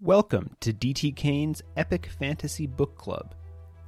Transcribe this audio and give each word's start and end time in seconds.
Welcome 0.00 0.54
to 0.60 0.72
DT 0.72 1.16
Kane's 1.16 1.60
Epic 1.76 2.08
Fantasy 2.20 2.68
Book 2.68 2.96
Club. 2.96 3.34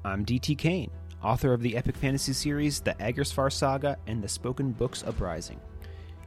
I'm 0.05 0.27
DT 0.27 0.59
Kane, 0.59 0.91
author 1.23 1.53
of 1.53 1.63
the 1.63 1.77
epic 1.77 1.97
fantasy 1.97 2.33
series 2.33 2.81
The 2.81 2.95
Agersfar 2.95 3.53
Saga 3.53 3.97
and 4.09 4.21
the 4.21 4.27
Spoken 4.27 4.73
Books 4.73 5.05
Uprising. 5.07 5.61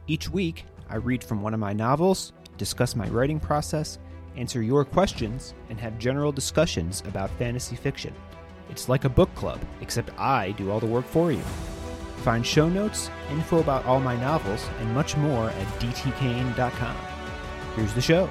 Each 0.06 0.30
week, 0.30 0.64
I 0.88 0.96
read 0.96 1.22
from 1.22 1.42
one 1.42 1.52
of 1.52 1.60
my 1.60 1.74
novels, 1.74 2.32
discuss 2.56 2.96
my 2.96 3.06
writing 3.08 3.38
process, 3.38 3.98
answer 4.36 4.62
your 4.62 4.86
questions, 4.86 5.52
and 5.68 5.78
have 5.78 5.98
general 5.98 6.32
discussions 6.32 7.02
about 7.06 7.28
fantasy 7.32 7.76
fiction. 7.76 8.14
It's 8.70 8.88
like 8.88 9.04
a 9.04 9.10
book 9.10 9.34
club, 9.34 9.60
except 9.82 10.18
I 10.18 10.52
do 10.52 10.70
all 10.70 10.80
the 10.80 10.86
work 10.86 11.04
for 11.04 11.30
you. 11.30 11.42
Find 12.22 12.46
show 12.46 12.70
notes, 12.70 13.10
info 13.30 13.58
about 13.58 13.84
all 13.84 14.00
my 14.00 14.16
novels, 14.16 14.66
and 14.80 14.94
much 14.94 15.14
more 15.18 15.50
at 15.50 15.66
dtkane.com. 15.78 16.96
Here's 17.76 17.92
the 17.92 18.00
show. 18.00 18.30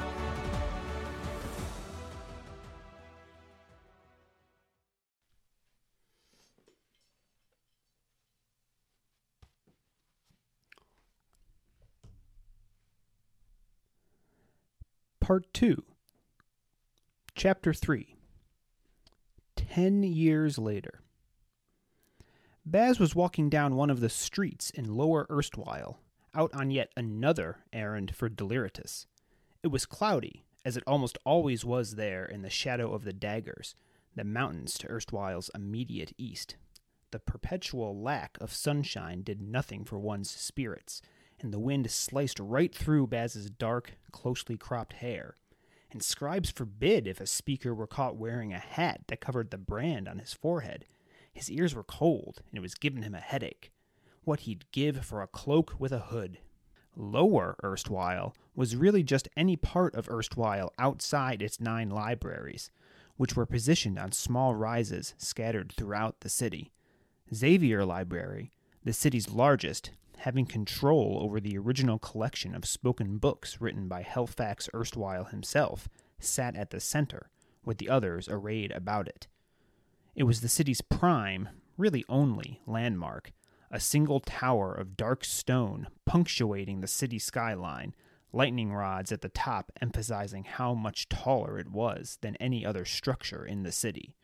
Part 15.24 15.54
2 15.54 15.82
Chapter 17.34 17.74
3 17.74 18.14
Ten 19.56 20.04
years 20.04 20.58
later. 20.58 21.00
Baz 22.66 23.00
was 23.00 23.16
walking 23.16 23.50
down 23.50 23.78
one 23.78 23.90
of 23.90 24.02
the 24.02 24.10
streets 24.10 24.70
in 24.70 24.98
Lower 24.98 25.26
Erstwhile, 25.32 26.02
out 26.36 26.54
on 26.54 26.72
yet 26.72 26.92
another 26.98 27.60
errand 27.72 28.14
for 28.14 28.30
Deliratus. 28.30 29.06
It 29.64 29.70
was 29.70 29.86
cloudy, 29.86 30.44
as 30.66 30.76
it 30.76 30.84
almost 30.86 31.18
always 31.26 31.64
was 31.64 31.96
there 31.96 32.26
in 32.26 32.42
the 32.42 32.50
shadow 32.50 32.94
of 32.94 33.06
the 33.06 33.14
daggers, 33.14 33.76
the 34.14 34.26
mountains 34.26 34.74
to 34.80 34.90
Erstwhile's 34.90 35.50
immediate 35.56 36.12
east. 36.18 36.58
The 37.12 37.20
perpetual 37.20 37.98
lack 37.98 38.38
of 38.42 38.52
sunshine 38.52 39.22
did 39.22 39.42
nothing 39.42 39.86
for 39.86 39.98
one's 39.98 40.30
spirits, 40.30 41.02
and 41.42 41.54
the 41.54 41.60
wind 41.60 41.90
sliced 41.92 42.40
right 42.40 42.74
through 42.74 43.08
Baz's 43.08 43.50
dark, 43.50 43.94
closely 44.12 44.58
cropped 44.58 44.94
hair. 44.94 45.36
And 45.92 46.02
scribes 46.02 46.50
forbid 46.50 47.08
if 47.08 47.22
a 47.22 47.28
speaker 47.28 47.74
were 47.74 47.88
caught 47.88 48.18
wearing 48.18 48.54
a 48.54 48.60
hat 48.60 49.02
that 49.08 49.22
covered 49.22 49.52
the 49.52 49.58
brand 49.58 50.08
on 50.08 50.20
his 50.20 50.34
forehead. 50.34 50.86
His 51.34 51.52
ears 51.52 51.76
were 51.76 51.84
cold, 51.84 52.42
and 52.50 52.58
it 52.58 52.62
was 52.62 52.76
giving 52.76 53.04
him 53.04 53.14
a 53.14 53.20
headache. 53.20 53.72
What 54.24 54.42
he'd 54.42 54.66
give 54.72 55.06
for 55.06 55.22
a 55.22 55.28
cloak 55.28 55.76
with 55.78 55.92
a 55.92 56.00
hood. 56.00 56.40
Lower 56.96 57.56
Erstwhile 57.64 58.36
was 58.56 58.76
really 58.76 59.04
just 59.04 59.28
any 59.36 59.56
part 59.56 59.96
of 59.96 60.10
Erstwhile 60.10 60.72
outside 60.78 61.42
its 61.42 61.60
nine 61.60 61.90
libraries, 61.90 62.70
which 63.18 63.36
were 63.36 63.46
positioned 63.46 63.98
on 63.98 64.12
small 64.12 64.56
rises 64.56 65.14
scattered 65.18 65.72
throughout 65.72 66.20
the 66.22 66.30
city. 66.30 66.72
Xavier 67.34 67.84
Library, 67.84 68.52
the 68.84 68.94
city's 68.94 69.30
largest, 69.30 69.92
having 70.18 70.46
control 70.46 71.20
over 71.22 71.40
the 71.40 71.58
original 71.58 72.00
collection 72.00 72.56
of 72.56 72.66
spoken 72.66 73.18
books 73.18 73.60
written 73.60 73.88
by 73.88 74.04
Helfax 74.04 74.70
Erstwhile 74.74 75.26
himself, 75.26 75.90
sat 76.20 76.56
at 76.56 76.70
the 76.70 76.80
center, 76.80 77.30
with 77.66 77.78
the 77.78 77.90
others 77.90 78.28
arrayed 78.30 78.72
about 78.72 79.08
it. 79.08 79.28
It 80.16 80.24
was 80.24 80.42
the 80.42 80.50
city's 80.50 80.82
prime, 80.82 81.50
really 81.78 82.06
only, 82.08 82.62
landmark, 82.66 83.32
a 83.72 83.80
single 83.80 84.20
tower 84.20 84.74
of 84.74 84.96
dark 84.96 85.26
stone 85.26 85.88
punctuating 86.06 86.82
the 86.82 86.88
city 86.88 87.18
skyline, 87.18 87.96
lightning 88.32 88.74
rods 88.74 89.12
at 89.12 89.22
the 89.22 89.30
top 89.30 89.72
emphasizing 89.82 90.44
how 90.44 90.74
much 90.74 91.10
taller 91.10 91.58
it 91.58 91.70
was 91.70 92.18
than 92.22 92.36
any 92.38 92.66
other 92.66 92.86
structure 92.86 93.46
in 93.46 93.64
the 93.64 93.72
city. 93.72 94.16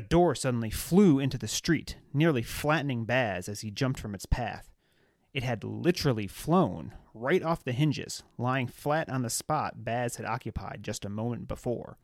A 0.00 0.02
door 0.02 0.34
suddenly 0.34 0.70
flew 0.70 1.18
into 1.18 1.36
the 1.36 1.46
street, 1.46 1.96
nearly 2.14 2.40
flattening 2.40 3.04
Baz 3.04 3.50
as 3.50 3.60
he 3.60 3.70
jumped 3.70 4.00
from 4.00 4.14
its 4.14 4.24
path. 4.24 4.70
It 5.34 5.42
had 5.42 5.62
literally 5.62 6.26
flown 6.26 6.94
right 7.12 7.42
off 7.42 7.62
the 7.62 7.72
hinges, 7.72 8.22
lying 8.38 8.66
flat 8.66 9.10
on 9.10 9.20
the 9.20 9.28
spot 9.28 9.84
Baz 9.84 10.16
had 10.16 10.24
occupied 10.24 10.80
just 10.82 11.04
a 11.04 11.10
moment 11.10 11.48
before. 11.48 11.98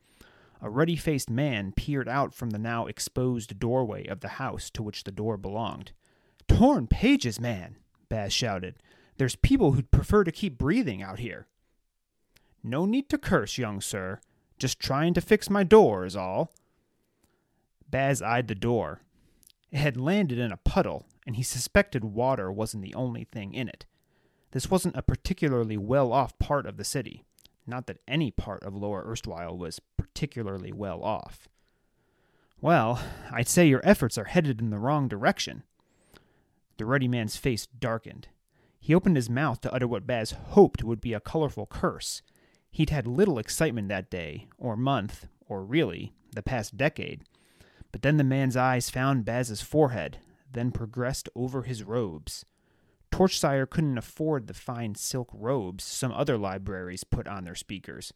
A 0.61 0.69
ruddy 0.69 0.95
faced 0.95 1.31
man 1.31 1.71
peered 1.71 2.07
out 2.07 2.35
from 2.35 2.51
the 2.51 2.59
now 2.59 2.85
exposed 2.85 3.57
doorway 3.57 4.05
of 4.05 4.19
the 4.19 4.27
house 4.37 4.69
to 4.75 4.83
which 4.83 5.03
the 5.03 5.11
door 5.11 5.35
belonged. 5.35 5.91
Torn 6.47 6.85
pages, 6.85 7.39
man! 7.39 7.77
Baz 8.09 8.31
shouted. 8.31 8.75
There's 9.17 9.35
people 9.35 9.71
who'd 9.71 9.89
prefer 9.89 10.23
to 10.23 10.31
keep 10.31 10.59
breathing 10.59 11.01
out 11.01 11.17
here. 11.17 11.47
No 12.61 12.85
need 12.85 13.09
to 13.09 13.17
curse, 13.17 13.57
young 13.57 13.81
sir. 13.81 14.19
Just 14.59 14.79
trying 14.79 15.15
to 15.15 15.19
fix 15.19 15.49
my 15.49 15.63
door, 15.63 16.05
is 16.05 16.15
all. 16.15 16.51
Baz 17.89 18.21
eyed 18.21 18.47
the 18.47 18.55
door. 18.55 19.01
It 19.71 19.77
had 19.77 19.97
landed 19.97 20.39
in 20.39 20.51
a 20.51 20.57
puddle, 20.57 21.05
and 21.25 21.35
he 21.35 21.43
suspected 21.43 22.03
water 22.03 22.51
wasn't 22.51 22.83
the 22.83 22.95
only 22.95 23.23
thing 23.23 23.53
in 23.53 23.67
it. 23.67 23.85
This 24.51 24.71
wasn't 24.71 24.95
a 24.95 25.01
particularly 25.01 25.77
well 25.77 26.11
off 26.11 26.37
part 26.39 26.65
of 26.65 26.77
the 26.77 26.83
city. 26.83 27.23
Not 27.65 27.87
that 27.87 27.99
any 28.07 28.31
part 28.31 28.63
of 28.63 28.75
Lower 28.75 29.03
Erstwhile 29.05 29.57
was 29.57 29.81
particularly 29.97 30.71
well 30.71 31.03
off. 31.03 31.49
Well, 32.61 33.01
I'd 33.31 33.49
say 33.49 33.67
your 33.67 33.81
efforts 33.83 34.17
are 34.17 34.25
headed 34.25 34.61
in 34.61 34.69
the 34.69 34.79
wrong 34.79 35.07
direction. 35.07 35.63
The 36.77 36.85
ruddy 36.85 37.07
man's 37.07 37.35
face 37.35 37.67
darkened. 37.67 38.29
He 38.79 38.95
opened 38.95 39.17
his 39.17 39.29
mouth 39.29 39.59
to 39.61 39.73
utter 39.73 39.87
what 39.87 40.07
Baz 40.07 40.31
hoped 40.31 40.83
would 40.83 41.01
be 41.01 41.13
a 41.13 41.19
colorful 41.19 41.65
curse. 41.65 42.21
He'd 42.71 42.89
had 42.89 43.05
little 43.05 43.37
excitement 43.37 43.89
that 43.89 44.09
day, 44.09 44.47
or 44.57 44.77
month, 44.77 45.27
or 45.47 45.63
really, 45.63 46.13
the 46.33 46.41
past 46.41 46.77
decade. 46.77 47.23
But 47.91 48.01
then 48.01 48.17
the 48.17 48.23
man's 48.23 48.57
eyes 48.57 48.89
found 48.89 49.25
Baz's 49.25 49.61
forehead, 49.61 50.19
then 50.51 50.71
progressed 50.71 51.29
over 51.35 51.63
his 51.63 51.83
robes. 51.83 52.45
Torchsire 53.11 53.69
couldn't 53.69 53.97
afford 53.97 54.47
the 54.47 54.53
fine 54.53 54.95
silk 54.95 55.29
robes 55.33 55.83
some 55.83 56.11
other 56.11 56.37
libraries 56.37 57.03
put 57.03 57.27
on 57.27 57.45
their 57.45 57.55
speakers. 57.55 58.13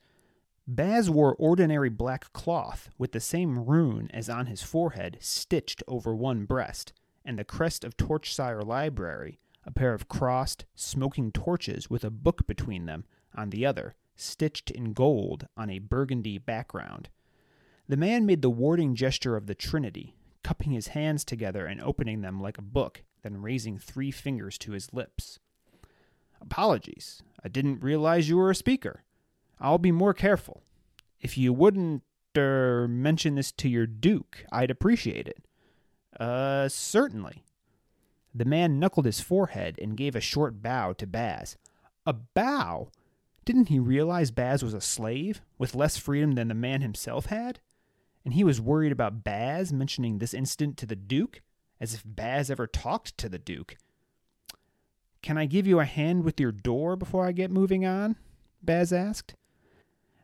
Baz 0.67 1.09
wore 1.09 1.35
ordinary 1.35 1.89
black 1.89 2.31
cloth 2.33 2.89
with 2.97 3.13
the 3.13 3.19
same 3.19 3.65
rune 3.65 4.09
as 4.13 4.29
on 4.29 4.45
his 4.45 4.61
forehead 4.61 5.17
stitched 5.19 5.81
over 5.87 6.15
one 6.15 6.45
breast, 6.45 6.93
and 7.25 7.39
the 7.39 7.43
crest 7.43 7.83
of 7.83 7.97
Torchsire 7.97 8.63
Library, 8.65 9.39
a 9.65 9.71
pair 9.71 9.93
of 9.93 10.07
crossed, 10.07 10.65
smoking 10.75 11.31
torches 11.31 11.89
with 11.89 12.03
a 12.03 12.09
book 12.11 12.45
between 12.47 12.85
them, 12.85 13.05
on 13.35 13.49
the 13.49 13.65
other, 13.65 13.95
stitched 14.15 14.69
in 14.69 14.93
gold 14.93 15.47
on 15.57 15.69
a 15.69 15.79
burgundy 15.79 16.37
background. 16.37 17.09
The 17.87 17.97
man 17.97 18.25
made 18.25 18.41
the 18.41 18.49
warding 18.49 18.95
gesture 18.95 19.35
of 19.35 19.47
the 19.47 19.55
Trinity, 19.55 20.15
cupping 20.43 20.71
his 20.71 20.87
hands 20.87 21.25
together 21.25 21.65
and 21.65 21.81
opening 21.81 22.21
them 22.21 22.41
like 22.41 22.57
a 22.57 22.63
book, 22.63 23.03
then 23.21 23.41
raising 23.41 23.77
three 23.77 24.11
fingers 24.11 24.57
to 24.59 24.71
his 24.71 24.93
lips. 24.93 25.39
Apologies. 26.41 27.21
I 27.43 27.49
didn't 27.49 27.83
realize 27.83 28.29
you 28.29 28.37
were 28.37 28.49
a 28.49 28.55
speaker. 28.55 29.03
I'll 29.59 29.77
be 29.77 29.91
more 29.91 30.13
careful. 30.13 30.63
If 31.19 31.37
you 31.37 31.53
wouldn't 31.53 32.03
er, 32.35 32.87
mention 32.87 33.35
this 33.35 33.51
to 33.53 33.69
your 33.69 33.85
Duke, 33.85 34.45
I'd 34.51 34.71
appreciate 34.71 35.27
it. 35.27 35.45
Uh, 36.19 36.67
certainly. 36.67 37.43
The 38.33 38.45
man 38.45 38.79
knuckled 38.79 39.05
his 39.05 39.19
forehead 39.19 39.77
and 39.81 39.97
gave 39.97 40.15
a 40.15 40.21
short 40.21 40.61
bow 40.61 40.93
to 40.93 41.05
Baz. 41.05 41.57
A 42.05 42.13
bow? 42.13 42.89
Didn't 43.43 43.67
he 43.67 43.79
realize 43.79 44.31
Baz 44.31 44.63
was 44.63 44.73
a 44.73 44.81
slave, 44.81 45.41
with 45.57 45.75
less 45.75 45.97
freedom 45.97 46.33
than 46.33 46.47
the 46.47 46.53
man 46.53 46.81
himself 46.81 47.27
had? 47.27 47.59
And 48.23 48.33
he 48.33 48.43
was 48.43 48.61
worried 48.61 48.91
about 48.91 49.23
Baz 49.23 49.73
mentioning 49.73 50.19
this 50.19 50.33
incident 50.33 50.77
to 50.77 50.85
the 50.85 50.95
Duke, 50.95 51.41
as 51.79 51.93
if 51.93 52.03
Baz 52.05 52.51
ever 52.51 52.67
talked 52.67 53.17
to 53.17 53.29
the 53.29 53.39
Duke. 53.39 53.77
Can 55.21 55.37
I 55.37 55.45
give 55.45 55.67
you 55.67 55.79
a 55.79 55.85
hand 55.85 56.23
with 56.23 56.39
your 56.39 56.51
door 56.51 56.95
before 56.95 57.25
I 57.25 57.31
get 57.31 57.51
moving 57.51 57.85
on? 57.85 58.15
Baz 58.61 58.93
asked. 58.93 59.35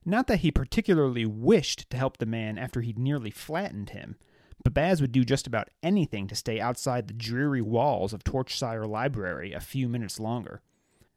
Not 0.06 0.28
that 0.28 0.40
he 0.40 0.52
particularly 0.52 1.26
wished 1.26 1.90
to 1.90 1.98
help 1.98 2.18
the 2.18 2.26
man 2.26 2.58
after 2.58 2.82
he'd 2.82 2.98
nearly 2.98 3.30
flattened 3.30 3.90
him, 3.90 4.16
but 4.64 4.74
Baz 4.74 5.02
would 5.02 5.12
do 5.12 5.24
just 5.24 5.48
about 5.48 5.70
anything 5.84 6.28
to 6.28 6.36
stay 6.36 6.60
outside 6.60 7.08
the 7.08 7.14
dreary 7.14 7.62
walls 7.62 8.14
of 8.14 8.24
Torchsire 8.24 8.88
Library 8.88 9.54
a 9.54 9.60
few 9.60 9.88
minutes 9.90 10.20
longer. 10.20 10.62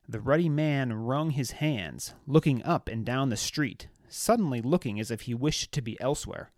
The 0.08 0.20
ruddy 0.20 0.48
man 0.48 0.92
wrung 0.92 1.30
his 1.30 1.52
hands, 1.52 2.14
looking 2.26 2.62
up 2.64 2.88
and 2.88 3.04
down 3.04 3.28
the 3.28 3.36
street, 3.36 3.88
suddenly 4.08 4.60
looking 4.60 4.98
as 4.98 5.10
if 5.10 5.22
he 5.22 5.34
wished 5.34 5.72
to 5.72 5.80
be 5.80 6.00
elsewhere. 6.00 6.50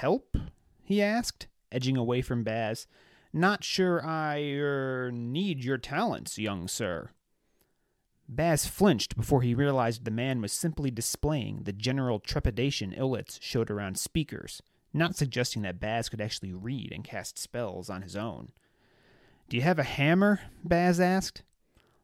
Help? 0.00 0.34
he 0.82 1.02
asked, 1.02 1.46
edging 1.70 1.94
away 1.94 2.22
from 2.22 2.42
Baz. 2.42 2.86
Not 3.34 3.62
sure 3.62 4.02
I 4.02 4.40
er 4.54 5.10
need 5.12 5.62
your 5.62 5.76
talents, 5.76 6.38
young 6.38 6.68
sir. 6.68 7.10
Baz 8.26 8.64
flinched 8.64 9.14
before 9.14 9.42
he 9.42 9.54
realized 9.54 10.06
the 10.06 10.10
man 10.10 10.40
was 10.40 10.54
simply 10.54 10.90
displaying 10.90 11.64
the 11.64 11.74
general 11.74 12.18
trepidation 12.18 12.94
Illits 12.96 13.36
showed 13.42 13.70
around 13.70 13.98
speakers, 13.98 14.62
not 14.94 15.16
suggesting 15.16 15.60
that 15.62 15.80
Baz 15.80 16.08
could 16.08 16.22
actually 16.22 16.54
read 16.54 16.92
and 16.92 17.04
cast 17.04 17.38
spells 17.38 17.90
on 17.90 18.00
his 18.00 18.16
own. 18.16 18.52
Do 19.50 19.58
you 19.58 19.62
have 19.64 19.78
a 19.78 19.82
hammer? 19.82 20.40
Baz 20.64 20.98
asked. 20.98 21.42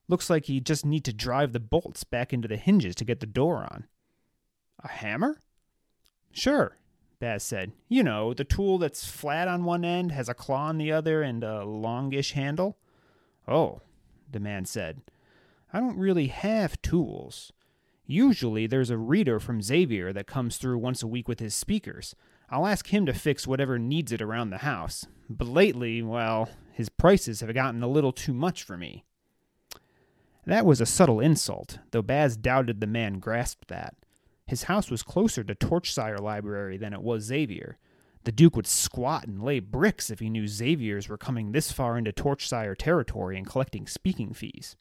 Looks 0.06 0.28
like 0.28 0.50
you 0.50 0.60
just 0.60 0.84
need 0.84 1.04
to 1.06 1.14
drive 1.14 1.54
the 1.54 1.60
bolts 1.60 2.04
back 2.04 2.34
into 2.34 2.46
the 2.46 2.58
hinges 2.58 2.94
to 2.96 3.06
get 3.06 3.20
the 3.20 3.26
door 3.26 3.62
on. 3.64 3.86
A 4.84 4.88
hammer? 4.88 5.40
Sure, 6.30 6.76
Baz 7.18 7.42
said. 7.42 7.72
You 7.88 8.02
know, 8.02 8.34
the 8.34 8.44
tool 8.44 8.78
that's 8.78 9.06
flat 9.06 9.48
on 9.48 9.64
one 9.64 9.84
end, 9.84 10.12
has 10.12 10.28
a 10.28 10.34
claw 10.34 10.68
on 10.68 10.78
the 10.78 10.92
other, 10.92 11.22
and 11.22 11.42
a 11.42 11.64
longish 11.64 12.32
handle. 12.32 12.76
Oh, 13.48 13.80
the 14.30 14.40
man 14.40 14.64
said. 14.64 15.02
I 15.72 15.80
don't 15.80 15.98
really 15.98 16.28
have 16.28 16.80
tools. 16.82 17.52
Usually 18.06 18.66
there's 18.66 18.90
a 18.90 18.98
reader 18.98 19.40
from 19.40 19.62
Xavier 19.62 20.12
that 20.12 20.26
comes 20.26 20.58
through 20.58 20.78
once 20.78 21.02
a 21.02 21.08
week 21.08 21.26
with 21.26 21.40
his 21.40 21.54
speakers. 21.54 22.14
I'll 22.48 22.66
ask 22.66 22.88
him 22.88 23.06
to 23.06 23.12
fix 23.12 23.46
whatever 23.46 23.78
needs 23.78 24.12
it 24.12 24.22
around 24.22 24.50
the 24.50 24.58
house. 24.58 25.06
But 25.28 25.48
lately, 25.48 26.02
well, 26.02 26.48
his 26.72 26.88
prices 26.88 27.40
have 27.40 27.52
gotten 27.52 27.82
a 27.82 27.88
little 27.88 28.12
too 28.12 28.32
much 28.32 28.62
for 28.62 28.76
me. 28.76 29.04
That 30.44 30.64
was 30.64 30.80
a 30.80 30.86
subtle 30.86 31.18
insult, 31.18 31.80
though 31.90 32.02
Baz 32.02 32.36
doubted 32.36 32.80
the 32.80 32.86
man 32.86 33.18
grasped 33.18 33.66
that. 33.66 33.96
His 34.46 34.64
house 34.64 34.90
was 34.90 35.02
closer 35.02 35.42
to 35.42 35.54
Torchsire 35.54 36.20
Library 36.20 36.76
than 36.76 36.92
it 36.92 37.02
was 37.02 37.24
Xavier. 37.24 37.78
The 38.24 38.32
Duke 38.32 38.56
would 38.56 38.66
squat 38.66 39.26
and 39.26 39.42
lay 39.42 39.60
bricks 39.60 40.10
if 40.10 40.20
he 40.20 40.30
knew 40.30 40.46
Xavier's 40.46 41.08
were 41.08 41.18
coming 41.18 41.52
this 41.52 41.72
far 41.72 41.98
into 41.98 42.12
Torchsire 42.12 42.76
territory 42.76 43.36
and 43.36 43.46
collecting 43.46 43.86
speaking 43.86 44.32
fees. 44.32 44.76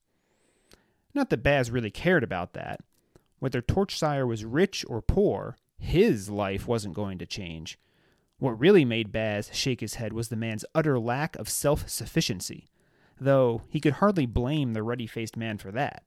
Not 1.13 1.29
that 1.29 1.43
Baz 1.43 1.71
really 1.71 1.91
cared 1.91 2.23
about 2.23 2.53
that. 2.53 2.81
Whether 3.39 3.61
Torchsire 3.61 4.27
was 4.27 4.45
rich 4.45 4.85
or 4.87 5.01
poor, 5.01 5.57
his 5.77 6.29
life 6.29 6.67
wasn't 6.67 6.95
going 6.95 7.17
to 7.19 7.25
change. 7.25 7.79
What 8.37 8.59
really 8.59 8.85
made 8.85 9.11
Baz 9.11 9.49
shake 9.53 9.81
his 9.81 9.95
head 9.95 10.13
was 10.13 10.29
the 10.29 10.35
man's 10.35 10.65
utter 10.75 10.99
lack 10.99 11.35
of 11.37 11.49
self 11.49 11.87
sufficiency, 11.89 12.67
though 13.19 13.61
he 13.69 13.79
could 13.79 13.93
hardly 13.93 14.25
blame 14.25 14.73
the 14.73 14.83
ruddy 14.83 15.07
faced 15.07 15.37
man 15.37 15.57
for 15.57 15.71
that. 15.71 16.03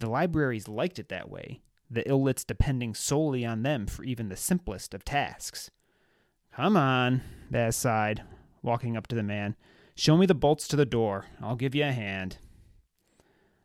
The 0.00 0.10
libraries 0.10 0.68
liked 0.68 0.98
it 0.98 1.08
that 1.08 1.30
way, 1.30 1.62
the 1.90 2.02
Illits 2.02 2.44
depending 2.46 2.94
solely 2.94 3.44
on 3.44 3.62
them 3.62 3.86
for 3.86 4.04
even 4.04 4.28
the 4.28 4.36
simplest 4.36 4.94
of 4.94 5.04
tasks. 5.04 5.70
Come 6.54 6.76
on, 6.76 7.22
Baz 7.50 7.76
sighed, 7.76 8.22
walking 8.62 8.96
up 8.96 9.06
to 9.08 9.16
the 9.16 9.22
man. 9.22 9.56
Show 9.94 10.16
me 10.16 10.26
the 10.26 10.34
bolts 10.34 10.66
to 10.68 10.76
the 10.76 10.86
door. 10.86 11.26
I'll 11.40 11.56
give 11.56 11.74
you 11.74 11.84
a 11.84 11.92
hand. 11.92 12.38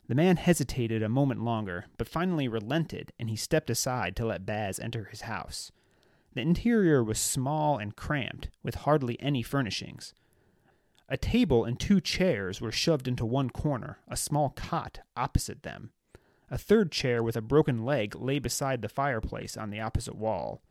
The 0.07 0.15
man 0.15 0.35
hesitated 0.35 1.01
a 1.01 1.09
moment 1.09 1.41
longer, 1.41 1.85
but 1.97 2.07
finally 2.07 2.47
relented, 2.47 3.13
and 3.17 3.29
he 3.29 3.35
stepped 3.37 3.69
aside 3.69 4.15
to 4.17 4.25
let 4.25 4.45
Baz 4.45 4.79
enter 4.79 5.05
his 5.05 5.21
house. 5.21 5.71
The 6.33 6.41
interior 6.41 7.03
was 7.03 7.19
small 7.19 7.77
and 7.77 7.95
cramped, 7.95 8.49
with 8.63 8.75
hardly 8.75 9.19
any 9.21 9.41
furnishings. 9.41 10.13
A 11.07 11.17
table 11.17 11.65
and 11.65 11.79
two 11.79 11.99
chairs 11.99 12.61
were 12.61 12.71
shoved 12.71 13.07
into 13.07 13.25
one 13.25 13.49
corner, 13.49 13.99
a 14.07 14.15
small 14.15 14.49
cot 14.49 14.99
opposite 15.17 15.63
them. 15.63 15.91
A 16.51 16.57
third 16.57 16.91
chair 16.91 17.23
with 17.23 17.37
a 17.37 17.41
broken 17.41 17.85
leg 17.85 18.13
lay 18.13 18.37
beside 18.37 18.81
the 18.81 18.89
fireplace 18.89 19.55
on 19.55 19.69
the 19.69 19.79
opposite 19.79 20.15
wall. 20.15 20.61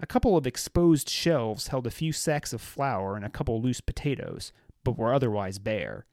A 0.00 0.06
couple 0.06 0.36
of 0.36 0.44
exposed 0.44 1.08
shelves 1.08 1.68
held 1.68 1.86
a 1.86 1.92
few 1.92 2.12
sacks 2.12 2.52
of 2.52 2.60
flour 2.60 3.14
and 3.14 3.24
a 3.24 3.30
couple 3.30 3.62
loose 3.62 3.80
potatoes, 3.80 4.52
but 4.82 4.98
were 4.98 5.14
otherwise 5.14 5.60
bare. 5.60 6.04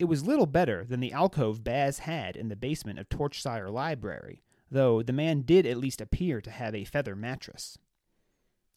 It 0.00 0.06
was 0.06 0.26
little 0.26 0.46
better 0.46 0.84
than 0.84 0.98
the 0.98 1.12
alcove 1.12 1.62
Baz 1.62 2.00
had 2.00 2.34
in 2.34 2.48
the 2.48 2.56
basement 2.56 2.98
of 2.98 3.08
Torchsire 3.08 3.70
Library, 3.70 4.42
though 4.68 5.00
the 5.00 5.12
man 5.12 5.42
did 5.42 5.64
at 5.64 5.76
least 5.76 6.00
appear 6.00 6.40
to 6.40 6.50
have 6.50 6.74
a 6.74 6.84
feather 6.84 7.14
mattress. 7.14 7.78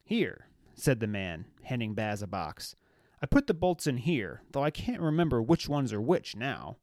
Here, 0.03 0.49
said 0.75 0.99
the 0.99 1.07
man, 1.07 1.45
handing 1.63 1.95
Baz 1.95 2.21
a 2.21 2.27
box. 2.27 2.75
I 3.23 3.25
put 3.25 3.47
the 3.47 3.53
bolts 3.55 3.87
in 3.87 3.97
here, 3.97 4.43
though 4.51 4.63
I 4.63 4.69
can't 4.69 5.01
remember 5.01 5.41
which 5.41 5.67
ones 5.67 5.91
are 5.93 6.01
which 6.01 6.35
now. 6.35 6.77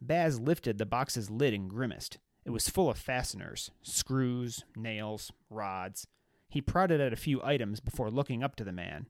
Baz 0.00 0.38
lifted 0.38 0.78
the 0.78 0.86
box's 0.86 1.30
lid 1.30 1.54
and 1.54 1.70
grimaced. 1.70 2.18
It 2.44 2.50
was 2.50 2.68
full 2.68 2.88
of 2.88 2.98
fasteners 2.98 3.70
screws, 3.82 4.64
nails, 4.76 5.32
rods. 5.50 6.06
He 6.48 6.60
prodded 6.60 7.00
at 7.00 7.12
a 7.12 7.16
few 7.16 7.42
items 7.42 7.80
before 7.80 8.10
looking 8.10 8.42
up 8.42 8.56
to 8.56 8.64
the 8.64 8.72
man. 8.72 9.06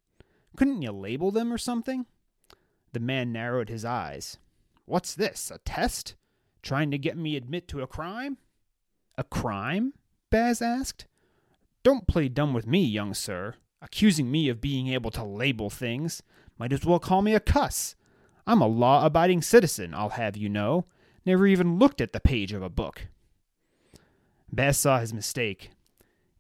Couldn't 0.57 0.83
you 0.83 0.93
label 0.93 1.31
them 1.31 1.53
or 1.53 1.59
something? 1.59 2.07
The 2.93 3.01
man 3.01 3.33
narrowed 3.33 3.69
his 3.69 3.85
eyes. 3.85 4.39
What's 4.87 5.15
this, 5.15 5.51
a 5.51 5.59
test? 5.59 6.15
Trying 6.63 6.91
to 6.93 6.99
get 6.99 7.19
me 7.19 7.37
admit 7.37 7.69
to 7.69 7.83
a 7.83 7.87
crime? 7.87 8.39
A 9.19 9.25
crime? 9.25 9.93
Baz 10.31 10.63
asked. 10.63 11.07
Don't 11.83 12.07
play 12.07 12.29
dumb 12.29 12.55
with 12.55 12.67
me, 12.67 12.83
young 12.83 13.13
sir. 13.13 13.55
Accusing 13.83 14.31
me 14.31 14.49
of 14.49 14.61
being 14.61 14.89
able 14.89 15.11
to 15.11 15.23
label 15.23 15.69
things. 15.69 16.23
Might 16.59 16.73
as 16.73 16.85
well 16.85 16.99
call 16.99 17.21
me 17.23 17.35
a 17.35 17.41
cuss. 17.41 17.95
I'm 18.47 18.61
a 18.61 18.67
law 18.67 19.05
abiding 19.05 19.43
citizen, 19.43 19.93
I'll 19.93 20.11
have 20.11 20.37
you 20.37 20.49
know. 20.49 20.87
Never 21.25 21.47
even 21.47 21.79
looked 21.79 22.01
at 22.01 22.13
the 22.13 22.21
page 22.21 22.53
of 22.53 22.63
a 22.63 22.69
book. 22.69 23.09
Baz 24.53 24.79
saw 24.79 25.01
his 25.01 25.13
mistake. 25.13 25.71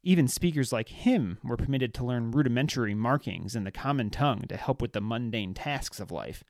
Even 0.04 0.28
speakers 0.28 0.72
like 0.72 0.88
him 0.88 1.38
were 1.42 1.56
permitted 1.56 1.92
to 1.94 2.04
learn 2.04 2.30
rudimentary 2.30 2.94
markings 2.94 3.56
in 3.56 3.64
the 3.64 3.72
common 3.72 4.08
tongue 4.10 4.44
to 4.48 4.56
help 4.56 4.80
with 4.80 4.92
the 4.92 5.00
mundane 5.00 5.52
tasks 5.52 5.98
of 5.98 6.12
life. 6.12 6.44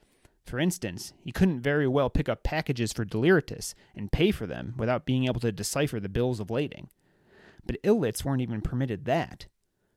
For 0.45 0.61
instance, 0.61 1.15
he 1.25 1.33
couldn't 1.33 1.63
very 1.63 1.89
well 1.89 2.11
pick 2.11 2.29
up 2.29 2.43
packages 2.43 2.93
for 2.93 3.07
Deliritus 3.07 3.75
and 3.95 4.13
pay 4.13 4.31
for 4.31 4.47
them 4.47 4.75
without 4.77 5.07
being 5.07 5.25
able 5.25 5.41
to 5.41 5.51
decipher 5.51 5.99
the 5.99 6.11
bills 6.11 6.39
of 6.39 6.51
lading. 6.51 6.91
But 7.65 7.83
Illits 7.83 8.25
weren't 8.25 8.43
even 8.43 8.61
permitted 8.61 9.07
that. 9.07 9.47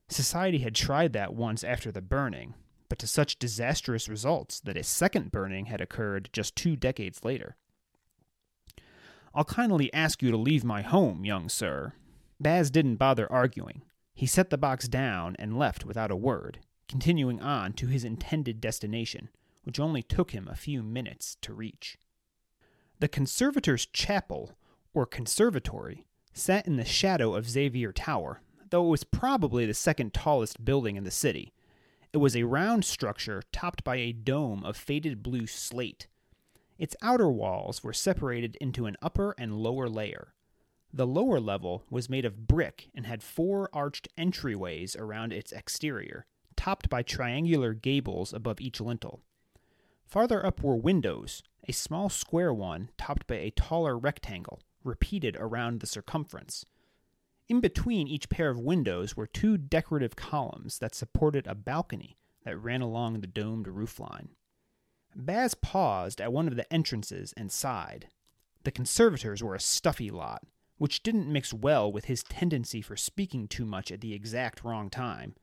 Society 0.07 0.59
had 0.59 0.73
tried 0.73 1.11
that 1.13 1.35
once 1.35 1.63
after 1.63 1.91
the 1.91 2.01
burning, 2.01 2.55
but 2.89 2.99
to 2.99 3.07
such 3.07 3.39
disastrous 3.39 4.09
results 4.09 4.59
that 4.59 4.77
a 4.77 4.83
second 4.83 5.31
burning 5.31 5.67
had 5.67 5.79
occurred 5.79 6.29
just 6.33 6.55
two 6.55 6.75
decades 6.75 7.23
later. 7.23 7.55
I'll 9.33 9.45
kindly 9.45 9.93
ask 9.93 10.21
you 10.21 10.31
to 10.31 10.37
leave 10.37 10.63
my 10.63 10.81
home, 10.81 11.23
young 11.23 11.49
sir. 11.49 11.93
Baz 12.39 12.71
didn't 12.71 12.95
bother 12.95 13.31
arguing. 13.31 13.83
He 14.13 14.25
set 14.25 14.49
the 14.49 14.57
box 14.57 14.87
down 14.87 15.35
and 15.37 15.57
left 15.57 15.85
without 15.85 16.11
a 16.11 16.15
word, 16.15 16.59
continuing 16.87 17.39
on 17.39 17.73
to 17.73 17.87
his 17.87 18.03
intended 18.03 18.59
destination, 18.59 19.29
which 19.63 19.79
only 19.79 20.01
took 20.01 20.31
him 20.31 20.47
a 20.47 20.55
few 20.55 20.81
minutes 20.81 21.37
to 21.41 21.53
reach. 21.53 21.97
The 22.99 23.07
conservator's 23.07 23.85
chapel, 23.85 24.57
or 24.93 25.05
conservatory, 25.05 26.05
sat 26.33 26.67
in 26.67 26.75
the 26.75 26.85
shadow 26.85 27.35
of 27.35 27.49
Xavier 27.49 27.91
Tower, 27.91 28.41
though 28.71 28.85
it 28.85 28.89
was 28.89 29.03
probably 29.03 29.65
the 29.65 29.73
second 29.73 30.13
tallest 30.13 30.65
building 30.65 30.95
in 30.95 31.03
the 31.03 31.11
city, 31.11 31.53
it 32.11 32.17
was 32.17 32.35
a 32.35 32.43
round 32.43 32.85
structure 32.85 33.43
topped 33.51 33.83
by 33.83 33.97
a 33.97 34.11
dome 34.11 34.63
of 34.63 34.75
faded 34.75 35.21
blue 35.21 35.45
slate. 35.45 36.07
Its 36.77 36.95
outer 37.01 37.29
walls 37.29 37.83
were 37.83 37.93
separated 37.93 38.55
into 38.61 38.85
an 38.85 38.97
upper 39.01 39.35
and 39.37 39.57
lower 39.57 39.87
layer. 39.87 40.33
The 40.91 41.05
lower 41.05 41.39
level 41.39 41.83
was 41.89 42.09
made 42.09 42.25
of 42.25 42.47
brick 42.47 42.89
and 42.95 43.05
had 43.05 43.21
four 43.21 43.69
arched 43.73 44.07
entryways 44.17 44.97
around 44.97 45.33
its 45.33 45.51
exterior, 45.51 46.25
topped 46.55 46.89
by 46.89 47.03
triangular 47.03 47.73
gables 47.73 48.33
above 48.33 48.59
each 48.59 48.81
lintel. 48.81 49.21
Farther 50.07 50.43
up 50.43 50.63
were 50.63 50.75
windows, 50.75 51.43
a 51.67 51.73
small 51.73 52.09
square 52.09 52.53
one 52.53 52.89
topped 52.97 53.27
by 53.27 53.35
a 53.35 53.51
taller 53.51 53.95
rectangle, 53.95 54.61
repeated 54.83 55.37
around 55.39 55.79
the 55.79 55.85
circumference. 55.85 56.65
In 57.49 57.61
between 57.61 58.07
each 58.07 58.29
pair 58.29 58.51
of 58.51 58.59
windows 58.59 59.17
were 59.17 59.25
two 59.25 59.57
decorative 59.57 60.15
columns 60.15 60.77
that 60.77 60.93
supported 60.93 61.47
a 61.47 61.55
balcony 61.55 62.15
that 62.45 62.55
ran 62.57 62.81
along 62.81 63.19
the 63.19 63.27
domed 63.27 63.65
roofline. 63.65 64.29
Baz 65.15 65.55
paused 65.55 66.21
at 66.21 66.31
one 66.31 66.47
of 66.47 66.55
the 66.55 66.71
entrances 66.71 67.33
and 67.35 67.51
sighed. 67.51 68.07
The 68.63 68.71
conservators 68.71 69.41
were 69.41 69.55
a 69.55 69.59
stuffy 69.59 70.11
lot, 70.11 70.43
which 70.77 71.01
didn't 71.01 71.31
mix 71.31 71.51
well 71.51 71.91
with 71.91 72.05
his 72.05 72.23
tendency 72.23 72.83
for 72.83 72.95
speaking 72.95 73.47
too 73.47 73.65
much 73.65 73.91
at 73.91 74.01
the 74.01 74.13
exact 74.13 74.63
wrong 74.63 74.91
time. 74.91 75.33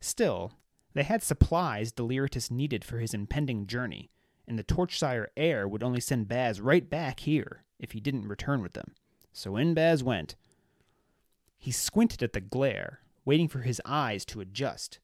Still, 0.00 0.54
they 0.94 1.02
had 1.02 1.22
supplies 1.22 1.92
Deliritus 1.92 2.50
needed 2.50 2.86
for 2.86 2.98
his 2.98 3.12
impending 3.12 3.66
journey, 3.66 4.10
and 4.48 4.58
the 4.58 4.64
Torchsire 4.64 5.26
heir 5.36 5.68
would 5.68 5.82
only 5.82 6.00
send 6.00 6.26
Baz 6.26 6.58
right 6.58 6.88
back 6.88 7.20
here 7.20 7.64
if 7.78 7.92
he 7.92 8.00
didn't 8.00 8.28
return 8.28 8.62
with 8.62 8.72
them. 8.72 8.94
So 9.32 9.56
in 9.56 9.74
Baz 9.74 10.02
went, 10.02 10.36
he 11.60 11.70
squinted 11.70 12.22
at 12.22 12.32
the 12.32 12.40
glare, 12.40 13.00
waiting 13.26 13.46
for 13.46 13.60
his 13.60 13.82
eyes 13.84 14.24
to 14.24 14.40
adjust. 14.40 14.98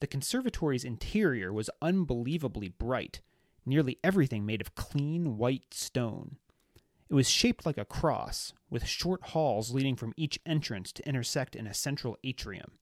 The 0.00 0.06
conservatory's 0.06 0.84
interior 0.84 1.50
was 1.50 1.70
unbelievably 1.80 2.68
bright, 2.68 3.22
nearly 3.64 3.98
everything 4.04 4.44
made 4.44 4.60
of 4.60 4.74
clean 4.74 5.38
white 5.38 5.72
stone. 5.72 6.36
It 7.08 7.14
was 7.14 7.30
shaped 7.30 7.64
like 7.64 7.78
a 7.78 7.86
cross, 7.86 8.52
with 8.68 8.86
short 8.86 9.28
halls 9.28 9.72
leading 9.72 9.96
from 9.96 10.12
each 10.14 10.38
entrance 10.44 10.92
to 10.92 11.08
intersect 11.08 11.56
in 11.56 11.66
a 11.66 11.72
central 11.72 12.18
atrium. 12.22 12.72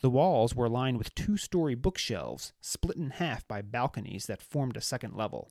The 0.00 0.08
walls 0.08 0.54
were 0.54 0.68
lined 0.68 0.98
with 0.98 1.14
two 1.16 1.36
story 1.36 1.74
bookshelves, 1.74 2.52
split 2.60 2.96
in 2.96 3.10
half 3.10 3.46
by 3.48 3.60
balconies 3.60 4.26
that 4.26 4.40
formed 4.40 4.76
a 4.76 4.80
second 4.80 5.16
level. 5.16 5.50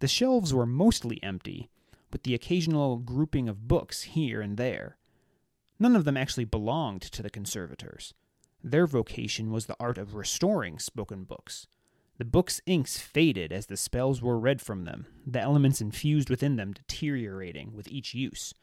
The 0.00 0.08
shelves 0.08 0.52
were 0.52 0.66
mostly 0.66 1.22
empty, 1.22 1.70
with 2.12 2.24
the 2.24 2.34
occasional 2.34 2.98
grouping 2.98 3.48
of 3.48 3.68
books 3.68 4.02
here 4.02 4.40
and 4.40 4.56
there. 4.56 4.98
None 5.82 5.96
of 5.96 6.04
them 6.04 6.16
actually 6.16 6.44
belonged 6.44 7.02
to 7.02 7.24
the 7.24 7.28
conservators. 7.28 8.14
Their 8.62 8.86
vocation 8.86 9.50
was 9.50 9.66
the 9.66 9.74
art 9.80 9.98
of 9.98 10.14
restoring 10.14 10.78
spoken 10.78 11.24
books. 11.24 11.66
The 12.18 12.24
books' 12.24 12.60
inks 12.66 12.98
faded 12.98 13.50
as 13.50 13.66
the 13.66 13.76
spells 13.76 14.22
were 14.22 14.38
read 14.38 14.60
from 14.60 14.84
them, 14.84 15.08
the 15.26 15.40
elements 15.40 15.80
infused 15.80 16.30
within 16.30 16.54
them 16.54 16.72
deteriorating 16.72 17.72
with 17.74 17.88
each 17.88 18.14
use. 18.14 18.54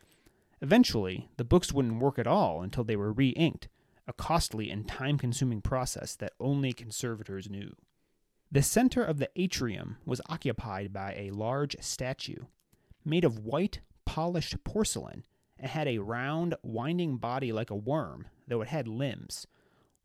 Eventually, 0.61 1.27
the 1.35 1.43
books 1.43 1.73
wouldn't 1.73 2.01
work 2.01 2.17
at 2.17 2.25
all 2.25 2.61
until 2.61 2.85
they 2.85 2.95
were 2.95 3.11
re 3.11 3.31
inked, 3.31 3.67
a 4.07 4.13
costly 4.13 4.69
and 4.71 4.87
time 4.87 5.17
consuming 5.17 5.59
process 5.59 6.15
that 6.15 6.31
only 6.39 6.71
conservators 6.71 7.49
knew. 7.49 7.75
The 8.49 8.63
center 8.63 9.03
of 9.03 9.17
the 9.17 9.29
atrium 9.35 9.97
was 10.05 10.21
occupied 10.29 10.93
by 10.93 11.15
a 11.15 11.31
large 11.31 11.75
statue. 11.81 12.45
Made 13.03 13.25
of 13.25 13.39
white, 13.39 13.81
polished 14.05 14.63
porcelain, 14.63 15.25
it 15.61 15.69
had 15.69 15.87
a 15.87 15.99
round, 15.99 16.55
winding 16.63 17.17
body 17.17 17.51
like 17.51 17.69
a 17.69 17.75
worm, 17.75 18.27
though 18.47 18.61
it 18.61 18.69
had 18.69 18.87
limbs. 18.87 19.45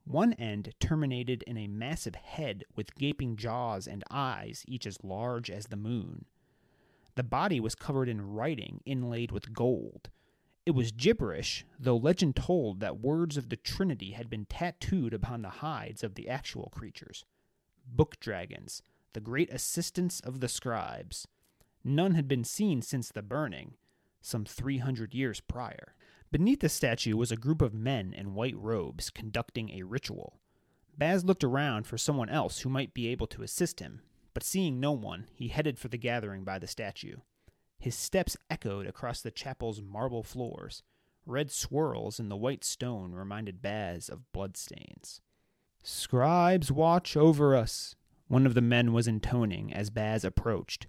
One 0.05 0.35
end 0.35 0.75
terminated 0.81 1.43
in 1.45 1.57
a 1.57 1.67
massive 1.67 2.15
head 2.15 2.65
with 2.77 2.95
gaping 2.97 3.37
jaws 3.37 3.87
and 3.87 4.05
eyes, 4.11 4.65
each 4.69 4.87
as 4.87 5.03
large 5.03 5.51
as 5.51 5.67
the 5.67 5.77
moon. 5.77 6.27
The 7.15 7.23
body 7.23 7.61
was 7.61 7.75
covered 7.75 8.09
in 8.09 8.21
writing 8.21 8.81
inlaid 8.85 9.31
with 9.31 9.53
gold. 9.53 10.11
It 10.67 10.73
was 10.73 10.93
gibberish, 10.93 11.65
though 11.79 11.97
legend 11.97 12.37
told 12.37 12.81
that 12.81 13.01
words 13.01 13.37
of 13.37 13.49
the 13.49 13.57
Trinity 13.57 14.13
had 14.13 14.29
been 14.29 14.47
tattooed 14.47 15.15
upon 15.15 15.43
the 15.43 15.51
hides 15.51 16.03
of 16.03 16.15
the 16.15 16.29
actual 16.29 16.71
creatures. 16.75 17.25
Book 17.87 18.19
dragons, 18.19 18.83
the 19.13 19.21
great 19.21 19.53
assistants 19.53 20.21
of 20.21 20.41
the 20.41 20.49
scribes. 20.49 21.29
None 21.85 22.15
had 22.15 22.27
been 22.27 22.45
seen 22.45 22.83
since 22.83 23.11
the 23.11 23.23
burning, 23.23 23.75
some 24.25 24.45
three 24.45 24.79
hundred 24.79 25.15
years 25.15 25.41
prior. 25.41 25.95
Beneath 26.31 26.61
the 26.61 26.69
statue 26.69 27.17
was 27.17 27.31
a 27.31 27.37
group 27.37 27.63
of 27.63 27.75
men 27.75 28.13
in 28.13 28.35
white 28.35 28.57
robes 28.57 29.11
conducting 29.11 29.71
a 29.71 29.83
ritual. 29.83 30.41
Baz 30.97 31.25
looked 31.25 31.45
around 31.45 31.87
for 31.87 31.99
someone 31.99 32.29
else 32.29 32.61
who 32.61 32.69
might 32.69 32.95
be 32.95 33.09
able 33.09 33.27
to 33.29 33.43
assist 33.43 33.81
him, 33.81 34.01
but 34.33 34.43
seeing 34.43 34.81
no 34.81 34.93
one, 34.93 35.27
he 35.33 35.49
headed 35.49 35.79
for 35.79 35.89
the 35.89 35.99
gathering 35.99 36.45
by 36.45 36.59
the 36.59 36.67
statue. 36.67 37.17
His 37.79 37.95
steps 37.95 38.37
echoed 38.49 38.87
across 38.87 39.21
the 39.21 39.31
chapel's 39.31 39.83
marble 39.83 40.23
floors. 40.23 40.83
Red 41.27 41.51
swirls 41.51 42.19
in 42.19 42.29
the 42.29 42.37
white 42.37 42.65
stone 42.65 43.13
reminded 43.13 43.63
Baz 43.63 44.09
of 44.09 44.31
bloodstains. 44.33 45.21
Scribes 45.83 46.73
watch 46.73 47.17
over 47.17 47.55
us, 47.55 47.95
one 48.27 48.47
of 48.47 48.55
the 48.55 48.63
men 48.63 48.93
was 48.93 49.07
intoning 49.07 49.73
as 49.73 49.91
Baz 49.91 50.25
approached. 50.25 50.87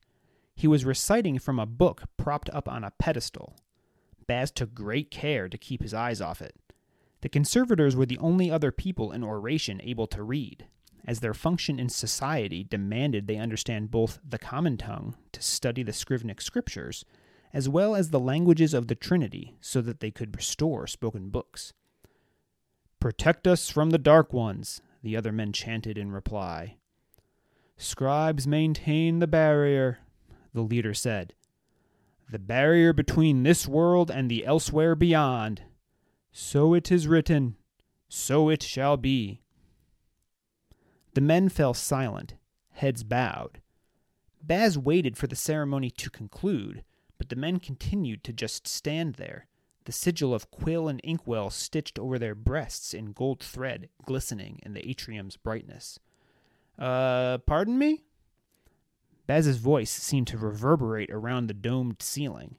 He 0.56 0.68
was 0.68 0.86
reciting 0.86 1.38
from 1.38 1.60
a 1.60 1.66
book 1.66 2.04
propped 2.18 2.50
up 2.52 2.70
on 2.70 2.84
a 2.84 2.92
pedestal. 2.92 3.58
Baz 4.26 4.52
took 4.52 4.74
great 4.74 5.12
care 5.12 5.50
to 5.50 5.58
keep 5.58 5.82
his 5.82 5.94
eyes 5.94 6.22
off 6.22 6.42
it. 6.42 6.56
The 7.22 7.30
conservators 7.30 7.96
were 7.96 8.06
the 8.06 8.18
only 8.20 8.50
other 8.50 8.72
people 8.72 9.12
in 9.12 9.24
oration 9.24 9.82
able 9.84 10.08
to 10.08 10.24
read, 10.24 10.68
as 11.06 11.20
their 11.20 11.34
function 11.34 11.80
in 11.80 11.90
society 11.90 12.64
demanded 12.64 13.28
they 13.28 13.38
understand 13.38 13.92
both 13.92 14.20
the 14.28 14.40
common 14.40 14.78
tongue 14.78 15.16
to 15.34 15.42
study 15.42 15.84
the 15.84 15.92
Scrivnic 15.92 16.42
scriptures, 16.42 17.04
as 17.54 17.70
well 17.70 17.96
as 17.96 18.10
the 18.10 18.20
languages 18.20 18.74
of 18.74 18.88
the 18.88 18.96
Trinity 18.96 19.56
so 19.62 19.82
that 19.82 20.00
they 20.00 20.12
could 20.12 20.36
restore 20.36 20.88
spoken 20.88 21.30
books. 21.30 21.74
Protect 23.00 23.46
us 23.46 23.70
from 23.70 23.92
the 23.92 23.98
dark 23.98 24.34
ones, 24.34 24.82
the 25.04 25.16
other 25.16 25.32
men 25.32 25.52
chanted 25.52 25.98
in 25.98 26.12
reply. 26.12 26.78
Scribes 27.78 28.48
maintain 28.48 29.20
the 29.20 29.28
barrier, 29.28 30.00
the 30.56 30.62
leader 30.62 30.94
said. 30.94 31.34
The 32.32 32.40
barrier 32.40 32.92
between 32.94 33.44
this 33.44 33.68
world 33.68 34.10
and 34.10 34.32
the 34.32 34.46
elsewhere 34.46 34.96
beyond. 34.96 35.62
So 36.32 36.74
it 36.74 36.92
is 36.92 37.08
written, 37.08 37.56
so 38.10 38.50
it 38.50 38.64
shall 38.64 38.98
be. 38.98 39.42
The 41.14 41.22
men 41.22 41.50
fell 41.50 41.74
silent, 41.74 42.34
heads 42.72 43.04
bowed. 43.04 43.62
Baz 44.42 44.78
waited 44.78 45.18
for 45.18 45.28
the 45.28 45.36
ceremony 45.36 45.90
to 45.92 46.10
conclude, 46.10 46.84
but 47.18 47.30
the 47.30 47.36
men 47.36 47.60
continued 47.60 48.24
to 48.24 48.34
just 48.34 48.68
stand 48.68 49.16
there, 49.16 49.48
the 49.86 49.92
sigil 49.92 50.34
of 50.34 50.52
quill 50.52 50.88
and 50.88 51.00
inkwell 51.04 51.50
stitched 51.50 51.98
over 51.98 52.20
their 52.20 52.36
breasts 52.36 52.94
in 52.94 53.14
gold 53.14 53.40
thread 53.40 53.90
glistening 54.04 54.60
in 54.64 54.74
the 54.74 54.88
atrium's 54.88 55.38
brightness. 55.38 56.00
Uh, 56.78 57.38
pardon 57.40 57.78
me? 57.78 58.04
Baz's 59.28 59.58
voice 59.58 59.92
seemed 59.92 60.28
to 60.28 60.38
reverberate 60.38 61.10
around 61.12 61.48
the 61.48 61.54
domed 61.54 62.02
ceiling. 62.02 62.56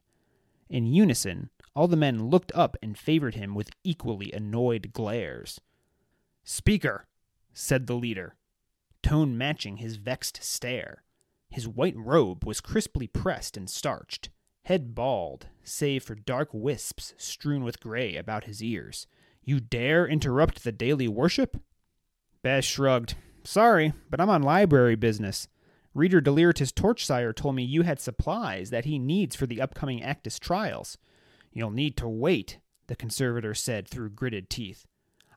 In 0.69 0.85
unison, 0.85 1.49
all 1.75 1.87
the 1.87 1.95
men 1.95 2.29
looked 2.29 2.51
up 2.55 2.75
and 2.81 2.97
favored 2.97 3.35
him 3.35 3.55
with 3.55 3.69
equally 3.83 4.31
annoyed 4.31 4.91
glares. 4.93 5.61
Speaker, 6.43 7.07
said 7.53 7.87
the 7.87 7.95
leader, 7.95 8.35
tone 9.01 9.37
matching 9.37 9.77
his 9.77 9.95
vexed 9.95 10.43
stare. 10.43 11.03
His 11.49 11.67
white 11.67 11.95
robe 11.95 12.45
was 12.45 12.59
crisply 12.59 13.07
pressed 13.07 13.55
and 13.55 13.69
starched, 13.69 14.29
head 14.65 14.93
bald, 14.93 15.47
save 15.63 16.03
for 16.03 16.15
dark 16.15 16.49
wisps 16.51 17.13
strewn 17.17 17.63
with 17.63 17.79
gray 17.79 18.15
about 18.17 18.43
his 18.43 18.61
ears. 18.61 19.07
You 19.43 19.61
dare 19.61 20.05
interrupt 20.05 20.63
the 20.63 20.73
daily 20.73 21.07
worship? 21.07 21.57
Baz 22.41 22.65
shrugged. 22.65 23.15
Sorry, 23.45 23.93
but 24.09 24.19
I'm 24.19 24.29
on 24.29 24.43
library 24.43 24.95
business. 24.95 25.47
Reader 25.97 26.21
Deliritus 26.21 26.71
Torchsire 26.71 27.35
told 27.35 27.55
me 27.55 27.63
you 27.63 27.81
had 27.81 27.99
supplies 27.99 28.69
that 28.69 28.85
he 28.85 28.99
needs 28.99 29.35
for 29.35 29.47
the 29.47 29.59
upcoming 29.59 29.99
Acktus 29.99 30.39
trials. 30.39 30.99
You'll 31.51 31.71
need 31.71 31.97
to 31.97 32.07
wait, 32.07 32.59
the 32.85 32.95
conservator 32.95 33.55
said 33.55 33.87
through 33.87 34.11
gritted 34.11 34.47
teeth. 34.47 34.85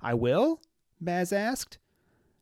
I 0.02 0.12
will? 0.12 0.61
Baz 1.00 1.33
asked. 1.33 1.79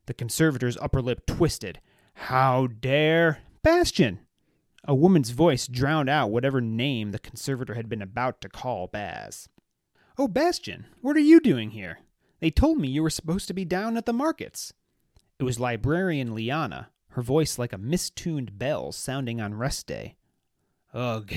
The 0.06 0.14
conservator's 0.14 0.76
upper 0.78 1.00
lip 1.00 1.26
twisted. 1.26 1.78
How 2.14 2.66
dare. 2.66 3.38
Bastian! 3.62 4.18
A 4.82 4.96
woman's 4.96 5.30
voice 5.30 5.68
drowned 5.68 6.08
out 6.08 6.32
whatever 6.32 6.60
name 6.60 7.12
the 7.12 7.20
conservator 7.20 7.74
had 7.74 7.88
been 7.88 8.02
about 8.02 8.40
to 8.40 8.48
call 8.48 8.88
Baz. 8.88 9.48
Oh, 10.18 10.26
Bastian, 10.26 10.86
what 11.02 11.16
are 11.16 11.20
you 11.20 11.38
doing 11.38 11.70
here? 11.70 12.00
They 12.40 12.50
told 12.50 12.78
me 12.78 12.88
you 12.88 13.04
were 13.04 13.10
supposed 13.10 13.46
to 13.46 13.54
be 13.54 13.64
down 13.64 13.96
at 13.96 14.06
the 14.06 14.12
markets. 14.12 14.72
It 15.38 15.44
was 15.44 15.60
librarian 15.60 16.30
Lyanna, 16.30 16.86
her 17.18 17.22
voice 17.22 17.58
like 17.58 17.72
a 17.72 17.78
mistuned 17.78 18.60
bell 18.60 18.92
sounding 18.92 19.40
on 19.40 19.52
rest 19.52 19.88
day. 19.88 20.14
Ugh. 20.94 21.34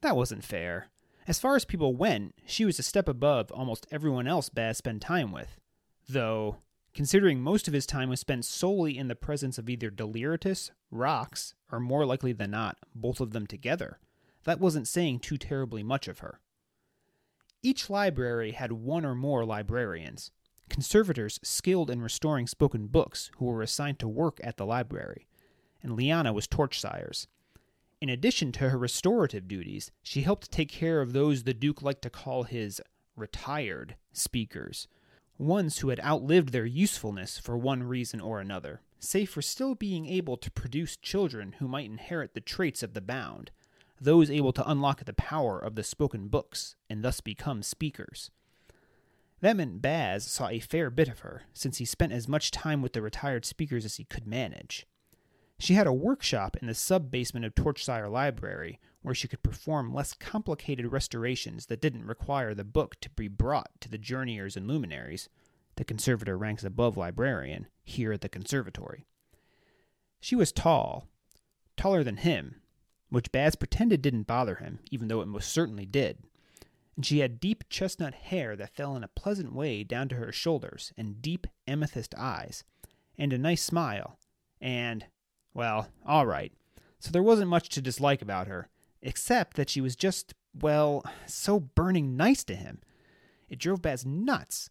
That 0.00 0.16
wasn't 0.16 0.42
fair. 0.42 0.88
As 1.28 1.38
far 1.38 1.54
as 1.54 1.64
people 1.64 1.94
went, 1.94 2.34
she 2.46 2.64
was 2.64 2.80
a 2.80 2.82
step 2.82 3.08
above 3.08 3.52
almost 3.52 3.86
everyone 3.92 4.26
else 4.26 4.48
Baz 4.48 4.78
spent 4.78 5.02
time 5.02 5.30
with. 5.30 5.60
Though, 6.08 6.56
considering 6.92 7.40
most 7.40 7.68
of 7.68 7.74
his 7.74 7.86
time 7.86 8.08
was 8.08 8.18
spent 8.18 8.44
solely 8.44 8.98
in 8.98 9.06
the 9.06 9.14
presence 9.14 9.56
of 9.56 9.70
either 9.70 9.88
Deliritus, 9.88 10.72
Rox, 10.92 11.54
or 11.70 11.78
more 11.78 12.04
likely 12.04 12.32
than 12.32 12.50
not, 12.50 12.76
both 12.92 13.20
of 13.20 13.30
them 13.30 13.46
together, 13.46 14.00
that 14.42 14.58
wasn't 14.58 14.88
saying 14.88 15.20
too 15.20 15.38
terribly 15.38 15.84
much 15.84 16.08
of 16.08 16.18
her. 16.18 16.40
Each 17.62 17.88
library 17.88 18.50
had 18.50 18.72
one 18.72 19.04
or 19.04 19.14
more 19.14 19.44
librarians, 19.44 20.32
conservators 20.70 21.38
skilled 21.42 21.90
in 21.90 22.00
restoring 22.00 22.46
spoken 22.46 22.86
books 22.86 23.30
who 23.36 23.44
were 23.44 23.62
assigned 23.62 23.98
to 23.98 24.08
work 24.08 24.40
at 24.42 24.56
the 24.56 24.64
library, 24.64 25.26
and 25.82 25.94
Liana 25.94 26.32
was 26.32 26.46
Torchsire's. 26.46 27.26
In 28.00 28.08
addition 28.08 28.50
to 28.52 28.70
her 28.70 28.78
restorative 28.78 29.46
duties, 29.46 29.90
she 30.02 30.22
helped 30.22 30.50
take 30.50 30.70
care 30.70 31.02
of 31.02 31.12
those 31.12 31.42
the 31.42 31.52
Duke 31.52 31.82
liked 31.82 32.02
to 32.02 32.10
call 32.10 32.44
his 32.44 32.80
retired 33.14 33.96
speakers, 34.12 34.88
ones 35.36 35.78
who 35.78 35.90
had 35.90 36.00
outlived 36.00 36.50
their 36.50 36.64
usefulness 36.64 37.38
for 37.38 37.58
one 37.58 37.82
reason 37.82 38.20
or 38.20 38.40
another, 38.40 38.80
save 38.98 39.28
for 39.28 39.42
still 39.42 39.74
being 39.74 40.06
able 40.06 40.36
to 40.36 40.50
produce 40.50 40.96
children 40.96 41.56
who 41.58 41.68
might 41.68 41.86
inherit 41.86 42.34
the 42.34 42.40
traits 42.40 42.82
of 42.82 42.94
the 42.94 43.00
bound, 43.00 43.50
those 44.00 44.30
able 44.30 44.52
to 44.52 44.70
unlock 44.70 45.04
the 45.04 45.12
power 45.12 45.58
of 45.58 45.74
the 45.74 45.82
spoken 45.82 46.28
books 46.28 46.76
and 46.88 47.02
thus 47.02 47.20
become 47.20 47.62
speakers. 47.62 48.30
That 49.40 49.56
meant 49.56 49.80
Baz 49.80 50.26
saw 50.26 50.48
a 50.48 50.60
fair 50.60 50.90
bit 50.90 51.08
of 51.08 51.20
her, 51.20 51.44
since 51.54 51.78
he 51.78 51.84
spent 51.86 52.12
as 52.12 52.28
much 52.28 52.50
time 52.50 52.82
with 52.82 52.92
the 52.92 53.00
retired 53.00 53.46
speakers 53.46 53.84
as 53.84 53.96
he 53.96 54.04
could 54.04 54.26
manage. 54.26 54.86
She 55.58 55.74
had 55.74 55.86
a 55.86 55.92
workshop 55.92 56.56
in 56.58 56.66
the 56.66 56.74
sub 56.74 57.10
basement 57.10 57.46
of 57.46 57.54
Torchsire 57.54 58.10
Library, 58.10 58.78
where 59.02 59.14
she 59.14 59.28
could 59.28 59.42
perform 59.42 59.94
less 59.94 60.12
complicated 60.12 60.92
restorations 60.92 61.66
that 61.66 61.80
didn't 61.80 62.06
require 62.06 62.54
the 62.54 62.64
book 62.64 63.00
to 63.00 63.10
be 63.10 63.28
brought 63.28 63.70
to 63.80 63.88
the 63.88 63.98
journeyers 63.98 64.56
and 64.56 64.68
luminaries. 64.68 65.28
The 65.76 65.84
conservator 65.84 66.36
ranks 66.36 66.64
above 66.64 66.98
librarian, 66.98 67.66
here 67.82 68.12
at 68.12 68.20
the 68.20 68.28
conservatory. 68.28 69.06
She 70.20 70.36
was 70.36 70.52
tall, 70.52 71.08
taller 71.78 72.04
than 72.04 72.18
him, 72.18 72.60
which 73.08 73.32
Baz 73.32 73.54
pretended 73.54 74.02
didn't 74.02 74.26
bother 74.26 74.56
him, 74.56 74.80
even 74.90 75.08
though 75.08 75.22
it 75.22 75.26
most 75.26 75.50
certainly 75.50 75.86
did 75.86 76.18
she 77.04 77.20
had 77.20 77.40
deep 77.40 77.64
chestnut 77.68 78.14
hair 78.14 78.56
that 78.56 78.74
fell 78.74 78.96
in 78.96 79.04
a 79.04 79.08
pleasant 79.08 79.54
way 79.54 79.84
down 79.84 80.08
to 80.08 80.16
her 80.16 80.32
shoulders, 80.32 80.92
and 80.96 81.22
deep 81.22 81.46
amethyst 81.66 82.14
eyes, 82.16 82.64
and 83.16 83.32
a 83.32 83.38
nice 83.38 83.62
smile, 83.62 84.18
and, 84.60 85.06
well, 85.54 85.88
all 86.06 86.26
right. 86.26 86.52
So 86.98 87.10
there 87.10 87.22
wasn't 87.22 87.48
much 87.50 87.68
to 87.70 87.80
dislike 87.80 88.22
about 88.22 88.46
her, 88.46 88.68
except 89.02 89.56
that 89.56 89.70
she 89.70 89.80
was 89.80 89.96
just, 89.96 90.34
well, 90.52 91.04
so 91.26 91.60
burning 91.60 92.16
nice 92.16 92.44
to 92.44 92.56
him. 92.56 92.80
It 93.48 93.58
drove 93.58 93.82
Baz 93.82 94.04
nuts. 94.04 94.70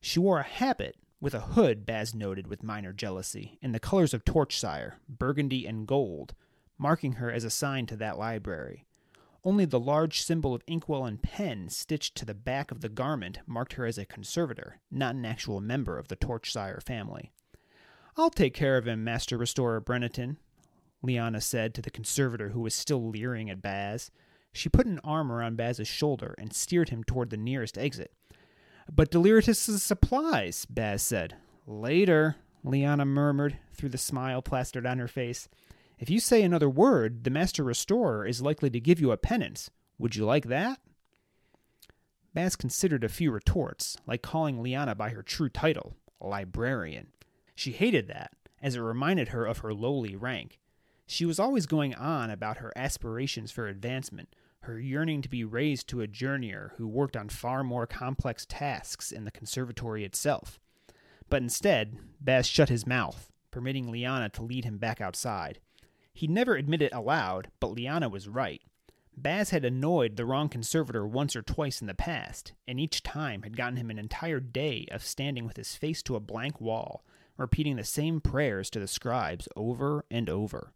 She 0.00 0.20
wore 0.20 0.40
a 0.40 0.44
habit 0.44 0.96
with 1.20 1.34
a 1.34 1.40
hood, 1.40 1.86
Baz 1.86 2.14
noted 2.14 2.46
with 2.46 2.62
minor 2.62 2.92
jealousy, 2.92 3.58
in 3.62 3.72
the 3.72 3.80
colors 3.80 4.14
of 4.14 4.24
Torchsire, 4.24 4.94
burgundy 5.08 5.66
and 5.66 5.86
gold, 5.86 6.34
marking 6.78 7.12
her 7.12 7.32
as 7.32 7.44
assigned 7.44 7.88
to 7.88 7.96
that 7.96 8.18
library. 8.18 8.84
Only 9.46 9.64
the 9.64 9.78
large 9.78 10.22
symbol 10.22 10.54
of 10.54 10.64
inkwell 10.66 11.04
and 11.04 11.22
pen 11.22 11.68
stitched 11.68 12.16
to 12.16 12.24
the 12.24 12.34
back 12.34 12.72
of 12.72 12.80
the 12.80 12.88
garment 12.88 13.38
marked 13.46 13.74
her 13.74 13.86
as 13.86 13.96
a 13.96 14.04
conservator, 14.04 14.80
not 14.90 15.14
an 15.14 15.24
actual 15.24 15.60
member 15.60 15.98
of 15.98 16.08
the 16.08 16.16
Torchsire 16.16 16.82
family. 16.82 17.30
I'll 18.16 18.28
take 18.28 18.54
care 18.54 18.76
of 18.76 18.88
him, 18.88 19.04
Master 19.04 19.38
Restorer 19.38 19.78
Breneton, 19.78 20.38
Lyanna 21.00 21.40
said 21.40 21.74
to 21.74 21.80
the 21.80 21.92
conservator 21.92 22.48
who 22.48 22.60
was 22.60 22.74
still 22.74 23.08
leering 23.08 23.48
at 23.48 23.62
Baz. 23.62 24.10
She 24.52 24.68
put 24.68 24.86
an 24.86 24.98
arm 25.04 25.30
around 25.30 25.56
Baz's 25.56 25.86
shoulder 25.86 26.34
and 26.38 26.52
steered 26.52 26.88
him 26.88 27.04
toward 27.04 27.30
the 27.30 27.36
nearest 27.36 27.78
exit. 27.78 28.12
But 28.92 29.12
Deliritus's 29.12 29.80
supplies, 29.80 30.66
Baz 30.68 31.02
said. 31.02 31.36
Later, 31.68 32.34
Lyanna 32.64 33.06
murmured 33.06 33.58
through 33.72 33.90
the 33.90 33.96
smile 33.98 34.42
plastered 34.42 34.86
on 34.86 34.98
her 34.98 35.06
face. 35.06 35.48
If 35.98 36.10
you 36.10 36.20
say 36.20 36.42
another 36.42 36.68
word, 36.68 37.24
the 37.24 37.30
Master 37.30 37.64
Restorer 37.64 38.26
is 38.26 38.42
likely 38.42 38.68
to 38.70 38.80
give 38.80 39.00
you 39.00 39.12
a 39.12 39.16
penance. 39.16 39.70
Would 39.98 40.14
you 40.14 40.26
like 40.26 40.46
that? 40.46 40.78
Baz 42.34 42.54
considered 42.54 43.02
a 43.02 43.08
few 43.08 43.30
retorts, 43.30 43.96
like 44.06 44.20
calling 44.20 44.58
Lyanna 44.58 44.94
by 44.94 45.08
her 45.08 45.22
true 45.22 45.48
title, 45.48 45.96
librarian. 46.20 47.08
She 47.54 47.72
hated 47.72 48.08
that, 48.08 48.32
as 48.60 48.74
it 48.74 48.80
reminded 48.80 49.28
her 49.28 49.46
of 49.46 49.58
her 49.58 49.72
lowly 49.72 50.14
rank. 50.14 50.58
She 51.06 51.24
was 51.24 51.38
always 51.38 51.64
going 51.64 51.94
on 51.94 52.28
about 52.30 52.58
her 52.58 52.74
aspirations 52.76 53.50
for 53.50 53.66
advancement, 53.66 54.28
her 54.60 54.78
yearning 54.78 55.22
to 55.22 55.30
be 55.30 55.44
raised 55.44 55.88
to 55.88 56.02
a 56.02 56.06
journeyer 56.06 56.72
who 56.76 56.86
worked 56.86 57.16
on 57.16 57.30
far 57.30 57.64
more 57.64 57.86
complex 57.86 58.44
tasks 58.44 59.12
in 59.12 59.24
the 59.24 59.30
conservatory 59.30 60.04
itself. 60.04 60.60
But 61.30 61.40
instead, 61.42 61.96
Baz 62.20 62.46
shut 62.46 62.68
his 62.68 62.86
mouth, 62.86 63.32
permitting 63.50 63.86
Lyanna 63.86 64.30
to 64.32 64.42
lead 64.42 64.66
him 64.66 64.76
back 64.76 65.00
outside. 65.00 65.60
He'd 66.16 66.30
never 66.30 66.56
admit 66.56 66.80
it 66.80 66.94
aloud, 66.94 67.48
but 67.60 67.74
Lyanna 67.74 68.10
was 68.10 68.26
right. 68.26 68.62
Baz 69.18 69.50
had 69.50 69.66
annoyed 69.66 70.16
the 70.16 70.24
wrong 70.24 70.48
conservator 70.48 71.06
once 71.06 71.36
or 71.36 71.42
twice 71.42 71.82
in 71.82 71.88
the 71.88 71.94
past, 71.94 72.54
and 72.66 72.80
each 72.80 73.02
time 73.02 73.42
had 73.42 73.54
gotten 73.54 73.76
him 73.76 73.90
an 73.90 73.98
entire 73.98 74.40
day 74.40 74.88
of 74.90 75.04
standing 75.04 75.44
with 75.44 75.58
his 75.58 75.76
face 75.76 76.02
to 76.04 76.16
a 76.16 76.20
blank 76.20 76.58
wall, 76.58 77.04
repeating 77.36 77.76
the 77.76 77.84
same 77.84 78.22
prayers 78.22 78.70
to 78.70 78.80
the 78.80 78.88
scribes 78.88 79.46
over 79.56 80.06
and 80.10 80.30
over. 80.30 80.72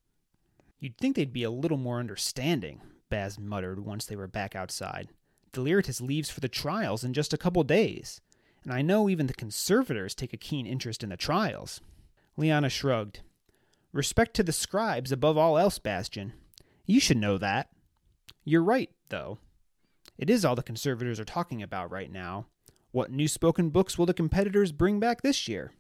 You'd 0.79 0.99
think 0.99 1.17
they'd 1.17 1.33
be 1.33 1.45
a 1.45 1.51
little 1.51 1.79
more 1.79 2.01
understanding, 2.01 2.83
Baz 3.09 3.39
muttered 3.39 3.81
once 3.81 4.05
they 4.05 4.17
were 4.17 4.29
back 4.29 4.55
outside. 4.55 5.09
Deliritus 5.53 6.03
leaves 6.03 6.29
for 6.29 6.41
the 6.41 6.49
trials 6.49 7.03
in 7.03 7.15
just 7.15 7.33
a 7.33 7.39
couple 7.39 7.65
days, 7.65 8.21
and 8.63 8.75
I 8.75 8.83
know 8.83 9.09
even 9.09 9.27
the 9.27 9.33
conservators 9.33 10.15
take 10.15 10.35
a 10.35 10.37
keen 10.37 10.67
interest 10.67 11.03
in 11.03 11.09
the 11.09 11.17
trials. 11.17 11.81
Lyanna 12.37 12.71
shrugged. 12.71 13.21
Respect 13.93 14.35
to 14.35 14.43
the 14.43 14.53
scribes 14.53 15.11
above 15.11 15.37
all 15.37 15.59
else, 15.59 15.79
Bastian. 15.79 16.33
You 16.87 17.01
should 17.01 17.17
know 17.17 17.39
that. 17.39 17.71
You're 18.45 18.63
right, 18.63 18.91
though. 19.09 19.39
It 20.17 20.31
is 20.31 20.45
all 20.45 20.55
the 20.55 20.63
conservators 20.63 21.19
are 21.19 21.25
talking 21.25 21.63
about 21.63 21.91
right 21.91 22.11
now. 22.11 22.47
What 22.93 23.11
new 23.11 23.29
spoken 23.29 23.71
books 23.71 23.97
will 23.97 24.07
the 24.07 24.15
competitors 24.15 24.73
bring 24.73 25.01
back 25.01 25.23
this 25.23 25.49
year? 25.49 25.73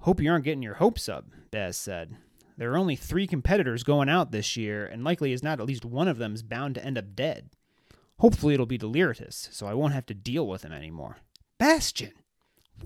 Hope 0.00 0.20
you 0.20 0.30
aren't 0.30 0.44
getting 0.44 0.62
your 0.62 0.74
hopes 0.74 1.08
up, 1.08 1.26
Baz 1.50 1.76
said. 1.76 2.16
There 2.56 2.72
are 2.72 2.78
only 2.78 2.96
three 2.96 3.26
competitors 3.26 3.82
going 3.82 4.08
out 4.08 4.30
this 4.30 4.56
year, 4.56 4.86
and 4.86 5.02
likely 5.02 5.32
is 5.32 5.42
not 5.42 5.60
at 5.60 5.66
least 5.66 5.84
one 5.84 6.08
of 6.08 6.18
them 6.18 6.34
is 6.34 6.42
bound 6.42 6.74
to 6.76 6.84
end 6.84 6.98
up 6.98 7.16
dead. 7.16 7.50
Hopefully 8.18 8.54
it'll 8.54 8.66
be 8.66 8.78
Deliritus, 8.78 9.48
so 9.50 9.66
I 9.66 9.74
won't 9.74 9.94
have 9.94 10.06
to 10.06 10.14
deal 10.14 10.46
with 10.46 10.62
him 10.62 10.72
anymore. 10.72 11.18
Bastian! 11.58 12.12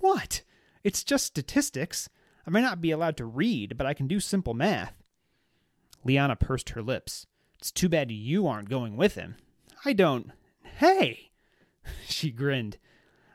What? 0.00 0.43
It's 0.85 1.05
just 1.05 1.26
statistics. 1.26 2.09
I 2.49 2.50
may 2.50 2.62
not 2.62 2.81
be 2.81 2.93
allowed 2.93 3.19
to 3.19 3.26
read, 3.26 3.76
but 3.76 3.87
I 3.87 3.93
can 3.93 4.07
do 4.07 4.19
simple 4.19 4.55
math. 4.55 5.02
Lyanna 6.07 6.40
pursed 6.40 6.71
her 6.71 6.81
lips. 6.81 7.26
It's 7.59 7.71
too 7.71 7.90
bad 7.90 8.11
you 8.11 8.47
aren't 8.47 8.71
going 8.71 8.97
with 8.97 9.17
him. 9.17 9.37
I 9.85 9.93
don't. 9.93 10.33
Hey! 10.78 11.31
She 12.07 12.31
grinned. 12.31 12.76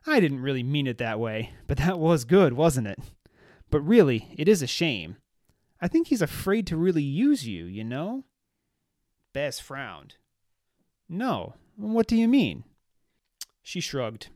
I 0.05 0.19
didn't 0.19 0.41
really 0.41 0.63
mean 0.63 0.85
it 0.85 0.97
that 0.99 1.19
way, 1.19 1.53
but 1.65 1.77
that 1.77 1.97
was 1.97 2.23
good, 2.23 2.53
wasn't 2.53 2.87
it? 2.87 2.99
But 3.71 3.81
really, 3.81 4.33
it 4.35 4.47
is 4.47 4.61
a 4.61 4.67
shame. 4.67 5.17
I 5.81 5.87
think 5.87 6.07
he's 6.07 6.21
afraid 6.21 6.67
to 6.67 6.77
really 6.77 7.03
use 7.03 7.47
you, 7.47 7.65
you 7.65 7.83
know? 7.83 8.23
Baz 9.31 9.59
frowned. 9.59 10.15
No, 11.07 11.55
what 11.75 12.07
do 12.07 12.15
you 12.15 12.27
mean? 12.27 12.63
She 13.61 13.79
shrugged. 13.79 14.29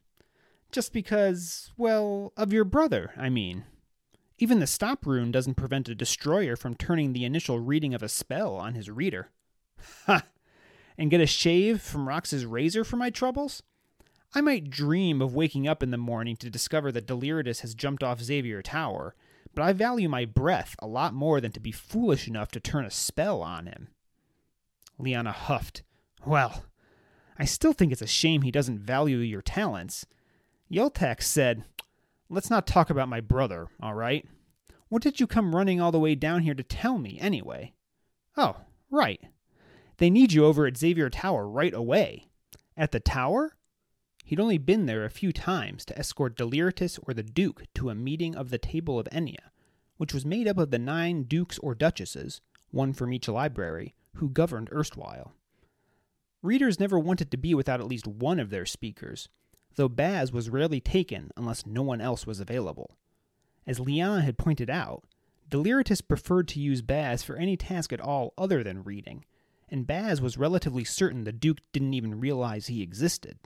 Just 0.72 0.94
because, 0.94 1.72
well, 1.78 2.32
of 2.38 2.54
your 2.54 2.66
brother, 2.66 3.12
I 3.18 3.30
mean. 3.30 3.66
Even 4.40 4.60
the 4.60 4.68
stop 4.68 5.06
rune 5.06 5.32
doesn't 5.32 5.56
prevent 5.56 5.90
a 5.90 5.96
destroyer 5.96 6.56
from 6.56 6.76
turning 6.76 7.14
the 7.14 7.26
initial 7.26 7.60
reading 7.60 7.94
of 7.94 8.04
a 8.04 8.10
spell 8.10 8.56
on 8.56 8.76
his 8.76 8.90
reader. 8.90 9.30
Ha! 10.06 10.24
And 10.98 11.10
get 11.10 11.22
a 11.22 11.26
shave 11.26 11.82
from 11.82 12.08
Rox's 12.08 12.46
razor 12.46 12.84
for 12.84 12.98
my 12.98 13.10
troubles? 13.10 13.64
I 14.36 14.42
might 14.42 14.70
dream 14.70 15.22
of 15.22 15.34
waking 15.34 15.68
up 15.68 15.82
in 15.82 15.92
the 15.92 15.98
morning 15.98 16.36
to 16.38 16.50
discover 16.50 16.92
that 16.92 17.08
Deliritus 17.08 17.62
has 17.62 17.74
jumped 17.74 18.04
off 18.04 18.22
Xavier 18.22 18.62
Tower, 18.62 19.16
but 19.56 19.64
I 19.64 19.74
value 19.74 20.10
my 20.10 20.26
breath 20.26 20.76
a 20.80 20.88
lot 20.88 21.14
more 21.14 21.42
than 21.42 21.52
to 21.54 21.60
be 21.60 21.72
foolish 21.72 22.28
enough 22.28 22.52
to 22.52 22.60
turn 22.60 22.86
a 22.86 22.92
spell 22.92 23.42
on 23.42 23.66
him. 23.66 23.88
Lyanna 25.00 25.32
huffed. 25.32 25.84
Well, 26.26 26.66
I 27.40 27.46
still 27.46 27.74
think 27.74 27.92
it's 27.92 28.02
a 28.02 28.08
shame 28.08 28.42
he 28.42 28.52
doesn't 28.52 28.80
value 28.80 29.18
your 29.18 29.42
talents. 29.42 30.06
Yeltax 30.72 31.24
said, 31.24 31.64
Let's 32.30 32.50
not 32.50 32.68
talk 32.68 32.90
about 32.90 33.08
my 33.08 33.22
brother, 33.22 33.68
all 33.82 33.94
right? 33.94 34.26
What 34.90 35.02
did 35.02 35.20
you 35.20 35.28
come 35.28 35.56
running 35.56 35.80
all 35.80 35.92
the 35.92 36.00
way 36.00 36.16
down 36.16 36.42
here 36.42 36.54
to 36.56 36.64
tell 36.64 36.98
me, 36.98 37.18
anyway? 37.20 37.74
Oh, 38.36 38.58
right. 38.92 39.22
They 39.98 40.10
need 40.10 40.34
you 40.34 40.46
over 40.46 40.68
at 40.68 40.78
Xavier 40.78 41.10
Tower 41.10 41.48
right 41.48 41.74
away. 41.74 42.28
At 42.76 42.92
the 42.92 43.00
tower? 43.00 43.54
He'd 44.26 44.42
only 44.42 44.58
been 44.58 44.86
there 44.86 45.06
a 45.06 45.10
few 45.10 45.32
times 45.32 45.86
to 45.86 45.98
escort 45.98 46.38
Deliritus 46.38 47.00
or 47.04 47.14
the 47.14 47.24
Duke 47.24 47.64
to 47.76 47.90
a 47.90 47.96
meeting 47.96 48.36
of 48.36 48.50
the 48.50 48.58
Table 48.58 49.00
of 49.00 49.08
Enya, 49.08 49.52
which 49.96 50.14
was 50.14 50.26
made 50.26 50.48
up 50.48 50.58
of 50.58 50.70
the 50.70 50.78
nine 50.78 51.24
dukes 51.24 51.58
or 51.60 51.74
duchesses, 51.74 52.42
one 52.72 52.92
from 52.92 53.14
each 53.14 53.30
library, 53.30 53.96
who 54.16 54.30
governed 54.30 54.70
erstwhile. 54.74 55.34
Readers 56.44 56.80
never 56.80 57.00
wanted 57.00 57.32
to 57.32 57.38
be 57.38 57.56
without 57.56 57.80
at 57.80 57.88
least 57.88 58.06
one 58.06 58.40
of 58.40 58.50
their 58.50 58.66
speakers, 58.66 59.30
though 59.78 59.88
Baz 59.88 60.34
was 60.34 60.50
rarely 60.50 60.82
taken 60.82 61.32
unless 61.38 61.66
no 61.66 61.82
one 61.82 62.02
else 62.02 62.28
was 62.28 62.40
available. 62.40 62.98
As 63.66 63.80
Lyanna 63.80 64.24
had 64.24 64.38
pointed 64.38 64.70
out, 64.70 65.04
Deliritus 65.50 66.02
preferred 66.02 66.48
to 66.50 66.60
use 66.60 66.82
Baz 66.82 67.24
for 67.24 67.38
any 67.38 67.56
task 67.56 67.94
at 67.94 68.02
all 68.02 68.34
other 68.38 68.64
than 68.64 68.84
reading, 68.84 69.24
and 69.70 69.88
Baz 69.88 70.20
was 70.20 70.38
relatively 70.38 70.84
certain 70.84 71.24
the 71.24 71.32
Duke 71.32 71.60
didn't 71.72 71.94
even 71.94 72.20
realize 72.20 72.68
he 72.68 72.82
existed. 72.82 73.38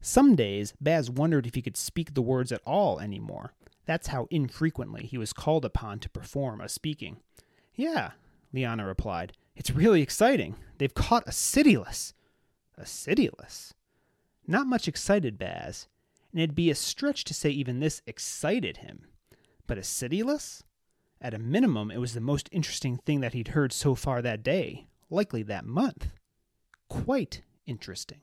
Some 0.00 0.34
days, 0.34 0.74
Baz 0.80 1.08
wondered 1.08 1.46
if 1.46 1.54
he 1.54 1.62
could 1.62 1.76
speak 1.76 2.14
the 2.14 2.22
words 2.22 2.50
at 2.50 2.62
all 2.66 2.98
anymore. 2.98 3.52
That's 3.84 4.08
how 4.08 4.26
infrequently 4.30 5.06
he 5.06 5.18
was 5.18 5.32
called 5.32 5.64
upon 5.64 6.00
to 6.00 6.10
perform 6.10 6.60
a 6.60 6.68
speaking. 6.68 7.18
Yeah, 7.74 8.12
Lyanna 8.52 8.86
replied. 8.86 9.32
It's 9.54 9.70
really 9.70 10.02
exciting. 10.02 10.56
They've 10.78 10.94
caught 10.94 11.28
a 11.28 11.30
Citylus. 11.30 12.14
A 12.76 12.82
Citylus? 12.82 13.74
Not 14.52 14.66
much 14.66 14.86
excited 14.86 15.38
Baz, 15.38 15.88
and 16.30 16.38
it'd 16.38 16.54
be 16.54 16.68
a 16.68 16.74
stretch 16.74 17.24
to 17.24 17.32
say 17.32 17.48
even 17.48 17.80
this 17.80 18.02
excited 18.06 18.76
him. 18.76 19.06
But 19.66 19.78
a 19.78 19.80
Citylus? 19.80 20.62
At 21.22 21.32
a 21.32 21.38
minimum, 21.38 21.90
it 21.90 21.96
was 21.96 22.12
the 22.12 22.20
most 22.20 22.50
interesting 22.52 22.98
thing 22.98 23.20
that 23.20 23.32
he'd 23.32 23.48
heard 23.48 23.72
so 23.72 23.94
far 23.94 24.20
that 24.20 24.42
day, 24.42 24.88
likely 25.08 25.42
that 25.44 25.64
month. 25.64 26.08
Quite 26.90 27.40
interesting. 27.64 28.20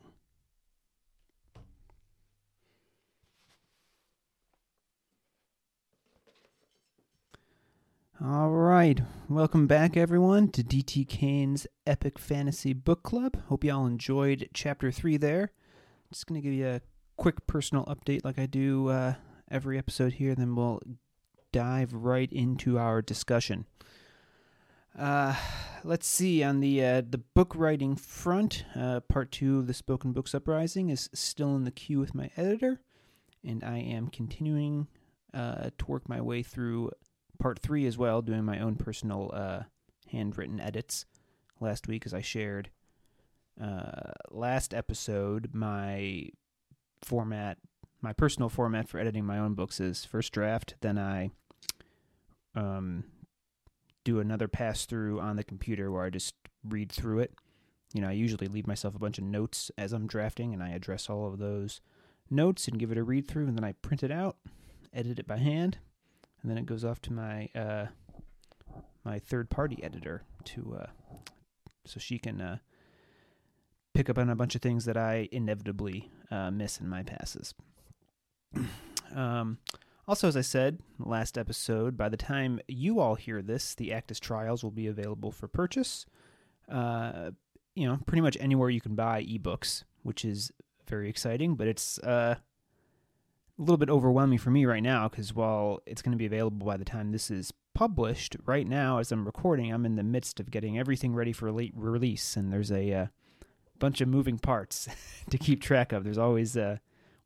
All 8.23 8.51
right. 8.51 9.01
Welcome 9.27 9.65
back, 9.65 9.97
everyone, 9.97 10.49
to 10.49 10.63
DT 10.63 11.09
Kane's 11.09 11.65
Epic 11.87 12.19
Fantasy 12.19 12.73
Book 12.73 13.01
Club. 13.01 13.41
Hope 13.47 13.63
y'all 13.63 13.87
enjoyed 13.87 14.47
Chapter 14.53 14.91
3 14.91 15.17
there. 15.17 15.53
Just 16.11 16.25
going 16.25 16.41
to 16.41 16.47
give 16.47 16.57
you 16.57 16.67
a 16.67 16.81
quick 17.17 17.45
personal 17.45 17.85
update 17.85 18.25
like 18.25 18.39
I 18.39 18.47
do 18.47 18.89
uh, 18.89 19.13
every 19.51 19.77
episode 19.77 20.13
here, 20.13 20.33
then 20.33 20.55
we'll 20.55 20.81
dive 21.51 21.93
right 21.93 22.31
into 22.31 22.79
our 22.79 23.01
discussion. 23.01 23.65
Uh, 24.97 25.35
let's 25.83 26.07
see. 26.07 26.41
On 26.41 26.61
the 26.61 26.83
uh, 26.83 27.01
the 27.07 27.19
book 27.19 27.53
writing 27.55 27.95
front, 27.95 28.65
uh, 28.75 29.01
part 29.01 29.31
two 29.31 29.59
of 29.59 29.67
the 29.67 29.73
Spoken 29.73 30.11
Books 30.11 30.33
Uprising 30.33 30.89
is 30.89 31.09
still 31.13 31.55
in 31.55 31.63
the 31.63 31.71
queue 31.71 31.99
with 31.99 32.15
my 32.15 32.31
editor, 32.35 32.81
and 33.45 33.63
I 33.63 33.77
am 33.77 34.07
continuing 34.07 34.87
uh, 35.33 35.69
to 35.77 35.85
work 35.85 36.09
my 36.09 36.21
way 36.21 36.41
through 36.41 36.91
part 37.37 37.59
three 37.59 37.85
as 37.85 37.99
well, 37.99 38.23
doing 38.23 38.43
my 38.43 38.59
own 38.59 38.75
personal 38.75 39.29
uh, 39.33 39.63
handwritten 40.11 40.59
edits. 40.59 41.05
Last 41.59 41.87
week, 41.87 42.05
as 42.05 42.13
I 42.13 42.21
shared, 42.21 42.71
uh, 43.61 44.11
last 44.31 44.73
episode, 44.73 45.49
my 45.53 46.29
format, 47.01 47.57
my 48.01 48.13
personal 48.13 48.49
format 48.49 48.87
for 48.87 48.99
editing 48.99 49.25
my 49.25 49.37
own 49.37 49.53
books 49.53 49.79
is 49.79 50.05
first 50.05 50.31
draft, 50.31 50.75
then 50.81 50.97
I 50.97 51.31
um, 52.55 53.03
do 54.03 54.19
another 54.19 54.47
pass 54.47 54.85
through 54.85 55.19
on 55.19 55.35
the 55.35 55.43
computer 55.43 55.91
where 55.91 56.03
I 56.03 56.09
just 56.09 56.35
read 56.63 56.91
through 56.91 57.19
it, 57.19 57.33
you 57.93 58.01
know, 58.01 58.09
I 58.09 58.13
usually 58.13 58.47
leave 58.47 58.67
myself 58.67 58.95
a 58.95 58.99
bunch 58.99 59.17
of 59.17 59.23
notes 59.23 59.71
as 59.77 59.93
I'm 59.93 60.07
drafting, 60.07 60.53
and 60.53 60.61
I 60.61 60.69
address 60.69 61.09
all 61.09 61.27
of 61.27 61.39
those 61.39 61.81
notes 62.29 62.67
and 62.67 62.79
give 62.79 62.91
it 62.91 62.97
a 62.97 63.03
read 63.03 63.27
through, 63.27 63.47
and 63.47 63.57
then 63.57 63.63
I 63.63 63.71
print 63.73 64.03
it 64.03 64.11
out, 64.11 64.37
edit 64.93 65.19
it 65.19 65.27
by 65.27 65.37
hand, 65.37 65.79
and 66.41 66.49
then 66.49 66.57
it 66.57 66.65
goes 66.65 66.85
off 66.85 67.01
to 67.03 67.13
my 67.13 67.49
uh, 67.55 67.87
my 69.03 69.17
third 69.17 69.49
party 69.49 69.83
editor 69.83 70.23
to 70.45 70.77
uh, 70.81 70.87
so 71.85 71.99
she 71.99 72.19
can 72.19 72.39
uh, 72.39 72.57
pick 73.99 74.09
up 74.09 74.17
on 74.17 74.29
a 74.29 74.35
bunch 74.35 74.55
of 74.55 74.61
things 74.61 74.85
that 74.85 74.95
I 74.95 75.27
inevitably 75.29 76.09
uh, 76.31 76.51
miss 76.51 76.79
in 76.79 76.87
my 76.87 77.03
passes. 77.03 77.53
um, 79.13 79.57
also, 80.07 80.29
as 80.29 80.37
I 80.37 80.41
said 80.41 80.79
last 80.99 81.37
episode, 81.37 81.97
by 81.97 82.07
the 82.07 82.15
time 82.15 82.61
you 82.65 83.01
all 83.01 83.15
hear 83.15 83.41
this, 83.41 83.75
the 83.75 83.89
Acktus 83.89 84.21
Trials 84.21 84.63
will 84.63 84.71
be 84.71 84.87
available 84.87 85.33
for 85.33 85.49
purchase. 85.49 86.05
Uh, 86.71 87.31
you 87.75 87.89
know, 87.89 87.99
pretty 88.05 88.21
much 88.21 88.37
anywhere 88.39 88.69
you 88.69 88.79
can 88.79 88.95
buy 88.95 89.21
ebooks, 89.25 89.83
which 90.03 90.23
is 90.23 90.49
very 90.87 91.09
exciting, 91.09 91.55
but 91.55 91.67
it's 91.67 91.99
uh, 91.99 92.35
a 92.37 93.61
little 93.61 93.75
bit 93.75 93.89
overwhelming 93.89 94.39
for 94.39 94.49
me 94.49 94.63
right 94.63 94.81
now 94.81 95.09
because 95.09 95.35
while 95.35 95.81
it's 95.85 96.01
going 96.01 96.13
to 96.13 96.17
be 96.17 96.25
available 96.25 96.65
by 96.65 96.77
the 96.77 96.85
time 96.85 97.11
this 97.11 97.29
is 97.29 97.51
published, 97.73 98.37
right 98.45 98.65
now 98.65 98.99
as 98.99 99.11
I'm 99.11 99.25
recording, 99.25 99.73
I'm 99.73 99.85
in 99.85 99.97
the 99.97 100.03
midst 100.03 100.39
of 100.39 100.51
getting 100.51 100.79
everything 100.79 101.13
ready 101.13 101.33
for 101.33 101.51
late 101.51 101.73
release, 101.75 102.37
and 102.37 102.53
there's 102.53 102.71
a 102.71 102.93
uh, 102.93 103.07
bunch 103.79 104.01
of 104.01 104.07
moving 104.07 104.37
parts 104.37 104.87
to 105.29 105.37
keep 105.37 105.61
track 105.61 105.91
of. 105.91 106.03
There's 106.03 106.17
always 106.17 106.57
uh, 106.57 106.77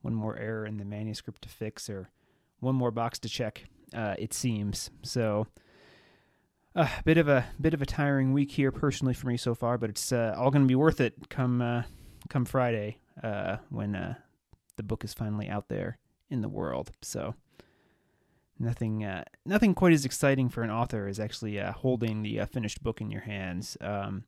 one 0.01 0.13
more 0.13 0.37
error 0.37 0.65
in 0.65 0.77
the 0.77 0.85
manuscript 0.85 1.41
to 1.43 1.49
fix 1.49 1.89
or 1.89 2.09
one 2.59 2.75
more 2.75 2.91
box 2.91 3.19
to 3.19 3.29
check. 3.29 3.65
Uh, 3.93 4.15
it 4.17 4.33
seems 4.33 4.89
so. 5.01 5.47
A 6.75 6.81
uh, 6.81 6.89
bit 7.05 7.19
of 7.19 7.27
a 7.27 7.45
bit 7.61 7.75
of 7.75 7.83
a 7.83 7.85
tiring 7.85 8.33
week 8.33 8.51
here 8.51 8.71
personally 8.71 9.13
for 9.13 9.27
me 9.27 9.37
so 9.37 9.53
far, 9.53 9.77
but 9.77 9.91
it's 9.91 10.11
uh, 10.11 10.33
all 10.35 10.49
going 10.49 10.63
to 10.63 10.67
be 10.67 10.73
worth 10.73 10.99
it 10.99 11.29
come 11.29 11.61
uh, 11.61 11.83
come 12.29 12.45
Friday 12.45 12.97
uh, 13.21 13.57
when 13.69 14.15
the 14.75 14.83
book 14.83 15.03
is 15.03 15.13
finally 15.13 15.49
out 15.49 15.69
there 15.69 15.99
in 16.31 16.41
the 16.41 16.49
world. 16.49 16.91
So 17.03 17.35
nothing 18.59 19.03
uh, 19.03 19.23
nothing 19.45 19.73
quite 19.73 19.93
as 19.93 20.05
exciting 20.05 20.49
for 20.49 20.63
an 20.63 20.71
author 20.71 21.07
as 21.07 21.19
actually 21.19 21.59
uh, 21.59 21.73
holding 21.73 22.23
the 22.23 22.39
uh, 22.39 22.45
finished 22.45 22.83
book 22.83 23.01
in 23.01 23.11
your 23.11 23.21
hands. 23.21 23.77
Um, 23.81 24.23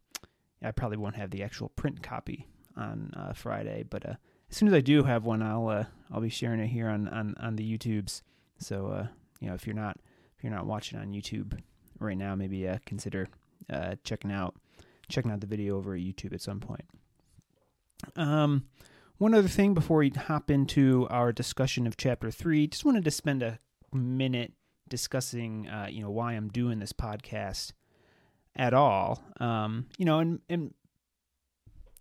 I 0.63 0.71
probably 0.71 0.97
won't 0.97 1.15
have 1.15 1.31
the 1.31 1.43
actual 1.43 1.69
print 1.69 2.01
copy 2.01 2.47
on 2.77 3.11
uh, 3.15 3.33
Friday, 3.33 3.83
but 3.89 4.05
uh, 4.05 4.15
as 4.49 4.57
soon 4.57 4.67
as 4.67 4.73
I 4.73 4.81
do 4.81 5.03
have 5.03 5.25
one, 5.25 5.41
I'll 5.41 5.67
uh, 5.67 5.85
I'll 6.11 6.21
be 6.21 6.29
sharing 6.29 6.59
it 6.59 6.67
here 6.67 6.89
on 6.89 7.07
on, 7.07 7.35
on 7.39 7.55
the 7.55 7.77
YouTubes. 7.77 8.21
So 8.59 8.87
uh, 8.87 9.07
you 9.39 9.47
know, 9.47 9.53
if 9.53 9.65
you're 9.65 9.75
not 9.75 9.99
if 10.37 10.43
you're 10.43 10.53
not 10.53 10.65
watching 10.65 10.99
on 10.99 11.13
YouTube 11.13 11.59
right 11.99 12.17
now, 12.17 12.35
maybe 12.35 12.67
uh, 12.67 12.79
consider 12.85 13.27
uh, 13.69 13.95
checking 14.03 14.31
out 14.31 14.55
checking 15.09 15.31
out 15.31 15.41
the 15.41 15.47
video 15.47 15.77
over 15.77 15.93
at 15.93 16.01
YouTube 16.01 16.33
at 16.33 16.41
some 16.41 16.59
point. 16.59 16.85
Um, 18.15 18.65
one 19.17 19.33
other 19.33 19.47
thing 19.47 19.73
before 19.73 19.99
we 19.99 20.09
hop 20.09 20.51
into 20.51 21.07
our 21.09 21.31
discussion 21.31 21.87
of 21.87 21.95
chapter 21.95 22.31
three, 22.31 22.67
just 22.67 22.85
wanted 22.85 23.05
to 23.05 23.11
spend 23.11 23.41
a 23.43 23.59
minute 23.93 24.53
discussing, 24.89 25.69
you 25.89 26.01
know, 26.01 26.09
why 26.09 26.33
I'm 26.33 26.49
doing 26.49 26.79
this 26.79 26.91
podcast 26.93 27.71
at 28.55 28.73
all. 28.73 29.23
Um, 29.39 29.87
you 29.97 30.05
know, 30.05 30.19
and 30.19 30.39
and 30.49 30.73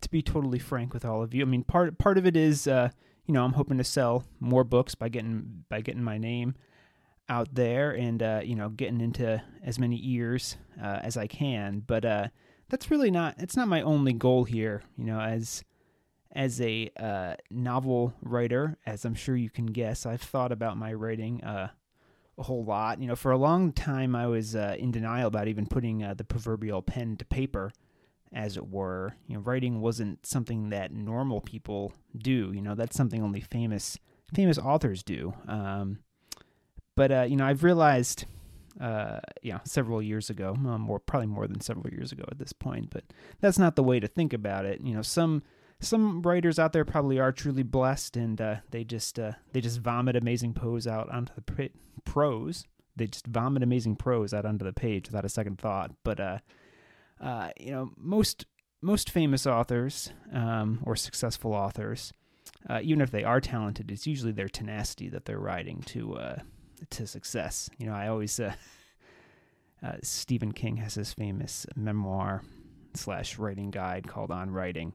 to 0.00 0.08
be 0.10 0.22
totally 0.22 0.58
frank 0.58 0.92
with 0.92 1.04
all 1.04 1.22
of 1.22 1.34
you, 1.34 1.42
I 1.42 1.46
mean, 1.46 1.64
part 1.64 1.98
part 1.98 2.18
of 2.18 2.26
it 2.26 2.36
is, 2.36 2.66
uh, 2.66 2.90
you 3.26 3.34
know, 3.34 3.44
I'm 3.44 3.54
hoping 3.54 3.78
to 3.78 3.84
sell 3.84 4.24
more 4.40 4.64
books 4.64 4.94
by 4.94 5.08
getting 5.08 5.64
by 5.68 5.80
getting 5.80 6.02
my 6.02 6.18
name 6.18 6.54
out 7.28 7.54
there 7.54 7.90
and 7.90 8.22
uh, 8.22 8.40
you 8.44 8.54
know 8.54 8.68
getting 8.68 9.00
into 9.00 9.42
as 9.62 9.78
many 9.78 10.00
ears 10.02 10.56
uh, 10.82 11.00
as 11.02 11.16
I 11.16 11.26
can. 11.26 11.82
But 11.86 12.04
uh, 12.04 12.28
that's 12.68 12.90
really 12.90 13.10
not 13.10 13.36
it's 13.38 13.56
not 13.56 13.68
my 13.68 13.82
only 13.82 14.12
goal 14.12 14.44
here. 14.44 14.82
You 14.96 15.04
know, 15.04 15.20
as 15.20 15.64
as 16.32 16.60
a 16.60 16.90
uh, 16.98 17.34
novel 17.50 18.14
writer, 18.20 18.76
as 18.84 19.04
I'm 19.04 19.14
sure 19.14 19.36
you 19.36 19.50
can 19.50 19.66
guess, 19.66 20.04
I've 20.04 20.22
thought 20.22 20.52
about 20.52 20.76
my 20.76 20.92
writing 20.92 21.42
uh, 21.44 21.68
a 22.38 22.42
whole 22.42 22.64
lot. 22.64 23.00
You 23.00 23.08
know, 23.08 23.16
for 23.16 23.32
a 23.32 23.38
long 23.38 23.72
time, 23.72 24.14
I 24.14 24.26
was 24.26 24.54
uh, 24.56 24.76
in 24.78 24.90
denial 24.90 25.28
about 25.28 25.48
even 25.48 25.66
putting 25.66 26.02
uh, 26.02 26.14
the 26.14 26.24
proverbial 26.24 26.82
pen 26.82 27.16
to 27.16 27.24
paper, 27.24 27.72
as 28.32 28.56
it 28.56 28.68
were. 28.68 29.14
You 29.26 29.34
know, 29.36 29.40
writing 29.40 29.80
wasn't 29.80 30.26
something 30.26 30.70
that 30.70 30.92
normal 30.92 31.40
people 31.40 31.92
do. 32.16 32.52
You 32.52 32.62
know, 32.62 32.74
that's 32.74 32.96
something 32.96 33.22
only 33.22 33.40
famous 33.40 33.98
famous 34.34 34.58
authors 34.58 35.02
do. 35.02 35.34
Um, 35.46 35.98
but 36.96 37.12
uh, 37.12 37.22
you 37.22 37.36
know, 37.36 37.46
I've 37.46 37.64
realized, 37.64 38.24
uh, 38.80 39.20
you 39.42 39.52
know, 39.52 39.60
several 39.64 40.02
years 40.02 40.30
ago, 40.30 40.54
more 40.54 40.98
probably 40.98 41.26
more 41.28 41.46
than 41.46 41.60
several 41.60 41.92
years 41.92 42.12
ago 42.12 42.24
at 42.30 42.38
this 42.38 42.52
point, 42.52 42.90
but 42.90 43.04
that's 43.40 43.58
not 43.58 43.76
the 43.76 43.82
way 43.82 44.00
to 44.00 44.08
think 44.08 44.32
about 44.32 44.64
it. 44.66 44.80
You 44.80 44.94
know, 44.94 45.02
some 45.02 45.42
some 45.84 46.22
writers 46.22 46.58
out 46.58 46.72
there 46.72 46.84
probably 46.84 47.18
are 47.18 47.32
truly 47.32 47.62
blessed, 47.62 48.16
and 48.16 48.40
uh, 48.40 48.56
they 48.70 48.84
just 48.84 49.18
uh, 49.18 49.32
they 49.52 49.60
just 49.60 49.80
vomit 49.80 50.16
amazing 50.16 50.54
prose 50.54 50.86
out 50.86 51.08
onto 51.10 51.32
the 51.34 51.42
pr- 51.42 51.62
prose. 52.04 52.64
They 52.96 53.06
just 53.06 53.26
vomit 53.26 53.62
amazing 53.62 53.96
prose 53.96 54.32
out 54.32 54.44
onto 54.44 54.64
the 54.64 54.72
page 54.72 55.08
without 55.08 55.24
a 55.24 55.28
second 55.28 55.58
thought. 55.58 55.92
But 56.02 56.20
uh, 56.20 56.38
uh, 57.20 57.50
you 57.58 57.72
know, 57.72 57.90
most 57.96 58.46
most 58.80 59.10
famous 59.10 59.46
authors 59.46 60.10
um, 60.32 60.80
or 60.84 60.94
successful 60.94 61.52
authors, 61.52 62.12
uh, 62.68 62.80
even 62.82 63.00
if 63.00 63.10
they 63.10 63.24
are 63.24 63.40
talented, 63.40 63.90
it's 63.90 64.06
usually 64.06 64.32
their 64.32 64.48
tenacity 64.48 65.08
that 65.08 65.24
they're 65.24 65.38
riding 65.38 65.82
to 65.86 66.14
uh, 66.16 66.38
to 66.90 67.06
success. 67.06 67.70
You 67.78 67.86
know, 67.86 67.94
I 67.94 68.08
always 68.08 68.38
uh, 68.38 68.54
uh, 69.82 69.96
Stephen 70.02 70.52
King 70.52 70.76
has 70.76 70.94
his 70.94 71.12
famous 71.12 71.66
memoir 71.76 72.42
slash 72.94 73.38
writing 73.38 73.70
guide 73.70 74.06
called 74.06 74.30
On 74.30 74.50
Writing, 74.50 74.94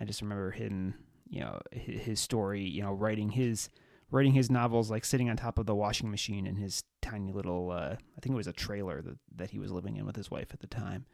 I 0.00 0.04
just 0.04 0.22
remember 0.22 0.50
him, 0.50 0.94
you 1.28 1.40
know, 1.40 1.60
his 1.72 2.20
story, 2.20 2.62
you 2.62 2.82
know, 2.82 2.92
writing 2.92 3.30
his 3.30 3.68
writing 4.10 4.32
his 4.32 4.50
novels 4.50 4.90
like 4.90 5.04
sitting 5.04 5.30
on 5.30 5.36
top 5.36 5.58
of 5.58 5.66
the 5.66 5.74
washing 5.74 6.10
machine 6.10 6.46
in 6.46 6.56
his 6.56 6.82
tiny 7.00 7.30
little 7.32 7.70
uh, 7.70 7.94
I 7.94 8.20
think 8.20 8.32
it 8.32 8.36
was 8.36 8.46
a 8.48 8.52
trailer 8.52 9.02
that 9.02 9.18
that 9.36 9.50
he 9.50 9.58
was 9.58 9.70
living 9.70 9.96
in 9.96 10.06
with 10.06 10.16
his 10.16 10.30
wife 10.30 10.48
at 10.52 10.60
the 10.60 10.66
time. 10.66 11.06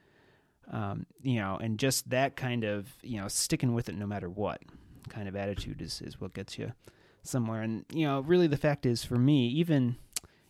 Um, 0.70 1.07
you 1.22 1.37
know, 1.37 1.59
and 1.61 1.79
just 1.79 2.11
that 2.11 2.35
kind 2.35 2.64
of, 2.64 2.88
you 3.03 3.20
know, 3.20 3.29
sticking 3.29 3.72
with 3.72 3.88
it 3.88 3.94
no 3.94 4.07
matter 4.07 4.29
what 4.29 4.62
kind 5.09 5.29
of 5.29 5.37
attitude 5.37 5.81
is, 5.81 6.01
is 6.01 6.20
what 6.20 6.35
gets 6.35 6.59
you 6.59 6.72
somewhere. 7.22 7.62
And, 7.62 7.85
you 7.92 8.05
know, 8.05 8.20
really 8.20 8.49
the 8.49 8.57
fact 8.57 8.85
is 8.85 9.05
for 9.05 9.16
me, 9.16 9.46
even 9.49 9.96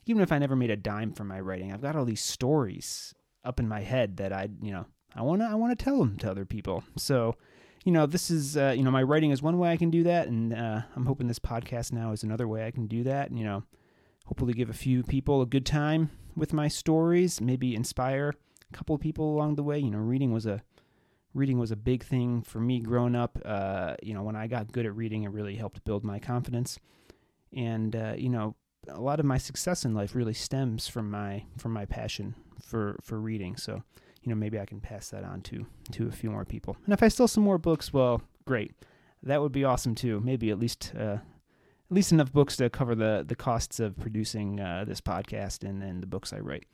even 0.07 0.23
if 0.23 0.31
I 0.33 0.39
never 0.39 0.57
made 0.57 0.71
a 0.71 0.77
dime 0.77 1.13
from 1.13 1.29
my 1.29 1.41
writing, 1.41 1.73
I've 1.73 1.83
got 1.83 1.97
all 1.97 2.05
these 2.05 2.23
stories 2.23 3.13
up 3.45 3.61
in 3.61 3.69
my 3.69 3.81
head 3.81 4.17
that 4.19 4.33
I, 4.33 4.49
you 4.63 4.73
know, 4.73 4.87
I 5.15 5.23
want 5.23 5.43
to 5.43 5.47
I 5.47 5.55
want 5.55 5.77
to 5.77 5.85
tell 5.85 5.99
them 5.99 6.17
to 6.19 6.31
other 6.31 6.45
people. 6.45 6.85
So, 6.97 7.37
you 7.87 7.93
know, 7.93 8.05
this 8.05 8.33
is, 8.33 8.57
uh, 8.57 8.75
you 8.77 8.83
know, 8.83 8.91
my 8.91 9.05
writing 9.05 9.31
is 9.31 9.41
one 9.41 9.59
way 9.59 9.71
I 9.71 9.77
can 9.77 9.91
do 9.91 10.03
that. 10.03 10.27
And 10.27 10.53
uh, 10.53 10.81
I'm 10.97 11.07
hoping 11.07 11.29
this 11.29 11.39
podcast 11.39 11.93
now 11.93 12.11
is 12.11 12.25
another 12.25 12.49
way 12.49 12.67
I 12.67 12.73
can 12.73 12.89
do 12.89 13.05
that. 13.05 13.31
And, 13.31 13.39
you 13.39 13.45
know, 13.45 13.63
hopefully 14.27 14.55
give 14.55 14.69
a 14.69 14.75
few 14.75 15.05
people 15.05 15.41
a 15.41 15.47
good 15.47 15.65
time 15.65 16.11
with 16.35 16.53
my 16.53 16.67
stories, 16.67 17.41
maybe 17.41 17.77
inspire 17.77 18.35
a 18.69 18.77
couple 18.77 18.97
of 18.97 19.01
people 19.01 19.33
along 19.33 19.55
the 19.55 19.63
way. 19.63 19.79
You 19.79 19.93
know, 19.93 19.99
reading 19.99 20.33
was 20.33 20.47
a, 20.47 20.63
reading 21.33 21.61
was 21.61 21.71
a 21.71 21.77
big 21.77 22.03
thing 22.03 22.43
for 22.43 22.59
me 22.59 22.81
growing 22.81 23.15
up. 23.15 23.39
Uh, 23.45 23.95
you 24.03 24.15
know, 24.15 24.25
when 24.25 24.35
I 24.35 24.49
got 24.49 24.73
good 24.73 24.85
at 24.85 24.97
reading, 24.97 25.23
it 25.23 25.31
really 25.31 25.55
helped 25.55 25.85
build 25.85 26.03
my 26.03 26.19
confidence. 26.19 26.81
And, 27.57 27.95
uh, 27.95 28.15
you 28.19 28.31
know, 28.31 28.57
a 28.89 29.01
lot 29.01 29.21
of 29.21 29.27
my 29.27 29.39
success 29.39 29.85
in 29.85 29.95
life 29.95 30.17
really 30.17 30.35
stems 30.35 30.89
from 30.89 31.09
my, 31.09 31.45
from 31.57 31.73
my 31.73 31.85
passion 31.85 32.35
for, 32.61 32.99
for 33.01 33.21
reading. 33.21 33.57
So, 33.57 33.85
you 34.27 34.31
know, 34.31 34.37
maybe 34.37 34.59
I 34.59 34.67
can 34.67 34.81
pass 34.81 35.09
that 35.11 35.23
on 35.23 35.41
to 35.43 35.67
to 35.93 36.09
a 36.09 36.13
few 36.13 36.31
more 36.31 36.45
people. 36.45 36.77
And 36.85 36.93
if 36.93 37.03
I 37.03 37.09
sell 37.09 37.29
some 37.29 37.45
more 37.45 37.59
books, 37.59 37.93
well, 37.93 38.23
great. 38.45 38.73
That 39.23 39.41
would 39.41 39.53
be 39.53 39.65
awesome 39.65 39.95
too. 39.95 40.21
Maybe 40.21 40.51
at 40.51 40.59
least 40.59 40.93
uh, 40.99 41.19
at 41.19 41.91
least 41.91 42.11
enough 42.11 42.33
books 42.33 42.57
to 42.57 42.69
cover 42.69 42.97
the 42.97 43.25
the 43.27 43.37
costs 43.37 43.79
of 43.79 43.97
producing 43.99 44.59
uh, 44.59 44.85
this 44.87 45.01
podcast 45.01 45.63
and 45.67 45.81
and 45.81 46.03
the 46.03 46.09
books 46.09 46.33
I 46.33 46.41
write 46.41 46.67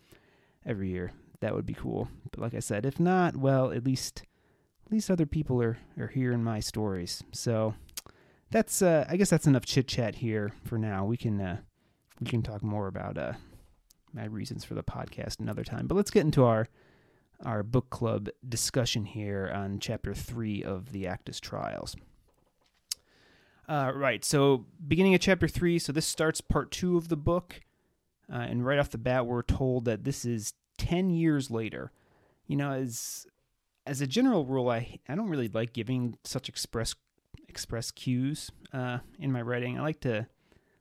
every 0.65 0.89
year. 0.89 1.13
That 1.41 1.55
would 1.55 1.67
be 1.67 1.75
cool. 1.75 2.09
But 2.31 2.41
like 2.41 2.55
I 2.55 2.61
said, 2.61 2.87
if 2.87 2.99
not, 2.99 3.37
well, 3.37 3.71
at 3.71 3.85
least 3.85 4.23
at 4.87 4.93
least 4.93 5.11
other 5.11 5.27
people 5.27 5.63
are 5.63 5.77
are 5.99 6.09
hearing 6.09 6.43
my 6.43 6.61
stories. 6.61 7.23
So 7.33 7.75
that's 8.51 8.81
uh, 8.81 9.05
I 9.11 9.17
guess 9.19 9.29
that's 9.29 9.47
enough 9.47 9.67
chit 9.67 9.89
chat 9.89 10.17
here 10.17 10.53
for 10.65 10.79
now. 10.79 11.05
We 11.05 11.19
can 11.19 11.39
uh, 11.39 11.59
we 12.19 12.27
can 12.29 12.43
talk 12.43 12.63
more 12.63 12.87
about 12.87 13.19
uh, 13.19 13.35
my 14.15 14.25
reasons 14.25 14.65
for 14.65 14.73
the 14.73 14.83
podcast 14.83 15.39
another 15.39 15.65
time. 15.65 15.87
But 15.87 15.97
let's 15.97 16.11
get 16.11 16.25
into 16.25 16.45
our 16.45 16.69
our 17.45 17.63
book 17.63 17.91
club 17.91 18.29
discussion 18.49 19.05
here 19.05 19.51
on 19.55 19.79
chapter 19.79 20.15
three 20.15 20.63
of 20.63 20.93
the 20.93 21.05
Acktus 21.05 21.41
Trials. 21.41 21.97
Uh, 23.69 23.93
right, 23.95 24.25
so 24.25 24.67
beginning 24.87 25.15
of 25.15 25.21
chapter 25.21 25.49
three, 25.49 25.79
so 25.79 25.93
this 25.93 26.07
starts 26.07 26.41
part 26.41 26.71
two 26.71 26.97
of 26.97 27.09
the 27.09 27.17
book, 27.17 27.61
uh, 28.33 28.37
and 28.37 28.67
right 28.67 28.79
off 28.79 28.91
the 28.91 28.99
bat, 28.99 29.27
we're 29.27 29.43
told 29.43 29.85
that 29.85 30.05
this 30.05 30.25
is 30.25 30.55
ten 30.79 31.11
years 31.11 31.51
later. 31.51 31.93
You 32.47 32.57
know, 32.57 32.73
as 32.73 33.27
as 33.87 34.01
a 34.01 34.07
general 34.07 34.45
rule, 34.45 34.69
I 34.69 34.99
I 35.09 35.15
don't 35.15 35.29
really 35.29 35.49
like 35.49 35.73
giving 35.73 36.19
such 36.25 36.49
express 36.49 36.95
express 37.49 37.91
cues 37.91 38.51
uh, 38.73 38.99
in 39.19 39.33
my 39.33 39.43
writing. 39.43 39.79
I 39.79 39.83
like 39.83 40.01
to 40.01 40.27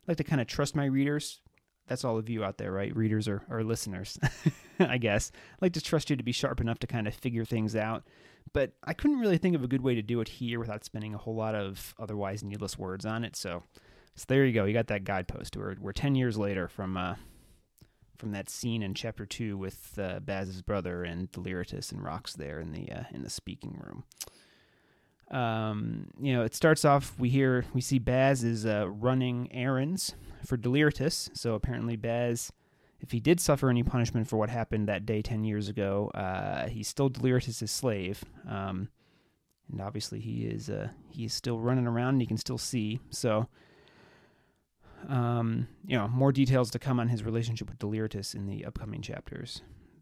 like 0.08 0.18
to 0.18 0.24
kind 0.24 0.42
of 0.42 0.48
trust 0.48 0.76
my 0.76 0.86
readers 0.86 1.42
that's 1.92 2.06
all 2.06 2.18
of 2.18 2.30
you 2.30 2.42
out 2.42 2.58
there, 2.58 2.72
right? 2.72 2.96
Readers 2.96 3.28
or, 3.28 3.44
or 3.50 3.66
listeners, 3.66 4.18
I 4.80 4.98
guess. 4.98 5.30
I 5.36 5.58
like 5.60 5.74
to 5.74 5.82
trust 5.82 6.10
you 6.10 6.16
to 6.16 6.24
be 6.24 6.32
sharp 6.32 6.62
enough 6.62 6.80
to 6.80 6.88
kind 6.88 7.06
of 7.06 7.14
figure 7.14 7.44
things 7.44 7.76
out. 7.76 8.08
But 8.54 8.72
I 8.82 8.94
couldn't 8.94 9.20
really 9.20 9.38
think 9.38 9.58
of 9.58 9.64
a 9.64 9.68
good 9.68 9.82
way 9.82 9.96
to 9.96 10.02
do 10.02 10.22
it 10.22 10.30
here 10.30 10.58
without 10.58 10.86
spending 10.86 11.14
a 11.14 11.18
whole 11.18 11.36
lot 11.36 11.54
of 11.54 11.94
otherwise 12.00 12.46
needless 12.46 12.78
words 12.78 13.06
on 13.06 13.26
it. 13.26 13.36
So, 13.36 13.64
so 14.16 14.26
there 14.30 14.46
you 14.46 14.54
go. 14.54 14.64
You 14.64 14.74
got 14.74 14.88
that 14.88 15.04
guidepost. 15.04 15.58
We're, 15.58 15.76
we're 15.82 15.92
10 15.92 16.16
years 16.16 16.38
later 16.38 16.70
from 16.70 16.96
uh, 16.96 17.16
from 18.18 18.32
that 18.32 18.50
scene 18.50 18.84
in 18.84 18.94
chapter 18.94 19.26
2 19.26 19.58
with 19.58 20.00
uh, 20.00 20.22
Baz's 20.22 20.62
brother 20.62 21.04
and 21.04 21.30
Deliritus 21.34 21.92
and 21.92 22.00
Rox 22.00 22.34
there 22.34 22.62
in 22.62 22.72
the 22.72 22.90
uh, 22.90 23.04
in 23.12 23.24
the 23.24 23.30
speaking 23.30 23.78
room. 23.84 24.06
Um, 25.32 26.08
you 26.20 26.34
know, 26.34 26.44
it 26.44 26.54
starts 26.54 26.84
off. 26.84 27.16
We 27.18 27.30
hear 27.30 27.66
we 27.74 27.82
see 27.82 28.00
Baz 28.00 28.44
is 28.44 28.66
uh, 28.66 28.88
running 28.90 29.48
errands 29.52 30.14
for 30.46 30.58
Deliritus. 30.58 31.30
So 31.34 31.56
apparently, 31.56 31.96
Baz, 31.96 32.52
if 33.00 33.12
he 33.12 33.20
did 33.20 33.40
suffer 33.40 33.70
any 33.70 33.82
punishment 33.82 34.28
for 34.28 34.38
what 34.38 34.50
happened 34.50 34.90
that 34.90 35.06
day 35.06 35.22
ten 35.22 35.44
years 35.46 35.70
ago, 35.70 36.12
uh, 36.14 36.68
he's 36.68 36.88
still 36.88 37.08
Deliritus' 37.08 37.72
slave. 37.72 38.24
Um, 38.48 38.90
and 39.72 39.80
obviously, 39.80 40.20
he 40.20 40.44
is 40.44 40.70
uh, 40.70 40.90
he 41.10 41.24
is 41.24 41.34
still 41.34 41.60
running 41.60 41.88
around 41.88 42.16
and 42.16 42.22
he 42.22 42.28
can 42.28 42.38
still 42.38 42.58
see. 42.58 43.00
So, 43.10 43.48
um, 45.08 45.68
you 45.88 45.98
know, 45.98 46.10
more 46.10 46.34
details 46.34 46.70
to 46.72 46.80
come 46.80 47.00
on 47.00 47.08
his 47.08 47.24
relationship 47.24 47.70
with 47.70 47.80
Deliritus 47.80 48.34
in 48.34 48.48
the 48.48 48.66
upcoming 48.66 49.02
chapters. 49.02 49.62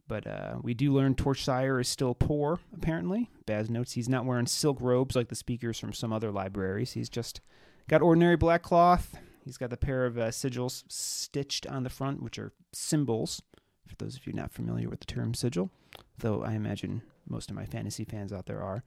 But 0.10 0.26
uh, 0.26 0.56
we 0.63 0.74
do 0.74 0.91
learn 0.91 1.13
Torchsire 1.13 1.80
is 1.80 1.88
still 1.88 2.15
poor, 2.15 2.60
apparently. 2.74 3.30
Baz 3.45 3.69
notes 3.69 3.93
he's 3.93 4.10
not 4.10 4.26
wearing 4.26 4.48
silk 4.48 4.82
robes 4.82 5.15
like 5.15 5.30
the 5.30 5.36
speakers 5.36 5.80
from 5.80 5.93
some 5.93 6.12
other 6.12 6.32
libraries. 6.32 6.93
He's 6.93 7.10
just 7.10 7.41
got 7.88 8.02
ordinary 8.02 8.36
black 8.36 8.63
cloth. 8.63 9.15
He's 9.45 9.58
got 9.58 9.69
the 9.69 9.78
pair 9.78 10.08
of 10.08 10.17
uh, 10.17 10.30
sigils 10.30 10.84
stitched 10.88 11.67
on 11.67 11.84
the 11.84 11.91
front, 11.91 12.24
which 12.24 12.39
are 12.39 12.54
symbols, 12.74 13.43
for 13.86 13.95
those 13.98 14.17
of 14.17 14.26
you 14.26 14.34
not 14.34 14.52
familiar 14.52 14.89
with 14.89 15.00
the 15.00 15.06
term 15.06 15.36
sigil, 15.36 15.69
though 16.17 16.43
I 16.43 16.54
imagine 16.54 17.04
most 17.28 17.52
of 17.52 17.56
my 17.56 17.65
fantasy 17.65 18.04
fans 18.04 18.34
out 18.34 18.48
there 18.48 18.63
are. 18.63 18.84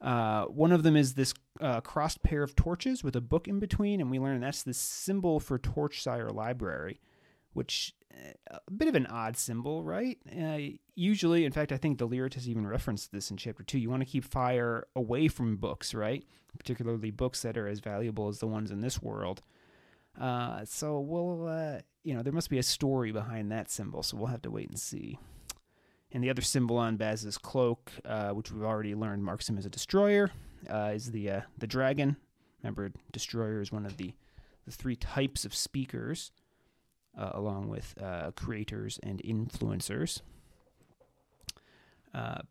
Uh, 0.00 0.44
one 0.44 0.70
of 0.70 0.84
them 0.84 0.94
is 0.94 1.14
this 1.14 1.34
uh, 1.60 1.80
crossed 1.80 2.22
pair 2.22 2.44
of 2.44 2.54
torches 2.54 3.02
with 3.02 3.16
a 3.16 3.20
book 3.20 3.48
in 3.48 3.58
between, 3.58 4.00
and 4.00 4.08
we 4.08 4.20
learn 4.20 4.40
that's 4.40 4.62
the 4.62 4.74
symbol 4.74 5.40
for 5.40 5.58
Torchsire 5.58 6.32
Library 6.32 7.00
which 7.54 7.94
uh, 8.12 8.58
a 8.66 8.70
bit 8.70 8.88
of 8.88 8.94
an 8.94 9.06
odd 9.06 9.36
symbol, 9.36 9.82
right? 9.82 10.18
Uh, 10.30 10.76
usually, 10.94 11.44
in 11.44 11.52
fact, 11.52 11.72
I 11.72 11.76
think 11.76 11.98
Deliritus 11.98 12.46
even 12.46 12.66
referenced 12.66 13.10
this 13.12 13.30
in 13.30 13.36
chapter 13.36 13.62
two. 13.62 13.78
You 13.78 13.90
want 13.90 14.02
to 14.02 14.08
keep 14.08 14.24
fire 14.24 14.86
away 14.94 15.28
from 15.28 15.56
books, 15.56 15.94
right? 15.94 16.24
Particularly 16.58 17.10
books 17.10 17.42
that 17.42 17.56
are 17.56 17.66
as 17.66 17.80
valuable 17.80 18.28
as 18.28 18.38
the 18.38 18.46
ones 18.46 18.70
in 18.70 18.80
this 18.80 19.02
world. 19.02 19.42
Uh, 20.20 20.64
so 20.64 21.00
we'll, 21.00 21.48
uh, 21.48 21.78
you 22.04 22.14
know, 22.14 22.22
there 22.22 22.32
must 22.32 22.50
be 22.50 22.58
a 22.58 22.62
story 22.62 23.10
behind 23.10 23.50
that 23.50 23.70
symbol. 23.70 24.02
So 24.02 24.16
we'll 24.16 24.26
have 24.26 24.42
to 24.42 24.50
wait 24.50 24.68
and 24.68 24.78
see. 24.78 25.18
And 26.12 26.22
the 26.22 26.30
other 26.30 26.42
symbol 26.42 26.76
on 26.76 26.96
Baz's 26.96 27.38
cloak, 27.38 27.90
uh, 28.04 28.30
which 28.30 28.52
we've 28.52 28.62
already 28.62 28.94
learned 28.94 29.24
marks 29.24 29.48
him 29.48 29.58
as 29.58 29.66
a 29.66 29.70
destroyer, 29.70 30.30
is 30.70 31.10
the 31.10 31.42
the 31.58 31.66
dragon. 31.66 32.16
Remember, 32.62 32.92
destroyer 33.10 33.60
is 33.60 33.72
one 33.72 33.84
of 33.84 33.96
the 33.96 34.14
the 34.64 34.70
three 34.70 34.96
types 34.96 35.44
of 35.44 35.54
speakers 35.54 36.30
uh, 37.18 37.30
along 37.34 37.68
with 37.68 37.94
uh, 38.02 38.30
creators 38.32 38.98
and 39.02 39.22
influencers. 39.22 40.22
Uh, 42.12 42.42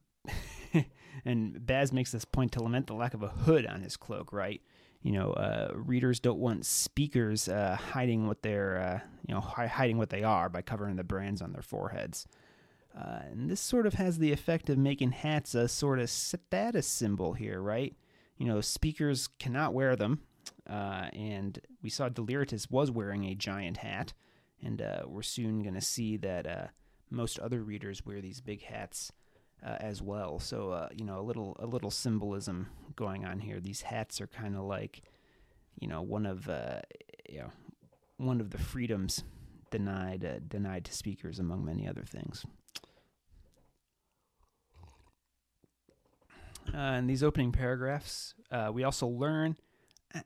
and 1.25 1.65
Baz 1.65 1.91
makes 1.91 2.11
this 2.11 2.25
point 2.25 2.51
to 2.53 2.63
lament 2.63 2.87
the 2.87 2.93
lack 2.93 3.13
of 3.13 3.23
a 3.23 3.29
hood 3.29 3.65
on 3.65 3.81
his 3.81 3.97
cloak, 3.97 4.31
right? 4.33 4.61
You 5.01 5.11
know, 5.11 5.31
uh, 5.31 5.71
readers 5.75 6.19
don't 6.19 6.39
want 6.39 6.65
speakers 6.65 7.49
uh, 7.49 7.75
hiding 7.75 8.27
what 8.27 8.41
they're, 8.41 8.77
uh, 8.77 9.07
you 9.27 9.33
know, 9.33 9.41
hi- 9.41 9.67
hiding 9.67 9.97
what 9.97 10.09
they 10.09 10.23
are 10.23 10.47
by 10.47 10.61
covering 10.61 10.95
the 10.95 11.03
brands 11.03 11.41
on 11.41 11.51
their 11.51 11.61
foreheads. 11.61 12.25
and 12.95 13.49
this 13.49 13.59
sort 13.59 13.85
of 13.85 13.95
has 13.95 14.19
the 14.19 14.31
effect 14.31 14.69
of 14.69 14.77
making 14.77 15.11
hats 15.11 15.55
a 15.55 15.67
sort 15.67 15.99
of 15.99 16.09
status 16.09 16.87
symbol 16.87 17.33
here, 17.33 17.61
right? 17.61 17.95
You 18.37 18.45
know, 18.45 18.61
speakers 18.61 19.27
cannot 19.39 19.73
wear 19.73 19.97
them, 19.97 20.21
and 20.65 21.59
we 21.81 21.89
saw 21.89 22.07
Deliratus 22.07 22.71
was 22.71 22.89
wearing 22.89 23.25
a 23.25 23.35
giant 23.35 23.77
hat 23.77 24.13
and 24.63 24.81
uh, 24.81 25.01
we're 25.05 25.21
soon 25.21 25.61
going 25.61 25.75
to 25.75 25.81
see 25.81 26.17
that 26.17 26.47
uh, 26.47 26.67
most 27.09 27.39
other 27.39 27.61
readers 27.61 28.05
wear 28.05 28.21
these 28.21 28.41
big 28.41 28.63
hats 28.63 29.11
uh, 29.65 29.77
as 29.79 30.01
well. 30.01 30.39
So 30.39 30.71
uh, 30.71 30.89
you 30.95 31.05
know, 31.05 31.19
a 31.19 31.21
little 31.21 31.55
a 31.59 31.65
little 31.65 31.91
symbolism 31.91 32.67
going 32.95 33.25
on 33.25 33.39
here. 33.39 33.59
These 33.59 33.81
hats 33.81 34.21
are 34.21 34.27
kind 34.27 34.55
of 34.55 34.63
like, 34.63 35.01
you 35.79 35.87
know, 35.87 36.01
one 36.01 36.25
of 36.25 36.49
uh, 36.49 36.81
you 37.29 37.39
know 37.39 37.51
one 38.17 38.39
of 38.41 38.51
the 38.51 38.57
freedoms 38.57 39.23
denied 39.71 40.25
uh, 40.25 40.39
denied 40.47 40.85
to 40.85 40.93
speakers, 40.93 41.39
among 41.39 41.65
many 41.65 41.87
other 41.87 42.03
things. 42.03 42.45
In 46.73 47.07
these 47.07 47.21
opening 47.21 47.51
paragraphs, 47.51 48.33
we 48.71 48.83
also 48.83 49.05
learn 49.05 49.57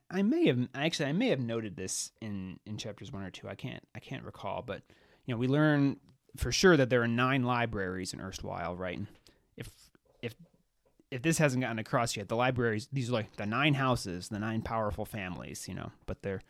I 0.10 0.22
may 0.22 0.48
have 0.48 0.68
actually 0.76 1.10
I 1.10 1.14
may 1.14 1.30
have 1.30 1.40
noted 1.40 1.76
this 1.76 2.12
in 2.22 2.60
in 2.66 2.78
chapters 2.78 3.12
one 3.12 3.24
or 3.24 3.32
two. 3.32 3.48
I 3.48 3.56
can't 3.56 3.84
I 3.96 4.00
can't 4.00 4.24
recall, 4.24 4.62
but 4.62 4.82
you 5.26 5.34
know 5.34 5.38
we 5.38 5.48
learn 5.48 5.98
for 6.36 6.52
sure 6.52 6.78
that 6.78 6.90
there 6.90 7.02
are 7.02 7.08
nine 7.08 7.44
libraries 7.44 8.14
in 8.14 8.20
Erstwhile, 8.20 8.76
right? 8.76 9.00
If 9.56 9.70
if 10.22 10.36
if 11.10 11.22
this 11.22 11.38
hasn't 11.38 11.62
gotten 11.62 11.80
across 11.80 12.18
yet, 12.18 12.28
the 12.28 12.36
libraries 12.36 12.90
these 12.92 13.10
are 13.10 13.14
like 13.14 13.36
the 13.38 13.46
nine 13.46 13.76
houses, 13.76 14.28
the 14.30 14.40
nine 14.40 14.62
powerful 14.62 15.06
families, 15.06 15.68
you 15.68 15.74
know, 15.74 15.92
but 16.06 16.22
they're 16.22 16.42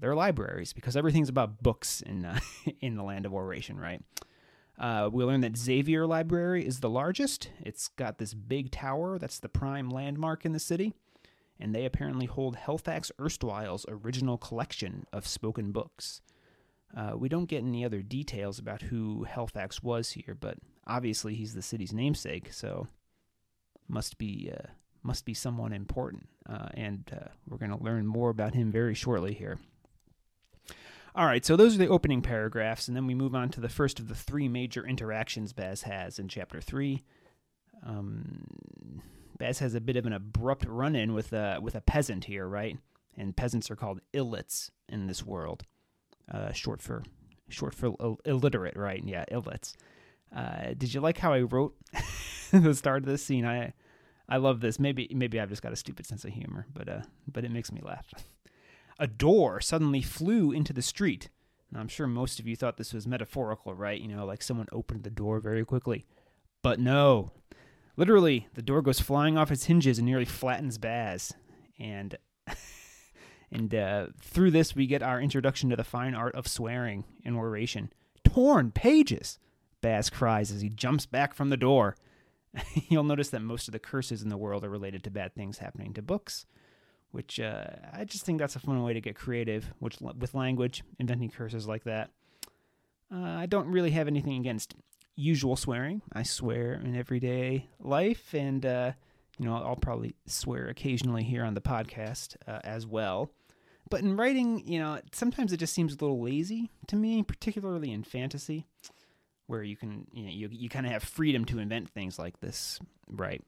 they're 0.00 0.14
libraries 0.14 0.72
because 0.72 0.96
everything's 0.96 1.28
about 1.28 1.62
books 1.62 2.00
in 2.00 2.24
uh, 2.24 2.38
in 2.80 2.96
the 2.96 3.02
land 3.02 3.26
of 3.26 3.34
oration, 3.34 3.78
right? 3.78 4.02
Uh, 4.78 5.08
we 5.10 5.24
learn 5.24 5.40
that 5.40 5.56
Xavier 5.56 6.06
Library 6.06 6.66
is 6.66 6.80
the 6.80 6.90
largest. 6.90 7.48
It's 7.60 7.88
got 7.88 8.18
this 8.18 8.34
big 8.34 8.70
tower 8.70 9.18
that's 9.18 9.38
the 9.38 9.48
prime 9.48 9.88
landmark 9.88 10.44
in 10.44 10.52
the 10.52 10.58
city 10.58 10.92
and 11.58 11.74
they 11.74 11.84
apparently 11.84 12.26
hold 12.26 12.56
Helfax 12.56 13.10
Erstwhile's 13.18 13.86
original 13.88 14.38
collection 14.38 15.06
of 15.12 15.26
spoken 15.26 15.72
books. 15.72 16.20
Uh, 16.96 17.12
we 17.16 17.28
don't 17.28 17.46
get 17.46 17.64
any 17.64 17.84
other 17.84 18.02
details 18.02 18.58
about 18.58 18.82
who 18.82 19.26
Helfax 19.28 19.82
was 19.82 20.10
here, 20.12 20.36
but 20.38 20.58
obviously 20.86 21.34
he's 21.34 21.54
the 21.54 21.62
city's 21.62 21.92
namesake, 21.92 22.52
so 22.52 22.86
must 23.88 24.18
be 24.18 24.50
uh, 24.52 24.68
must 25.02 25.24
be 25.24 25.34
someone 25.34 25.72
important, 25.72 26.28
uh, 26.48 26.68
and 26.74 27.10
uh, 27.12 27.28
we're 27.48 27.58
going 27.58 27.76
to 27.76 27.82
learn 27.82 28.06
more 28.06 28.30
about 28.30 28.54
him 28.54 28.72
very 28.72 28.94
shortly 28.94 29.34
here. 29.34 29.58
All 31.14 31.26
right, 31.26 31.44
so 31.44 31.56
those 31.56 31.74
are 31.74 31.78
the 31.78 31.88
opening 31.88 32.22
paragraphs, 32.22 32.88
and 32.88 32.96
then 32.96 33.06
we 33.06 33.14
move 33.14 33.34
on 33.34 33.48
to 33.50 33.60
the 33.60 33.68
first 33.68 33.98
of 33.98 34.08
the 34.08 34.14
three 34.14 34.48
major 34.48 34.86
interactions 34.86 35.52
Baz 35.52 35.82
has 35.82 36.18
in 36.18 36.28
chapter 36.28 36.60
three. 36.60 37.04
Um, 37.84 39.02
Baz 39.38 39.58
has 39.58 39.74
a 39.74 39.80
bit 39.80 39.96
of 39.96 40.06
an 40.06 40.12
abrupt 40.12 40.64
run-in 40.66 41.12
with 41.12 41.32
a 41.32 41.58
with 41.60 41.74
a 41.74 41.80
peasant 41.80 42.24
here, 42.24 42.46
right? 42.46 42.78
And 43.16 43.36
peasants 43.36 43.70
are 43.70 43.76
called 43.76 44.00
illits 44.12 44.70
in 44.88 45.06
this 45.06 45.24
world, 45.24 45.64
uh, 46.32 46.52
short 46.52 46.82
for 46.82 47.02
short 47.48 47.74
for 47.74 47.94
Ill- 48.00 48.20
illiterate, 48.24 48.76
right? 48.76 49.02
Yeah, 49.04 49.24
illits. 49.30 49.74
Uh, 50.34 50.74
did 50.76 50.92
you 50.92 51.00
like 51.00 51.18
how 51.18 51.32
I 51.32 51.40
wrote 51.40 51.74
the 52.50 52.74
start 52.74 53.02
of 53.02 53.08
this 53.08 53.24
scene? 53.24 53.46
I 53.46 53.72
I 54.28 54.38
love 54.38 54.60
this. 54.60 54.78
Maybe 54.78 55.08
maybe 55.14 55.40
I've 55.40 55.48
just 55.48 55.62
got 55.62 55.72
a 55.72 55.76
stupid 55.76 56.06
sense 56.06 56.24
of 56.24 56.32
humor, 56.32 56.66
but 56.72 56.88
uh, 56.88 57.00
but 57.30 57.44
it 57.44 57.50
makes 57.50 57.72
me 57.72 57.80
laugh. 57.82 58.06
A 58.98 59.06
door 59.06 59.60
suddenly 59.60 60.00
flew 60.00 60.52
into 60.52 60.72
the 60.72 60.80
street. 60.80 61.28
Now, 61.70 61.80
I'm 61.80 61.88
sure 61.88 62.06
most 62.06 62.40
of 62.40 62.46
you 62.46 62.56
thought 62.56 62.78
this 62.78 62.94
was 62.94 63.06
metaphorical, 63.06 63.74
right? 63.74 64.00
You 64.00 64.08
know, 64.08 64.24
like 64.24 64.42
someone 64.42 64.68
opened 64.72 65.02
the 65.02 65.10
door 65.10 65.38
very 65.38 65.66
quickly. 65.66 66.06
But 66.62 66.80
no, 66.80 67.30
Literally, 67.96 68.48
the 68.54 68.62
door 68.62 68.82
goes 68.82 69.00
flying 69.00 69.38
off 69.38 69.50
its 69.50 69.64
hinges 69.64 69.98
and 69.98 70.06
nearly 70.06 70.24
flattens 70.24 70.78
Baz. 70.78 71.32
And 71.78 72.16
and 73.50 73.74
uh, 73.74 74.06
through 74.20 74.50
this, 74.50 74.74
we 74.74 74.86
get 74.86 75.02
our 75.02 75.20
introduction 75.20 75.70
to 75.70 75.76
the 75.76 75.84
fine 75.84 76.14
art 76.14 76.34
of 76.34 76.46
swearing 76.46 77.04
in 77.24 77.36
oration. 77.36 77.92
Torn 78.24 78.70
pages! 78.70 79.38
Baz 79.80 80.10
cries 80.10 80.50
as 80.50 80.60
he 80.60 80.68
jumps 80.68 81.06
back 81.06 81.34
from 81.34 81.50
the 81.50 81.56
door. 81.56 81.96
You'll 82.88 83.04
notice 83.04 83.30
that 83.30 83.40
most 83.40 83.68
of 83.68 83.72
the 83.72 83.78
curses 83.78 84.22
in 84.22 84.28
the 84.28 84.36
world 84.36 84.64
are 84.64 84.70
related 84.70 85.04
to 85.04 85.10
bad 85.10 85.34
things 85.34 85.58
happening 85.58 85.92
to 85.94 86.02
books, 86.02 86.46
which 87.10 87.38
uh, 87.38 87.66
I 87.92 88.04
just 88.04 88.24
think 88.24 88.38
that's 88.38 88.56
a 88.56 88.60
fun 88.60 88.82
way 88.82 88.94
to 88.94 89.00
get 89.00 89.16
creative 89.16 89.72
which, 89.78 89.98
with 90.00 90.34
language, 90.34 90.82
inventing 90.98 91.30
curses 91.30 91.66
like 91.66 91.84
that. 91.84 92.10
Uh, 93.12 93.20
I 93.20 93.46
don't 93.46 93.68
really 93.68 93.92
have 93.92 94.08
anything 94.08 94.36
against 94.38 94.74
usual 95.16 95.56
swearing. 95.56 96.02
I 96.12 96.22
swear 96.22 96.74
in 96.74 96.94
everyday 96.94 97.66
life, 97.80 98.34
and 98.34 98.64
uh, 98.64 98.92
you 99.38 99.46
know 99.46 99.54
I'll 99.54 99.76
probably 99.76 100.14
swear 100.26 100.68
occasionally 100.68 101.24
here 101.24 101.44
on 101.44 101.54
the 101.54 101.60
podcast 101.60 102.36
uh, 102.46 102.60
as 102.62 102.86
well. 102.86 103.30
But 103.88 104.00
in 104.00 104.16
writing, 104.16 104.62
you 104.66 104.78
know, 104.78 105.00
sometimes 105.12 105.52
it 105.52 105.58
just 105.58 105.72
seems 105.74 105.92
a 105.92 105.96
little 105.96 106.20
lazy 106.20 106.70
to 106.88 106.96
me, 106.96 107.22
particularly 107.22 107.92
in 107.92 108.02
fantasy, 108.02 108.66
where 109.46 109.62
you 109.62 109.76
can, 109.76 110.06
you 110.12 110.24
know, 110.24 110.30
you 110.30 110.48
you 110.52 110.68
kind 110.68 110.86
of 110.86 110.92
have 110.92 111.02
freedom 111.02 111.44
to 111.46 111.58
invent 111.58 111.90
things 111.90 112.18
like 112.18 112.40
this, 112.40 112.78
right? 113.08 113.42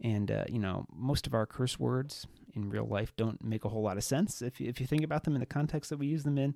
And 0.00 0.30
uh, 0.30 0.44
you 0.48 0.58
know, 0.58 0.86
most 0.94 1.26
of 1.26 1.34
our 1.34 1.46
curse 1.46 1.78
words 1.78 2.26
in 2.54 2.70
real 2.70 2.86
life 2.86 3.12
don't 3.16 3.44
make 3.44 3.64
a 3.64 3.68
whole 3.68 3.82
lot 3.82 3.96
of 3.96 4.04
sense 4.04 4.42
if 4.42 4.60
you, 4.60 4.68
if 4.68 4.80
you 4.80 4.86
think 4.86 5.02
about 5.04 5.24
them 5.24 5.34
in 5.34 5.40
the 5.40 5.46
context 5.46 5.90
that 5.90 5.98
we 5.98 6.06
use 6.06 6.24
them 6.24 6.38
in. 6.38 6.54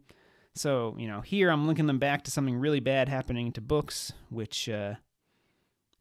So, 0.54 0.94
you 0.98 1.08
know, 1.08 1.20
here 1.20 1.50
I'm 1.50 1.66
linking 1.66 1.86
them 1.86 1.98
back 1.98 2.24
to 2.24 2.30
something 2.30 2.56
really 2.56 2.80
bad 2.80 3.08
happening 3.08 3.52
to 3.52 3.60
books, 3.60 4.12
which, 4.28 4.68
uh, 4.68 4.94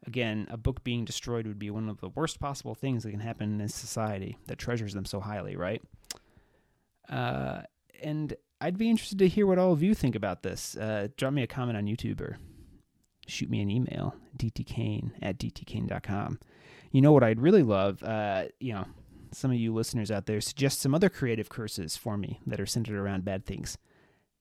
again, 0.05 0.47
a 0.49 0.57
book 0.57 0.83
being 0.83 1.05
destroyed 1.05 1.47
would 1.47 1.59
be 1.59 1.69
one 1.69 1.87
of 1.87 2.01
the 2.01 2.09
worst 2.09 2.39
possible 2.39 2.75
things 2.75 3.03
that 3.03 3.11
can 3.11 3.21
happen 3.21 3.51
in 3.51 3.57
this 3.59 3.75
society 3.75 4.37
that 4.47 4.57
treasures 4.57 4.93
them 4.93 5.05
so 5.05 5.21
highly, 5.21 5.55
right? 5.55 5.81
Uh, 7.07 7.61
and 8.03 8.35
I'd 8.59 8.77
be 8.77 8.89
interested 8.89 9.19
to 9.19 9.27
hear 9.27 9.47
what 9.47 9.57
all 9.57 9.71
of 9.71 9.81
you 9.81 9.95
think 9.95 10.15
about 10.15 10.43
this. 10.43 10.75
Uh, 10.75 11.07
drop 11.15 11.33
me 11.33 11.43
a 11.43 11.47
comment 11.47 11.77
on 11.77 11.85
YouTube 11.85 12.19
or 12.19 12.37
shoot 13.27 13.49
me 13.49 13.61
an 13.61 13.71
email, 13.71 14.15
dtkane 14.37 15.11
at 15.21 15.37
dtkane.com. 15.37 16.39
You 16.91 17.01
know 17.01 17.13
what 17.13 17.23
I'd 17.23 17.39
really 17.39 17.63
love? 17.63 18.03
Uh, 18.03 18.45
you 18.59 18.73
know, 18.73 18.85
some 19.31 19.51
of 19.51 19.57
you 19.57 19.73
listeners 19.73 20.11
out 20.11 20.25
there 20.25 20.41
suggest 20.41 20.81
some 20.81 20.93
other 20.93 21.07
creative 21.07 21.47
curses 21.47 21.95
for 21.95 22.17
me 22.17 22.41
that 22.45 22.59
are 22.59 22.65
centered 22.65 22.97
around 22.97 23.23
bad 23.23 23.45
things 23.45 23.77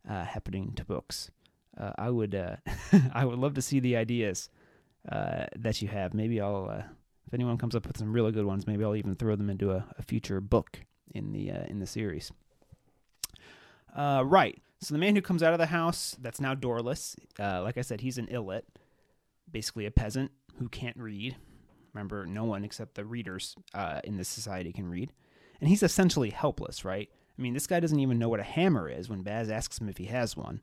uh, 0.08 0.24
happening 0.24 0.72
to 0.76 0.84
books. 0.84 1.30
Uh, 1.78 1.92
I 1.96 2.10
would, 2.10 2.34
uh, 2.34 2.56
I 3.12 3.24
would 3.24 3.38
love 3.38 3.54
to 3.54 3.62
see 3.62 3.80
the 3.80 3.96
ideas 3.96 4.48
uh, 5.10 5.46
that 5.56 5.80
you 5.80 5.88
have. 5.88 6.14
Maybe 6.14 6.40
I'll, 6.40 6.68
uh, 6.70 6.82
if 7.26 7.34
anyone 7.34 7.58
comes 7.58 7.74
up 7.74 7.86
with 7.86 7.96
some 7.96 8.12
really 8.12 8.32
good 8.32 8.44
ones, 8.44 8.66
maybe 8.66 8.84
I'll 8.84 8.96
even 8.96 9.14
throw 9.14 9.36
them 9.36 9.50
into 9.50 9.70
a, 9.70 9.86
a 9.98 10.02
future 10.02 10.40
book 10.40 10.80
in 11.14 11.32
the 11.32 11.48
in 11.68 11.80
the 11.80 11.86
series. 11.86 12.32
right. 13.96 14.60
So 14.82 14.94
the 14.94 14.98
man 14.98 15.14
who 15.14 15.20
comes 15.20 15.42
out 15.42 15.52
of 15.52 15.58
the 15.58 15.66
house 15.66 16.16
that's 16.20 16.40
now 16.40 16.54
doorless, 16.54 17.14
like 17.38 17.76
I 17.76 17.82
said, 17.82 18.00
he's 18.00 18.16
an 18.16 18.26
illit, 18.28 18.62
basically 19.50 19.84
a 19.84 19.90
peasant 19.90 20.30
who 20.58 20.68
can't 20.68 20.96
read 20.96 21.36
Remember, 21.92 22.26
no 22.26 22.44
one 22.44 22.64
except 22.64 22.94
the 22.94 23.04
readers 23.04 23.56
in 24.04 24.16
this 24.16 24.28
society 24.28 24.72
can 24.72 24.88
read. 24.88 25.12
And 25.60 25.68
he's 25.68 25.82
essentially 25.82 26.30
helpless, 26.30 26.84
right? 26.84 27.10
I 27.40 27.42
mean, 27.42 27.54
this 27.54 27.66
guy 27.66 27.80
doesn't 27.80 27.98
even 27.98 28.18
know 28.18 28.28
what 28.28 28.38
a 28.38 28.44
hammer 28.44 28.86
is 28.86 29.08
when 29.08 29.22
Baz 29.22 29.50
asks 29.50 29.80
him 29.80 29.88
if 29.88 29.96
he 29.96 30.04
has 30.04 30.36
one. 30.36 30.60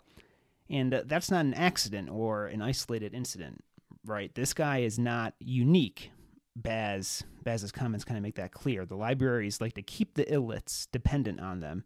And 0.69 0.93
uh, 0.93 1.03
that's 1.07 1.31
not 1.31 1.43
an 1.43 1.55
accident 1.55 2.07
or 2.11 2.45
an 2.45 2.61
isolated 2.61 3.15
incident, 3.15 3.63
right? 4.05 4.33
This 4.35 4.53
guy 4.53 4.79
is 4.79 4.99
not 4.99 5.33
unique. 5.39 6.11
Baz 6.55 7.23
Baz's 7.43 7.71
comments 7.71 8.05
kind 8.05 8.17
of 8.17 8.21
make 8.21 8.35
that 8.35 8.51
clear. 8.51 8.85
The 8.85 8.95
libraries 8.95 9.59
like 9.59 9.73
to 9.73 9.81
keep 9.81 10.13
the 10.13 10.25
illits 10.25 10.87
dependent 10.91 11.39
on 11.39 11.61
them. 11.61 11.83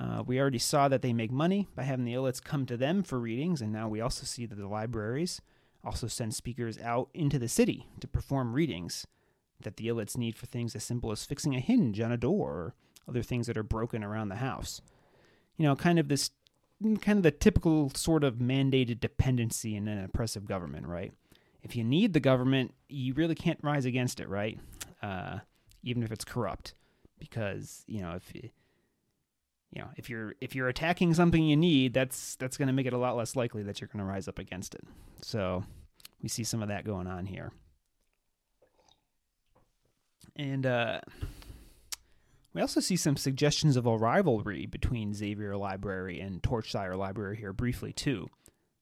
Uh, 0.00 0.24
we 0.26 0.40
already 0.40 0.58
saw 0.58 0.88
that 0.88 1.02
they 1.02 1.12
make 1.12 1.30
money 1.30 1.68
by 1.76 1.82
having 1.84 2.04
the 2.04 2.14
illits 2.14 2.42
come 2.42 2.66
to 2.66 2.76
them 2.76 3.02
for 3.02 3.18
readings, 3.18 3.60
and 3.60 3.72
now 3.72 3.88
we 3.88 4.00
also 4.00 4.24
see 4.24 4.46
that 4.46 4.56
the 4.56 4.68
libraries 4.68 5.40
also 5.84 6.06
send 6.06 6.34
speakers 6.34 6.78
out 6.78 7.10
into 7.14 7.38
the 7.38 7.48
city 7.48 7.86
to 8.00 8.08
perform 8.08 8.52
readings 8.52 9.06
that 9.60 9.76
the 9.76 9.88
illits 9.88 10.16
need 10.16 10.36
for 10.36 10.46
things 10.46 10.74
as 10.74 10.84
simple 10.84 11.10
as 11.10 11.24
fixing 11.24 11.54
a 11.54 11.60
hinge 11.60 12.00
on 12.00 12.12
a 12.12 12.16
door 12.16 12.50
or 12.50 12.74
other 13.08 13.22
things 13.22 13.46
that 13.46 13.56
are 13.56 13.62
broken 13.62 14.04
around 14.04 14.28
the 14.28 14.36
house. 14.36 14.80
You 15.56 15.64
know, 15.64 15.76
kind 15.76 15.98
of 15.98 16.08
this 16.08 16.30
kind 17.00 17.18
of 17.18 17.22
the 17.22 17.30
typical 17.30 17.90
sort 17.94 18.24
of 18.24 18.36
mandated 18.36 19.00
dependency 19.00 19.76
in 19.76 19.86
an 19.86 20.02
oppressive 20.02 20.46
government, 20.46 20.86
right? 20.86 21.12
If 21.62 21.76
you 21.76 21.84
need 21.84 22.14
the 22.14 22.20
government, 22.20 22.72
you 22.88 23.12
really 23.12 23.34
can't 23.34 23.58
rise 23.62 23.84
against 23.84 24.18
it, 24.20 24.28
right? 24.28 24.58
Uh, 25.02 25.40
even 25.82 26.02
if 26.02 26.10
it's 26.10 26.24
corrupt, 26.24 26.74
because 27.18 27.84
you 27.86 28.00
know 28.00 28.12
if 28.12 28.34
you, 28.34 28.50
know 29.76 29.88
if 29.96 30.08
you're 30.08 30.34
if 30.40 30.54
you're 30.54 30.68
attacking 30.68 31.14
something 31.14 31.42
you 31.42 31.56
need, 31.56 31.92
that's 31.92 32.36
that's 32.36 32.56
going 32.56 32.68
to 32.68 32.72
make 32.74 32.86
it 32.86 32.92
a 32.92 32.98
lot 32.98 33.16
less 33.16 33.36
likely 33.36 33.62
that 33.64 33.80
you're 33.80 33.88
going 33.88 34.04
to 34.04 34.10
rise 34.10 34.28
up 34.28 34.38
against 34.38 34.74
it. 34.74 34.84
So 35.20 35.64
we 36.22 36.28
see 36.28 36.44
some 36.44 36.62
of 36.62 36.68
that 36.68 36.84
going 36.84 37.06
on 37.06 37.26
here. 37.26 37.52
And 40.36 40.64
uh, 40.64 41.00
we 42.52 42.60
also 42.60 42.80
see 42.80 42.96
some 42.96 43.16
suggestions 43.16 43.76
of 43.76 43.86
a 43.86 43.96
rivalry 43.96 44.66
between 44.66 45.14
Xavier 45.14 45.56
Library 45.56 46.20
and 46.20 46.42
Torchsire 46.42 46.96
Library 46.96 47.36
here 47.36 47.52
briefly, 47.52 47.92
too. 47.92 48.28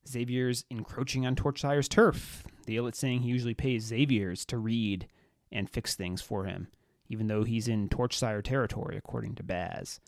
Xavier's 0.08 0.64
encroaching 0.70 1.26
on 1.26 1.36
Torchsire's 1.36 1.88
turf. 1.88 2.44
The 2.66 2.76
illit 2.76 2.94
saying 2.94 3.22
he 3.22 3.28
usually 3.28 3.54
pays 3.54 3.84
Xavier's 3.84 4.44
to 4.46 4.58
read 4.58 5.06
and 5.52 5.68
fix 5.68 5.94
things 5.94 6.22
for 6.22 6.44
him, 6.44 6.68
even 7.08 7.26
though 7.26 7.44
he's 7.44 7.68
in 7.68 7.88
Torchsire 7.88 8.42
territory, 8.42 8.96
according 8.96 9.34
to 9.36 9.42
Baz. 9.42 10.00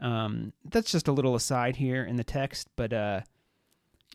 Um, 0.00 0.52
that's 0.64 0.90
just 0.90 1.08
a 1.08 1.12
little 1.12 1.34
aside 1.34 1.76
here 1.76 2.04
in 2.04 2.16
the 2.16 2.24
text, 2.24 2.68
but 2.76 2.92
uh, 2.92 3.20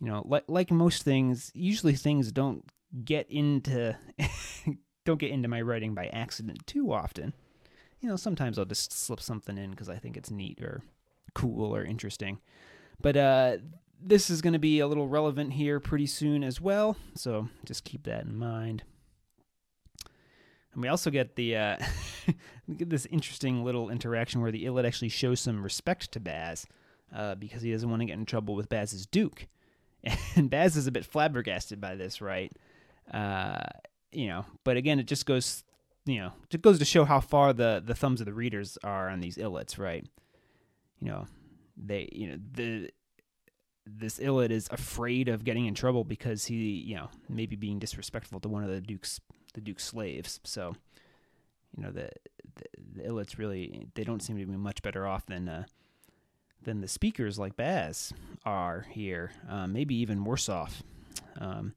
you 0.02 0.08
know, 0.08 0.24
like 0.26 0.46
like 0.48 0.72
most 0.72 1.04
things, 1.04 1.52
usually 1.54 1.94
things 1.94 2.32
don't 2.32 2.66
get 3.04 3.30
into 3.30 3.96
don't 5.06 5.20
get 5.20 5.32
into 5.32 5.48
my 5.48 5.62
writing 5.62 5.94
by 5.94 6.08
accident 6.08 6.66
too 6.66 6.92
often. 6.92 7.34
You 8.06 8.12
know, 8.12 8.18
sometimes 8.18 8.60
I'll 8.60 8.66
just 8.66 8.94
slip 8.94 9.20
something 9.20 9.58
in 9.58 9.72
because 9.72 9.90
I 9.90 9.96
think 9.96 10.16
it's 10.16 10.30
neat 10.30 10.62
or 10.62 10.84
cool 11.34 11.76
or 11.76 11.84
interesting. 11.84 12.38
But 13.02 13.18
uh, 13.18 13.58
this 14.00 14.30
is 14.30 14.44
going 14.44 14.54
to 14.54 14.60
be 14.60 14.80
a 14.80 14.86
little 14.86 15.08
relevant 15.08 15.54
here 15.54 15.80
pretty 15.80 16.06
soon 16.06 16.44
as 16.44 16.62
well, 16.62 16.98
so 17.16 17.50
just 17.66 17.84
keep 17.84 18.04
that 18.04 18.26
in 18.26 18.38
mind. 18.38 18.84
And 20.72 20.84
we 20.84 20.88
also 20.88 21.10
get 21.10 21.36
the 21.36 21.58
uh, 21.58 21.78
get 22.78 22.92
this 22.92 23.08
interesting 23.08 23.64
little 23.64 23.90
interaction 23.90 24.40
where 24.40 24.52
the 24.52 24.66
Illit 24.66 24.86
actually 24.86 25.10
shows 25.10 25.40
some 25.40 25.64
respect 25.64 26.12
to 26.12 26.20
Baz 26.20 26.68
uh, 27.12 27.34
because 27.34 27.64
he 27.64 27.72
doesn't 27.72 27.90
want 27.90 28.04
to 28.04 28.06
get 28.06 28.20
in 28.20 28.26
trouble 28.28 28.54
with 28.54 28.70
Baz's 28.70 29.08
Duke. 29.08 29.48
And 30.36 30.52
Baz 30.52 30.78
is 30.78 30.86
a 30.86 30.92
bit 30.92 31.08
flabbergasted 31.08 31.82
by 31.82 31.96
this, 31.96 32.22
right? 32.22 32.56
Uh, 33.12 33.66
you 34.12 34.28
know, 34.28 34.46
but 34.64 34.78
again, 34.78 35.00
it 35.00 35.08
just 35.08 35.26
goes, 35.26 35.64
you 36.06 36.20
know, 36.20 36.32
it 36.52 36.62
goes 36.62 36.80
to 36.80 36.86
show 36.86 37.06
how 37.06 37.20
far 37.20 37.52
the 37.54 37.82
the 37.84 37.96
thumbs 37.96 38.22
of 38.22 38.26
the 38.26 38.34
readers 38.34 38.78
are 38.84 39.10
on 39.10 39.20
these 39.20 39.38
illits, 39.38 39.80
right? 39.80 40.06
You 41.02 41.10
know, 41.10 41.26
they, 41.76 42.10
you 42.12 42.30
know, 42.30 42.38
the 42.54 42.92
this 43.86 44.20
illit 44.20 44.50
is 44.50 44.68
afraid 44.72 45.28
of 45.28 45.44
getting 45.44 45.66
in 45.66 45.76
trouble 45.76 46.04
because 46.04 46.46
he, 46.46 46.56
you 46.56 46.96
know, 46.96 47.10
maybe 47.30 47.56
being 47.56 47.80
disrespectful 47.80 48.40
to 48.40 48.50
one 48.50 48.64
of 48.64 48.70
the 48.70 48.82
duke's 48.82 49.20
the 49.54 49.62
duke's 49.62 49.84
slaves. 49.84 50.40
So, 50.44 50.76
you 51.76 51.84
know, 51.84 51.92
the 51.92 52.10
the, 52.56 53.02
the 53.02 53.04
illits 53.10 53.38
really 53.38 53.88
they 53.96 54.04
don't 54.04 54.22
seem 54.22 54.38
to 54.38 54.46
be 54.46 54.58
much 54.58 54.82
better 54.84 55.08
off 55.08 55.26
than 55.26 55.50
uh, 55.50 55.64
than 56.64 56.82
the 56.82 56.88
speakers 56.88 57.40
like 57.40 57.56
Baz 57.56 58.14
are 58.46 58.86
here. 58.92 59.32
Um, 59.50 59.74
maybe 59.74 59.96
even 59.96 60.24
worse 60.24 60.50
off. 60.50 60.84
Um, 61.40 61.74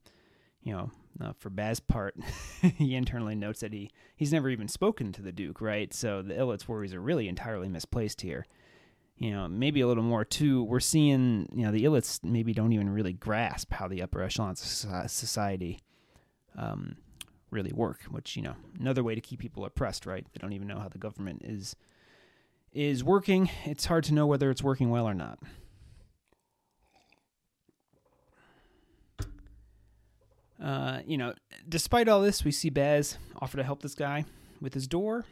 you 0.61 0.73
know, 0.73 0.91
uh, 1.21 1.33
for 1.37 1.49
Baz's 1.49 1.79
part, 1.79 2.15
he 2.61 2.95
internally 2.95 3.35
notes 3.35 3.59
that 3.61 3.73
he 3.73 3.91
he's 4.15 4.31
never 4.31 4.49
even 4.49 4.67
spoken 4.67 5.11
to 5.13 5.21
the 5.21 5.31
Duke, 5.31 5.61
right? 5.61 5.93
So 5.93 6.21
the 6.21 6.33
Illit's 6.33 6.67
worries 6.67 6.93
are 6.93 7.01
really 7.01 7.27
entirely 7.27 7.67
misplaced 7.69 8.21
here. 8.21 8.45
You 9.17 9.31
know, 9.31 9.47
maybe 9.49 9.81
a 9.81 9.87
little 9.87 10.03
more 10.03 10.23
too. 10.23 10.63
We're 10.63 10.79
seeing, 10.79 11.49
you 11.53 11.65
know, 11.65 11.71
the 11.71 11.83
Illits 11.83 12.23
maybe 12.23 12.53
don't 12.53 12.71
even 12.71 12.89
really 12.89 13.11
grasp 13.11 13.73
how 13.73 13.87
the 13.87 14.01
upper 14.01 14.23
echelons 14.23 14.61
of 14.61 15.11
society 15.11 15.79
um, 16.57 16.95
really 17.51 17.73
work. 17.73 18.03
Which 18.03 18.37
you 18.37 18.41
know, 18.41 18.55
another 18.79 19.03
way 19.03 19.15
to 19.15 19.21
keep 19.21 19.39
people 19.39 19.65
oppressed, 19.65 20.05
right? 20.05 20.25
They 20.31 20.39
don't 20.39 20.53
even 20.53 20.67
know 20.67 20.79
how 20.79 20.87
the 20.89 20.97
government 20.97 21.41
is 21.43 21.75
is 22.71 23.03
working. 23.03 23.49
It's 23.65 23.85
hard 23.85 24.03
to 24.05 24.13
know 24.13 24.27
whether 24.27 24.49
it's 24.49 24.63
working 24.63 24.89
well 24.89 25.07
or 25.07 25.13
not. 25.13 25.39
Uh, 30.61 30.99
you 31.05 31.17
know, 31.17 31.33
despite 31.67 32.09
all 32.09 32.21
this, 32.21 32.43
we 32.43 32.51
see 32.51 32.69
Baz 32.69 33.17
offer 33.39 33.57
to 33.57 33.63
help 33.63 33.81
this 33.81 33.95
guy 33.95 34.25
with 34.61 34.73
his 34.73 34.87
door. 34.87 35.25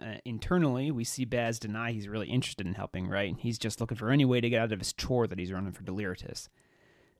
Uh, 0.00 0.14
internally, 0.24 0.90
we 0.90 1.02
see 1.02 1.24
Baz 1.24 1.58
deny 1.58 1.92
he's 1.92 2.08
really 2.08 2.28
interested 2.28 2.66
in 2.66 2.74
helping, 2.74 3.08
right? 3.08 3.34
He's 3.38 3.58
just 3.58 3.80
looking 3.80 3.96
for 3.96 4.10
any 4.10 4.24
way 4.24 4.40
to 4.40 4.48
get 4.48 4.60
out 4.60 4.72
of 4.72 4.78
his 4.78 4.92
chore 4.92 5.26
that 5.26 5.38
he's 5.38 5.52
running 5.52 5.72
for 5.72 5.82
Deliritus. 5.82 6.48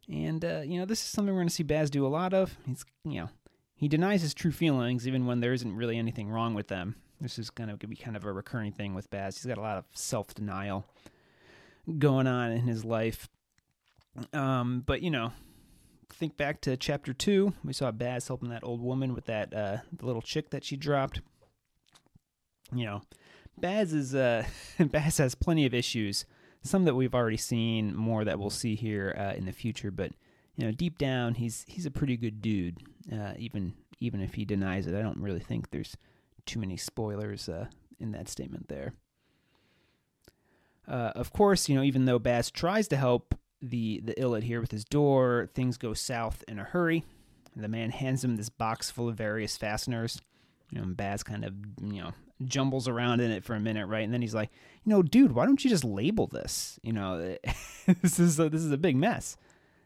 And, 0.09 0.45
uh, 0.45 0.63
you 0.65 0.79
know, 0.79 0.85
this 0.85 1.01
is 1.01 1.07
something 1.07 1.35
we're 1.35 1.41
going 1.41 1.49
to 1.49 1.55
see 1.55 1.65
Baz 1.65 1.91
do 1.91 2.07
a 2.07 2.09
lot 2.09 2.33
of. 2.33 2.57
He's, 2.67 2.85
you 3.05 3.21
know, 3.21 3.31
he 3.75 3.89
denies 3.89 4.23
his 4.23 4.35
true 4.35 4.53
feelings 4.53 5.09
even 5.09 5.27
when 5.27 5.41
there 5.41 5.53
isn't 5.53 5.77
really 5.77 5.99
anything 5.99 6.31
wrong 6.31 6.55
with 6.55 6.69
them. 6.69 6.97
This 7.21 7.39
is 7.39 7.51
going 7.51 7.77
to 7.77 7.87
be 7.87 7.97
kind 7.97 8.17
of 8.17 8.25
a 8.25 8.33
recurring 8.33 8.73
thing 8.73 8.95
with 8.95 9.11
Baz. 9.11 9.37
He's 9.37 9.47
got 9.47 9.59
a 9.59 9.63
lot 9.63 9.79
of 9.79 9.85
self 9.93 10.35
denial 10.35 10.87
going 11.99 12.27
on 12.27 12.53
in 12.53 12.61
his 12.61 12.85
life. 12.85 13.29
Um, 14.33 14.83
but 14.87 15.03
you 15.03 15.11
know, 15.11 15.33
think 16.15 16.37
back 16.37 16.61
to 16.63 16.77
chapter 16.77 17.13
two. 17.13 17.55
We 17.65 17.73
saw 17.73 17.91
Baz 17.91 18.29
helping 18.29 18.51
that 18.51 18.65
old 18.65 18.81
woman 18.81 19.15
with 19.15 19.27
that 19.27 19.55
uh, 19.55 19.79
the 19.93 20.07
little 20.07 20.23
chick 20.23 20.51
that 20.51 20.65
she 20.65 20.77
dropped. 20.77 21.21
You 22.75 22.85
know, 22.85 23.03
Baz 23.57 23.93
is 23.93 24.15
uh, 24.15 24.45
Baz 24.79 25.19
has 25.19 25.35
plenty 25.35 25.67
of 25.67 25.75
issues. 25.75 26.25
Some 26.63 26.85
that 26.85 26.95
we've 26.95 27.15
already 27.15 27.37
seen, 27.37 27.95
more 27.95 28.25
that 28.25 28.39
we'll 28.39 28.51
see 28.51 28.75
here 28.75 29.15
uh, 29.19 29.37
in 29.37 29.47
the 29.47 29.53
future. 29.53 29.91
But 29.91 30.13
you 30.57 30.65
know, 30.65 30.73
deep 30.73 30.99
down, 30.99 31.35
he's 31.35 31.65
he's 31.69 31.87
a 31.87 31.91
pretty 31.91 32.17
good 32.17 32.43
dude. 32.43 32.79
Uh, 33.13 33.35
even 33.39 33.75
even 34.01 34.21
if 34.21 34.35
he 34.35 34.45
denies 34.45 34.87
it, 34.87 34.95
I 34.95 35.03
don't 35.03 35.21
really 35.21 35.41
think 35.41 35.71
there's 35.71 35.97
too 36.47 36.59
many 36.59 36.77
spoilers 36.77 37.49
uh, 37.49 37.67
in 37.99 38.13
that 38.13 38.29
statement 38.29 38.69
there. 38.69 38.95
Uh, 40.87 41.13
of 41.15 41.33
course, 41.33 41.69
you 41.69 41.77
know, 41.77 41.83
even 41.83 42.07
though 42.07 42.19
Baz 42.19 42.51
tries 42.51 42.89
to 42.89 42.97
help 42.97 43.35
the 43.61 44.01
the 44.05 44.21
illet 44.21 44.45
here 44.45 44.61
with 44.61 44.71
his 44.71 44.85
door, 44.85 45.49
things 45.55 45.77
go 45.77 45.95
south 45.95 46.45
in 46.49 46.59
a 46.59 46.65
hurry. 46.65 47.05
The 47.57 47.69
man 47.69 47.91
hands 47.91 48.25
him 48.25 48.37
this 48.37 48.49
box 48.49 48.91
full 48.91 49.09
of 49.09 49.17
various 49.17 49.57
fasteners. 49.57 50.21
You 50.71 50.81
know, 50.81 50.87
Baz 50.87 51.23
kind 51.23 51.45
of, 51.45 51.55
you 51.83 52.03
know, 52.03 52.13
jumbles 52.45 52.89
around 52.89 53.21
in 53.21 53.31
it 53.31 53.43
for 53.43 53.55
a 53.55 53.61
minute, 53.61 53.87
right? 53.87 54.05
And 54.05 54.13
then 54.13 54.23
he's 54.23 54.35
like, 54.35 54.51
you 54.85 54.91
know, 54.91 55.03
dude, 55.03 55.33
why 55.33 55.47
don't 55.47 55.63
you 55.65 55.71
just 55.71 55.85
label 55.85 56.27
this? 56.27 56.79
You 56.83 56.93
know, 56.93 57.37
this 58.03 58.21
is 58.21 58.39
a, 58.39 58.49
this 58.49 58.63
is 58.63 58.71
a 58.71 58.77
big 58.77 58.97
mess. 58.97 59.37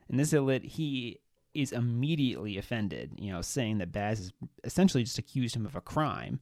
And 0.08 0.18
this 0.18 0.32
Illit, 0.32 0.64
he 0.64 1.20
is 1.54 1.72
immediately 1.72 2.58
offended, 2.58 3.12
you 3.18 3.32
know, 3.32 3.42
saying 3.42 3.78
that 3.78 3.92
Baz 3.92 4.18
has 4.18 4.32
essentially 4.64 5.04
just 5.04 5.18
accused 5.18 5.54
him 5.54 5.66
of 5.66 5.76
a 5.76 5.80
crime. 5.80 6.40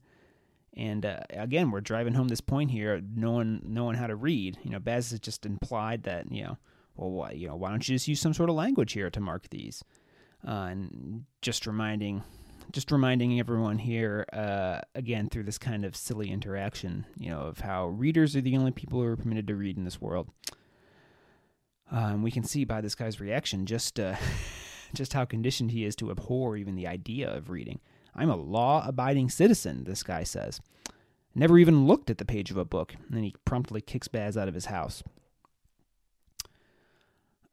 And 0.76 1.04
uh, 1.04 1.20
again, 1.30 1.70
we're 1.70 1.80
driving 1.80 2.14
home 2.14 2.28
this 2.28 2.40
point 2.40 2.70
here, 2.70 3.02
knowing 3.14 3.60
knowing 3.64 3.96
how 3.96 4.06
to 4.06 4.14
read. 4.14 4.58
You 4.62 4.70
know, 4.70 4.78
Baz 4.78 5.10
has 5.10 5.20
just 5.20 5.44
implied 5.44 6.04
that 6.04 6.30
you 6.30 6.44
know, 6.44 6.58
well, 7.00 7.10
why 7.10 7.30
you 7.32 7.48
know, 7.48 7.56
why 7.56 7.70
don't 7.70 7.88
you 7.88 7.94
just 7.94 8.08
use 8.08 8.20
some 8.20 8.34
sort 8.34 8.50
of 8.50 8.56
language 8.56 8.92
here 8.92 9.10
to 9.10 9.20
mark 9.20 9.48
these? 9.50 9.82
Uh, 10.46 10.68
and 10.70 11.24
just 11.42 11.66
reminding, 11.66 12.22
just 12.72 12.90
reminding 12.90 13.40
everyone 13.40 13.78
here 13.78 14.26
uh, 14.32 14.80
again 14.94 15.28
through 15.28 15.44
this 15.44 15.58
kind 15.58 15.84
of 15.84 15.96
silly 15.96 16.30
interaction, 16.30 17.06
you 17.18 17.30
know, 17.30 17.40
of 17.40 17.60
how 17.60 17.88
readers 17.88 18.36
are 18.36 18.40
the 18.40 18.56
only 18.56 18.70
people 18.70 19.00
who 19.00 19.06
are 19.06 19.16
permitted 19.16 19.46
to 19.46 19.56
read 19.56 19.76
in 19.76 19.84
this 19.84 20.00
world. 20.00 20.28
Um, 21.90 22.22
we 22.22 22.30
can 22.30 22.44
see 22.44 22.64
by 22.64 22.80
this 22.80 22.94
guy's 22.94 23.18
reaction 23.18 23.66
just 23.66 23.98
uh, 23.98 24.16
just 24.94 25.12
how 25.14 25.24
conditioned 25.24 25.70
he 25.70 25.84
is 25.84 25.96
to 25.96 26.10
abhor 26.10 26.56
even 26.56 26.76
the 26.76 26.86
idea 26.86 27.30
of 27.34 27.50
reading. 27.50 27.80
I'm 28.14 28.30
a 28.30 28.36
law 28.36 28.86
abiding 28.86 29.30
citizen, 29.30 29.84
this 29.84 30.02
guy 30.02 30.24
says. 30.24 30.60
Never 31.34 31.58
even 31.58 31.86
looked 31.86 32.10
at 32.10 32.18
the 32.18 32.24
page 32.24 32.50
of 32.50 32.56
a 32.56 32.64
book. 32.64 32.94
And 33.10 33.24
he 33.24 33.34
promptly 33.44 33.80
kicks 33.80 34.08
Baz 34.08 34.36
out 34.36 34.48
of 34.48 34.54
his 34.54 34.66
house. 34.66 35.02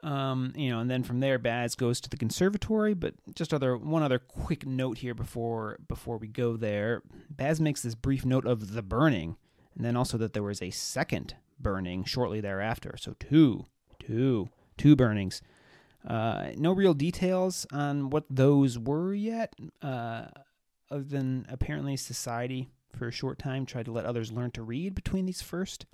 Um, 0.08 0.54
you 0.56 0.70
know, 0.70 0.80
and 0.80 0.90
then 0.90 1.04
from 1.04 1.20
there, 1.20 1.38
Baz 1.38 1.76
goes 1.76 2.00
to 2.00 2.10
the 2.10 2.16
conservatory. 2.16 2.94
But 2.94 3.16
just 3.36 3.54
other 3.54 3.76
one 3.76 4.04
other 4.04 4.20
quick 4.20 4.66
note 4.66 5.00
here 5.00 5.14
before 5.14 5.80
before 5.88 6.18
we 6.18 6.28
go 6.28 6.56
there. 6.56 7.02
Baz 7.30 7.60
makes 7.60 7.82
this 7.82 7.94
brief 7.94 8.26
note 8.26 8.46
of 8.46 8.74
the 8.74 8.82
burning, 8.82 9.36
and 9.76 9.84
then 9.84 9.98
also 9.98 10.18
that 10.18 10.32
there 10.32 10.44
was 10.44 10.62
a 10.62 10.70
second 10.70 11.36
burning 11.60 12.06
shortly 12.06 12.40
thereafter. 12.40 12.96
So 12.98 13.16
two, 13.20 13.66
two, 14.00 14.48
two 14.78 14.96
burnings. 14.96 15.42
Uh, 16.08 16.52
no 16.56 16.72
real 16.72 16.94
details 16.94 17.68
on 17.74 18.10
what 18.10 18.24
those 18.30 18.80
were 18.80 19.14
yet, 19.14 19.54
uh, 19.82 20.28
other 20.90 21.04
than 21.04 21.46
apparently 21.50 21.98
society 21.98 22.70
for 22.96 23.10
a 23.10 23.12
short 23.12 23.38
time 23.38 23.66
tried 23.66 23.86
to 23.86 23.92
let 23.92 24.06
others 24.06 24.32
learn 24.32 24.52
to 24.52 24.64
read 24.64 24.96
between 24.96 25.26
these 25.26 25.42
first 25.42 25.86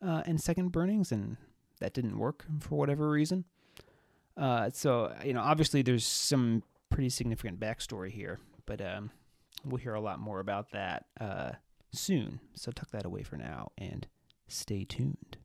uh, 0.00 0.22
and 0.24 0.40
second 0.40 0.72
burnings, 0.72 1.12
and 1.12 1.36
that 1.82 1.92
didn't 1.92 2.16
work 2.16 2.46
for 2.60 2.78
whatever 2.78 3.10
reason. 3.10 3.44
Uh, 4.36 4.70
so, 4.72 5.12
you 5.24 5.32
know, 5.34 5.42
obviously 5.42 5.82
there's 5.82 6.06
some 6.06 6.62
pretty 6.90 7.10
significant 7.10 7.60
backstory 7.60 8.10
here, 8.10 8.38
but 8.66 8.80
um, 8.80 9.10
we'll 9.64 9.78
hear 9.78 9.94
a 9.94 10.00
lot 10.00 10.18
more 10.18 10.40
about 10.40 10.70
that 10.70 11.06
uh, 11.20 11.50
soon. 11.92 12.40
So, 12.54 12.70
tuck 12.70 12.90
that 12.92 13.04
away 13.04 13.24
for 13.24 13.36
now 13.36 13.72
and 13.76 14.06
stay 14.48 14.84
tuned. 14.84 15.36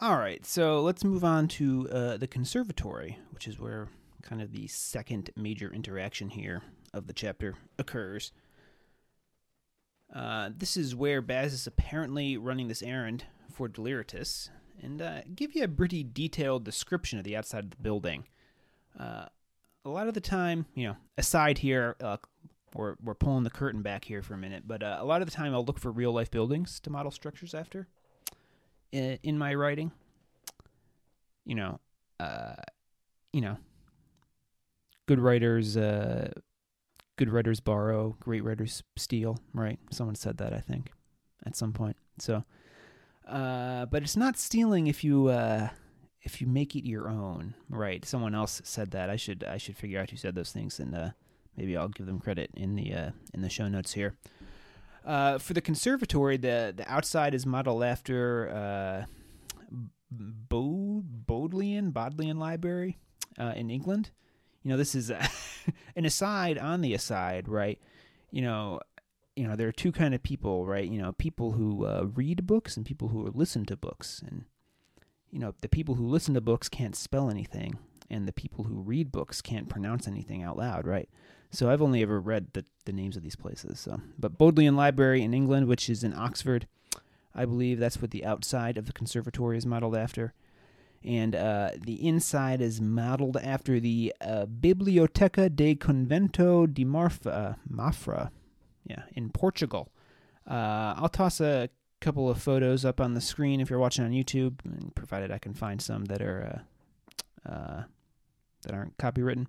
All 0.00 0.18
right, 0.18 0.44
so 0.44 0.80
let's 0.82 1.02
move 1.02 1.24
on 1.24 1.48
to 1.48 1.88
uh, 1.90 2.16
the 2.16 2.28
conservatory, 2.28 3.18
which 3.32 3.48
is 3.48 3.58
where 3.58 3.88
kind 4.22 4.42
of 4.42 4.52
the 4.52 4.66
second 4.66 5.30
major 5.36 5.72
interaction 5.72 6.30
here 6.30 6.62
of 6.92 7.06
the 7.06 7.12
chapter 7.12 7.54
occurs. 7.78 8.32
Uh, 10.14 10.50
this 10.56 10.76
is 10.76 10.94
where 10.94 11.20
Baz 11.20 11.52
is 11.52 11.66
apparently 11.66 12.36
running 12.36 12.68
this 12.68 12.82
errand 12.82 13.24
for 13.52 13.68
Deliritus, 13.68 14.50
and 14.82 15.02
uh, 15.02 15.20
give 15.34 15.54
you 15.54 15.64
a 15.64 15.68
pretty 15.68 16.04
detailed 16.04 16.64
description 16.64 17.18
of 17.18 17.24
the 17.24 17.36
outside 17.36 17.64
of 17.64 17.70
the 17.70 17.76
building. 17.76 18.24
Uh, 18.98 19.26
a 19.84 19.88
lot 19.88 20.08
of 20.08 20.14
the 20.14 20.20
time, 20.20 20.66
you 20.74 20.86
know, 20.86 20.96
aside 21.16 21.58
here, 21.58 21.96
uh, 22.02 22.16
we're, 22.74 22.96
we're 23.02 23.14
pulling 23.14 23.44
the 23.44 23.50
curtain 23.50 23.82
back 23.82 24.04
here 24.04 24.22
for 24.22 24.34
a 24.34 24.38
minute, 24.38 24.64
but 24.66 24.82
uh, 24.82 24.98
a 25.00 25.04
lot 25.04 25.22
of 25.22 25.30
the 25.30 25.34
time 25.34 25.54
I'll 25.54 25.64
look 25.64 25.78
for 25.78 25.90
real 25.90 26.12
life 26.12 26.30
buildings 26.30 26.80
to 26.80 26.90
model 26.90 27.10
structures 27.10 27.54
after 27.54 27.88
in 28.92 29.38
my 29.38 29.54
writing. 29.54 29.92
You 31.44 31.54
know, 31.54 31.80
uh, 32.20 32.54
you 33.32 33.40
know, 33.40 33.56
good 35.06 35.20
writers, 35.20 35.76
uh, 35.76 36.32
good 37.16 37.30
writers 37.30 37.60
borrow, 37.60 38.16
great 38.20 38.44
writers 38.44 38.82
steal. 38.96 39.38
Right? 39.54 39.78
Someone 39.90 40.14
said 40.14 40.38
that 40.38 40.52
I 40.52 40.60
think 40.60 40.90
at 41.46 41.56
some 41.56 41.72
point. 41.72 41.96
So, 42.18 42.44
uh, 43.28 43.86
but 43.86 44.02
it's 44.02 44.16
not 44.16 44.36
stealing 44.36 44.86
if 44.86 45.04
you 45.04 45.28
uh, 45.28 45.68
if 46.22 46.40
you 46.40 46.46
make 46.46 46.74
it 46.74 46.88
your 46.88 47.08
own. 47.08 47.54
Right? 47.68 48.04
Someone 48.04 48.34
else 48.34 48.60
said 48.64 48.90
that. 48.92 49.10
I 49.10 49.16
should 49.16 49.44
I 49.44 49.58
should 49.58 49.76
figure 49.76 50.00
out 50.00 50.10
who 50.10 50.16
said 50.16 50.34
those 50.34 50.52
things 50.52 50.78
and 50.78 50.94
uh, 50.94 51.10
maybe 51.56 51.76
I'll 51.76 51.88
give 51.88 52.06
them 52.06 52.20
credit 52.20 52.50
in 52.54 52.74
the 52.74 52.92
uh, 52.92 53.10
in 53.34 53.42
the 53.42 53.50
show 53.50 53.68
notes 53.68 53.92
here. 53.92 54.14
Uh, 55.04 55.38
for 55.38 55.54
the 55.54 55.60
conservatory, 55.60 56.36
the 56.36 56.72
the 56.76 56.90
outside 56.90 57.34
is 57.34 57.46
modeled 57.46 57.84
after 57.84 58.48
uh, 58.50 59.04
Bod- 60.10 61.26
Bodleian 61.26 61.90
Bodleian 61.90 62.38
Library 62.38 62.98
uh, 63.38 63.52
in 63.56 63.70
England. 63.70 64.10
You 64.62 64.70
know, 64.70 64.76
this 64.76 64.94
is 64.94 65.10
an 65.96 66.04
aside 66.04 66.58
on 66.58 66.80
the 66.80 66.94
aside, 66.94 67.48
right? 67.48 67.78
You 68.30 68.42
know, 68.42 68.80
you 69.38 69.46
know 69.46 69.54
there 69.54 69.68
are 69.68 69.72
two 69.72 69.92
kind 69.92 70.14
of 70.14 70.22
people, 70.22 70.66
right? 70.66 70.88
You 70.88 71.00
know, 71.00 71.12
people 71.12 71.52
who 71.52 71.86
uh, 71.86 72.06
read 72.12 72.44
books 72.46 72.76
and 72.76 72.84
people 72.84 73.08
who 73.08 73.30
listen 73.32 73.64
to 73.66 73.76
books, 73.76 74.20
and 74.26 74.44
you 75.30 75.38
know, 75.38 75.54
the 75.60 75.68
people 75.68 75.94
who 75.94 76.08
listen 76.08 76.34
to 76.34 76.40
books 76.40 76.68
can't 76.68 76.96
spell 76.96 77.30
anything, 77.30 77.78
and 78.10 78.26
the 78.26 78.32
people 78.32 78.64
who 78.64 78.80
read 78.80 79.12
books 79.12 79.40
can't 79.40 79.68
pronounce 79.68 80.08
anything 80.08 80.42
out 80.42 80.56
loud, 80.56 80.86
right? 80.86 81.08
So 81.52 81.70
I've 81.70 81.80
only 81.80 82.02
ever 82.02 82.20
read 82.20 82.48
the, 82.52 82.64
the 82.84 82.92
names 82.92 83.16
of 83.16 83.22
these 83.22 83.36
places. 83.36 83.78
So, 83.78 84.00
but 84.18 84.36
Bodleian 84.36 84.76
Library 84.76 85.22
in 85.22 85.32
England, 85.32 85.68
which 85.68 85.88
is 85.88 86.02
in 86.02 86.12
Oxford, 86.12 86.66
I 87.32 87.44
believe 87.44 87.78
that's 87.78 88.02
what 88.02 88.10
the 88.10 88.24
outside 88.24 88.76
of 88.76 88.86
the 88.86 88.92
conservatory 88.92 89.56
is 89.56 89.64
modeled 89.64 89.94
after, 89.94 90.34
and 91.04 91.36
uh, 91.36 91.70
the 91.80 92.04
inside 92.06 92.60
is 92.60 92.80
modeled 92.80 93.36
after 93.36 93.78
the 93.78 94.12
uh, 94.20 94.46
Biblioteca 94.46 95.48
de 95.48 95.76
Convento 95.76 96.66
de 96.66 96.84
Marfa, 96.84 97.56
Mafra, 97.70 98.30
yeah, 98.88 99.02
in 99.12 99.30
Portugal. 99.30 99.90
Uh, 100.48 100.94
I'll 100.96 101.08
toss 101.08 101.40
a 101.40 101.68
couple 102.00 102.30
of 102.30 102.40
photos 102.40 102.84
up 102.84 103.00
on 103.00 103.14
the 103.14 103.20
screen 103.20 103.60
if 103.60 103.70
you're 103.70 103.78
watching 103.78 104.04
on 104.04 104.12
YouTube, 104.12 104.58
provided 104.94 105.30
I 105.30 105.38
can 105.38 105.54
find 105.54 105.80
some 105.80 106.06
that 106.06 106.22
are 106.22 106.62
uh, 107.46 107.48
uh, 107.48 107.82
that 108.62 108.74
aren't 108.74 108.96
copywritten 108.98 109.46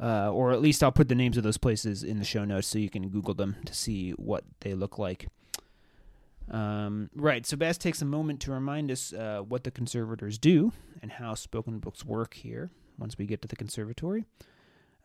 uh, 0.00 0.30
or 0.30 0.52
at 0.52 0.60
least 0.60 0.82
I'll 0.82 0.92
put 0.92 1.08
the 1.08 1.14
names 1.14 1.36
of 1.36 1.42
those 1.42 1.56
places 1.56 2.02
in 2.02 2.18
the 2.18 2.24
show 2.24 2.44
notes 2.44 2.66
so 2.66 2.78
you 2.78 2.90
can 2.90 3.08
Google 3.08 3.34
them 3.34 3.56
to 3.64 3.74
see 3.74 4.10
what 4.12 4.44
they 4.60 4.74
look 4.74 4.98
like. 4.98 5.28
Um, 6.50 7.10
right, 7.14 7.44
so 7.44 7.56
Baz 7.56 7.76
takes 7.76 8.02
a 8.02 8.04
moment 8.04 8.40
to 8.42 8.52
remind 8.52 8.90
us 8.90 9.12
uh, 9.12 9.40
what 9.40 9.64
the 9.64 9.70
conservators 9.70 10.38
do 10.38 10.72
and 11.02 11.12
how 11.12 11.34
spoken 11.34 11.78
books 11.78 12.04
work 12.04 12.34
here 12.34 12.70
once 12.98 13.18
we 13.18 13.26
get 13.26 13.42
to 13.42 13.48
the 13.48 13.56
conservatory. 13.56 14.26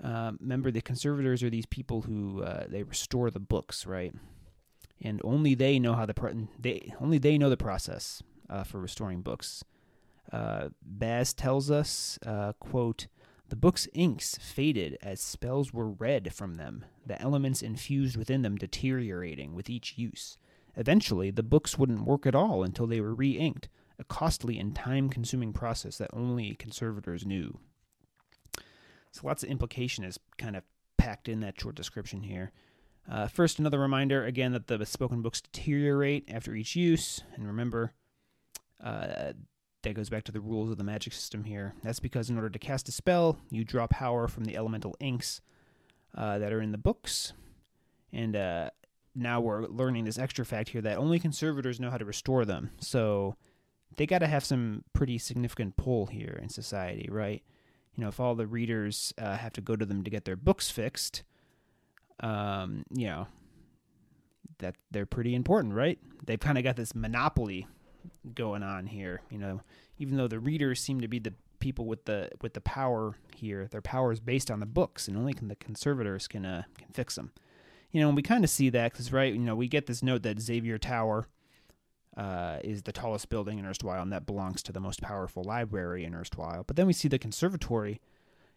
Uh, 0.04 0.32
remember, 0.40 0.72
the 0.72 0.82
conservators 0.82 1.44
are 1.44 1.50
these 1.50 1.66
people 1.66 2.02
who 2.02 2.44
uh, 2.44 2.66
they 2.68 2.84
restore 2.84 3.30
the 3.30 3.40
books, 3.40 3.86
right? 3.86 4.14
And 5.02 5.22
only 5.24 5.56
they 5.56 5.80
know 5.80 5.94
how 5.94 6.06
the 6.06 6.14
pro- 6.14 6.48
they 6.60 6.94
only 7.00 7.18
they 7.18 7.38
know 7.38 7.50
the 7.50 7.58
process 7.58 8.24
uh, 8.50 8.64
for 8.64 8.80
restoring 8.80 9.22
books. 9.22 9.64
Uh, 10.32 10.70
Baz 10.82 11.34
tells 11.34 11.70
us, 11.70 12.20
uh, 12.26 12.54
"quote." 12.54 13.08
The 13.50 13.58
book's 13.58 13.90
inks 13.94 14.38
faded 14.38 14.98
as 15.02 15.20
spells 15.20 15.74
were 15.74 15.90
read 15.90 16.34
from 16.34 16.56
them, 16.56 16.86
the 17.06 17.22
elements 17.22 17.62
infused 17.62 18.16
within 18.16 18.44
them 18.44 18.56
deteriorating 18.56 19.54
with 19.54 19.70
each 19.70 19.98
use. 19.98 20.38
Eventually, 20.78 21.32
the 21.32 21.44
books 21.44 21.78
wouldn't 21.78 22.06
work 22.06 22.26
at 22.26 22.34
all 22.34 22.64
until 22.64 22.88
they 22.88 23.02
were 23.02 23.14
re 23.14 23.38
inked, 23.38 23.68
a 24.00 24.06
costly 24.06 24.58
and 24.58 24.74
time 24.74 25.10
consuming 25.10 25.52
process 25.52 25.98
that 25.98 26.10
only 26.14 26.56
conservators 26.56 27.26
knew. 27.26 27.60
So, 29.12 29.28
lots 29.28 29.44
of 29.44 29.50
implication 29.50 30.04
is 30.04 30.20
kind 30.38 30.56
of 30.56 30.64
packed 30.98 31.28
in 31.28 31.42
that 31.42 31.60
short 31.60 31.76
description 31.76 32.24
here. 32.24 32.52
Uh, 33.10 33.28
first, 33.28 33.60
another 33.60 33.80
reminder 33.80 34.26
again 34.26 34.52
that 34.54 34.68
the 34.68 34.86
spoken 34.86 35.22
books 35.22 35.42
deteriorate 35.42 36.30
after 36.32 36.56
each 36.56 36.76
use, 36.76 37.22
and 37.36 37.46
remember, 37.48 37.94
uh, 38.84 39.34
that 39.84 39.94
goes 39.96 40.10
back 40.10 40.24
to 40.26 40.32
the 40.32 40.40
rules 40.40 40.70
of 40.70 40.78
the 40.78 40.84
magic 40.84 41.14
system 41.14 41.44
here. 41.44 41.74
That's 41.84 42.00
because 42.00 42.30
in 42.30 42.36
order 42.36 42.50
to 42.50 42.60
cast 42.60 42.88
a 42.88 42.92
spell, 42.92 43.38
you 43.50 43.64
draw 43.64 43.88
power 43.88 44.28
from 44.28 44.44
the 44.46 44.56
elemental 44.56 44.96
inks 45.00 45.42
uh, 46.16 46.38
that 46.38 46.54
are 46.54 46.62
in 46.62 46.72
the 46.72 46.78
books. 46.78 47.34
And 48.14 48.36
uh, 48.36 48.70
now 49.16 49.42
we're 49.42 49.66
learning 49.66 50.06
this 50.06 50.20
extra 50.20 50.46
fact 50.46 50.70
here 50.70 50.82
that 50.82 50.98
only 50.98 51.20
conservators 51.20 51.80
know 51.80 51.90
how 51.90 51.98
to 51.98 52.06
restore 52.06 52.46
them. 52.46 52.72
So 52.80 53.36
they 53.98 54.06
got 54.06 54.20
to 54.20 54.28
have 54.28 54.46
some 54.46 54.84
pretty 54.94 55.18
significant 55.18 55.78
pull 55.78 56.08
here 56.08 56.40
in 56.42 56.50
society, 56.50 57.08
right? 57.12 57.44
You 57.96 58.04
know, 58.04 58.08
if 58.08 58.20
all 58.20 58.36
the 58.36 58.48
readers 58.48 59.14
uh, 59.18 59.38
have 59.38 59.54
to 59.54 59.62
go 59.62 59.76
to 59.76 59.86
them 59.86 60.04
to 60.04 60.10
get 60.10 60.26
their 60.26 60.36
books 60.38 60.70
fixed, 60.72 61.24
um, 62.22 62.84
you 62.90 63.08
know, 63.08 63.28
that 64.60 64.76
they're 64.92 65.06
pretty 65.06 65.36
important, 65.36 65.74
right? 65.74 66.00
They've 66.26 66.40
kind 66.40 66.58
of 66.58 66.64
got 66.64 66.76
this 66.76 66.96
monopoly 66.96 67.68
going 68.34 68.64
on 68.64 68.88
here. 68.88 69.22
You 69.30 69.40
know, 69.40 69.62
even 69.98 70.18
though 70.18 70.28
the 70.28 70.40
readers 70.40 70.80
seem 70.80 71.02
to 71.02 71.08
be 71.08 71.20
the 71.20 71.34
people 71.60 71.86
with 71.86 72.06
the 72.06 72.30
with 72.42 72.54
the 72.54 72.62
power 72.62 73.18
here, 73.36 73.68
their 73.68 73.82
power 73.82 74.12
is 74.12 74.20
based 74.20 74.50
on 74.50 74.60
the 74.60 74.66
books, 74.66 75.08
and 75.08 75.18
only 75.18 75.34
can 75.34 75.48
the 75.48 75.56
conservators 75.56 76.28
can 76.28 76.46
uh, 76.46 76.64
can 76.78 76.88
fix 76.94 77.16
them. 77.16 77.32
you 77.92 78.00
know, 78.02 78.08
and 78.08 78.16
we 78.16 78.22
kind 78.24 78.44
of 78.44 78.50
see 78.50 78.70
that 78.70 78.92
because, 78.92 79.12
right, 79.12 79.34
you 79.34 79.40
know, 79.40 79.56
we 79.56 79.68
get 79.68 79.86
this 79.88 80.02
note 80.02 80.24
that 80.24 80.40
Xavier 80.40 80.78
Tower 80.78 81.28
uh, 82.22 82.60
is 82.64 82.84
the 82.84 82.92
tallest 82.92 83.30
building 83.30 83.58
in 83.58 83.66
Erstwhile, 83.66 84.04
and 84.04 84.14
that 84.14 84.28
belongs 84.28 84.62
to 84.62 84.72
the 84.72 84.80
most 84.80 85.02
powerful 85.02 85.44
library 85.44 86.06
in 86.06 86.14
Erstwhile. 86.14 86.64
But 86.68 86.76
then 86.76 86.86
we 86.86 86.94
see 86.94 87.08
the 87.08 87.18
conservatory 87.18 88.00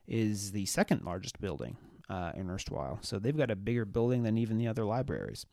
is 0.07 0.53
the 0.53 0.67
second 0.67 1.03
largest 1.03 1.41
building 1.41 1.79
uh, 2.11 2.33
in 2.35 2.51
Erstwhile. 2.51 2.99
So 3.01 3.19
they've 3.19 3.35
got 3.35 3.51
a 3.51 3.57
bigger 3.57 3.87
building 3.87 4.23
than 4.23 4.37
even 4.37 4.59
the 4.59 4.69
other 4.69 4.85
libraries. 4.85 5.47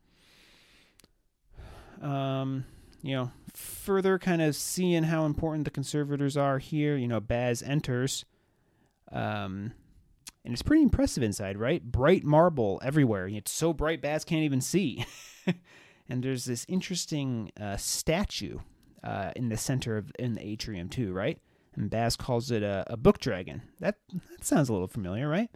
Um, 2.02 2.66
you 3.00 3.16
know, 3.16 3.30
further 3.54 4.18
kind 4.18 4.42
of 4.42 4.56
seeing 4.56 5.04
how 5.04 5.24
important 5.24 5.64
the 5.64 5.70
conservators 5.70 6.36
are 6.36 6.58
here, 6.58 6.98
you 6.98 7.08
know, 7.08 7.20
Baz 7.20 7.62
enters. 7.62 8.26
Um, 9.10 9.72
and 10.44 10.52
it's 10.52 10.60
pretty 10.60 10.82
impressive 10.82 11.22
inside, 11.22 11.56
right? 11.56 11.82
Bright 11.82 12.24
marble 12.24 12.78
everywhere. 12.84 13.26
It's 13.26 13.52
so 13.52 13.72
bright, 13.72 14.02
Baz 14.02 14.22
can't 14.22 14.42
even 14.42 14.60
see. 14.60 15.06
and 16.12 16.22
there's 16.22 16.44
this 16.44 16.66
interesting 16.68 17.50
uh, 17.58 17.78
statue 17.78 18.58
uh, 19.02 19.32
in 19.34 19.48
the 19.48 19.56
center 19.56 19.96
of 19.96 20.12
in 20.18 20.34
the 20.34 20.46
atrium 20.46 20.90
too, 20.90 21.10
right? 21.10 21.38
And 21.74 21.88
Baz 21.88 22.16
calls 22.16 22.50
it 22.50 22.62
a, 22.62 22.84
a 22.88 22.98
book 22.98 23.18
dragon. 23.18 23.62
That 23.80 23.96
that 24.28 24.44
sounds 24.44 24.68
a 24.68 24.74
little 24.74 24.88
familiar, 24.88 25.26
right? 25.26 25.48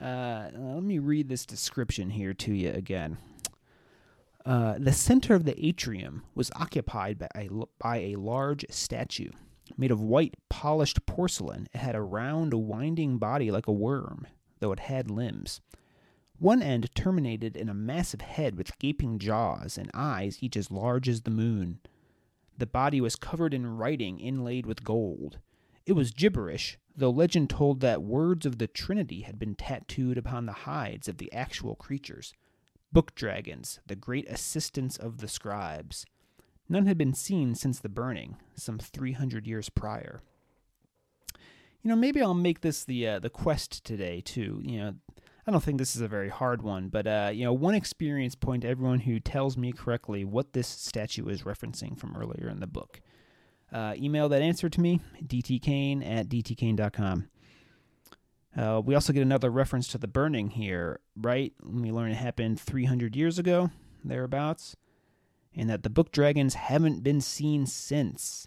Uh, 0.00 0.50
let 0.54 0.84
me 0.84 1.00
read 1.00 1.28
this 1.28 1.44
description 1.44 2.10
here 2.10 2.32
to 2.32 2.54
you 2.54 2.70
again. 2.70 3.18
Uh, 4.46 4.76
the 4.78 4.92
center 4.92 5.34
of 5.34 5.44
the 5.44 5.66
atrium 5.66 6.22
was 6.36 6.52
occupied 6.54 7.18
by 7.18 7.28
a, 7.34 7.48
by 7.80 7.96
a 7.98 8.16
large 8.16 8.64
statue. 8.70 9.30
Made 9.76 9.90
of 9.90 10.00
white, 10.00 10.34
polished 10.48 11.06
porcelain, 11.06 11.66
it 11.72 11.78
had 11.78 11.96
a 11.96 12.02
round, 12.02 12.54
winding 12.54 13.18
body 13.18 13.50
like 13.50 13.66
a 13.66 13.72
worm, 13.72 14.28
though 14.60 14.72
it 14.72 14.80
had 14.80 15.10
limbs. 15.10 15.60
One 16.42 16.60
end 16.60 16.92
terminated 16.96 17.56
in 17.56 17.68
a 17.68 17.72
massive 17.72 18.20
head 18.20 18.58
with 18.58 18.76
gaping 18.80 19.20
jaws 19.20 19.78
and 19.78 19.88
eyes 19.94 20.38
each 20.40 20.56
as 20.56 20.72
large 20.72 21.08
as 21.08 21.22
the 21.22 21.30
moon. 21.30 21.78
The 22.58 22.66
body 22.66 23.00
was 23.00 23.14
covered 23.14 23.54
in 23.54 23.76
writing 23.76 24.18
inlaid 24.18 24.66
with 24.66 24.82
gold. 24.82 25.38
It 25.86 25.92
was 25.92 26.10
gibberish, 26.10 26.78
though 26.96 27.10
legend 27.10 27.48
told 27.48 27.78
that 27.78 28.02
words 28.02 28.44
of 28.44 28.58
the 28.58 28.66
Trinity 28.66 29.20
had 29.20 29.38
been 29.38 29.54
tattooed 29.54 30.18
upon 30.18 30.46
the 30.46 30.64
hides 30.66 31.06
of 31.06 31.18
the 31.18 31.32
actual 31.32 31.76
creatures. 31.76 32.34
Book 32.90 33.14
dragons, 33.14 33.78
the 33.86 33.94
great 33.94 34.28
assistants 34.28 34.96
of 34.96 35.18
the 35.18 35.28
scribes. 35.28 36.04
None 36.68 36.86
had 36.86 36.98
been 36.98 37.14
seen 37.14 37.54
since 37.54 37.78
the 37.78 37.88
burning, 37.88 38.34
some 38.56 38.80
300 38.80 39.46
years 39.46 39.68
prior. 39.68 40.22
You 41.84 41.88
know, 41.88 41.96
maybe 41.96 42.20
I'll 42.20 42.34
make 42.34 42.62
this 42.62 42.82
the 42.82 43.06
uh, 43.06 43.18
the 43.20 43.30
quest 43.30 43.84
today 43.84 44.20
too. 44.20 44.60
You 44.64 44.78
know, 44.78 44.94
I 45.46 45.50
don't 45.50 45.62
think 45.62 45.78
this 45.78 45.96
is 45.96 46.02
a 46.02 46.08
very 46.08 46.28
hard 46.28 46.62
one, 46.62 46.88
but 46.88 47.06
uh, 47.06 47.30
you 47.32 47.44
know, 47.44 47.52
one 47.52 47.74
experience 47.74 48.36
point 48.36 48.62
to 48.62 48.68
everyone 48.68 49.00
who 49.00 49.18
tells 49.18 49.56
me 49.56 49.72
correctly 49.72 50.24
what 50.24 50.52
this 50.52 50.68
statue 50.68 51.26
is 51.28 51.42
referencing 51.42 51.98
from 51.98 52.16
earlier 52.16 52.48
in 52.48 52.60
the 52.60 52.66
book. 52.68 53.00
Uh, 53.72 53.94
email 53.96 54.28
that 54.28 54.42
answer 54.42 54.68
to 54.68 54.80
me, 54.80 55.00
dtkane 55.24 56.06
at 56.06 56.28
dtkane.com. 56.28 57.28
Uh, 58.56 58.82
we 58.84 58.94
also 58.94 59.12
get 59.12 59.22
another 59.22 59.50
reference 59.50 59.88
to 59.88 59.98
the 59.98 60.06
burning 60.06 60.50
here, 60.50 61.00
right? 61.16 61.54
We 61.64 61.90
learn 61.90 62.10
it 62.12 62.16
happened 62.16 62.60
300 62.60 63.16
years 63.16 63.38
ago, 63.38 63.70
thereabouts, 64.04 64.76
and 65.56 65.70
that 65.70 65.82
the 65.82 65.90
book 65.90 66.12
dragons 66.12 66.54
haven't 66.54 67.02
been 67.02 67.20
seen 67.20 67.66
since. 67.66 68.46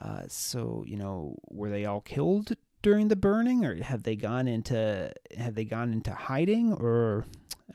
Uh, 0.00 0.22
so, 0.28 0.84
you 0.86 0.96
know, 0.96 1.36
were 1.48 1.68
they 1.68 1.84
all 1.84 2.00
killed 2.00 2.52
during 2.88 3.08
the 3.08 3.16
burning, 3.16 3.66
or 3.66 3.82
have 3.82 4.04
they 4.04 4.16
gone 4.16 4.48
into 4.48 5.12
have 5.36 5.54
they 5.54 5.66
gone 5.66 5.92
into 5.92 6.10
hiding, 6.10 6.72
or 6.72 7.26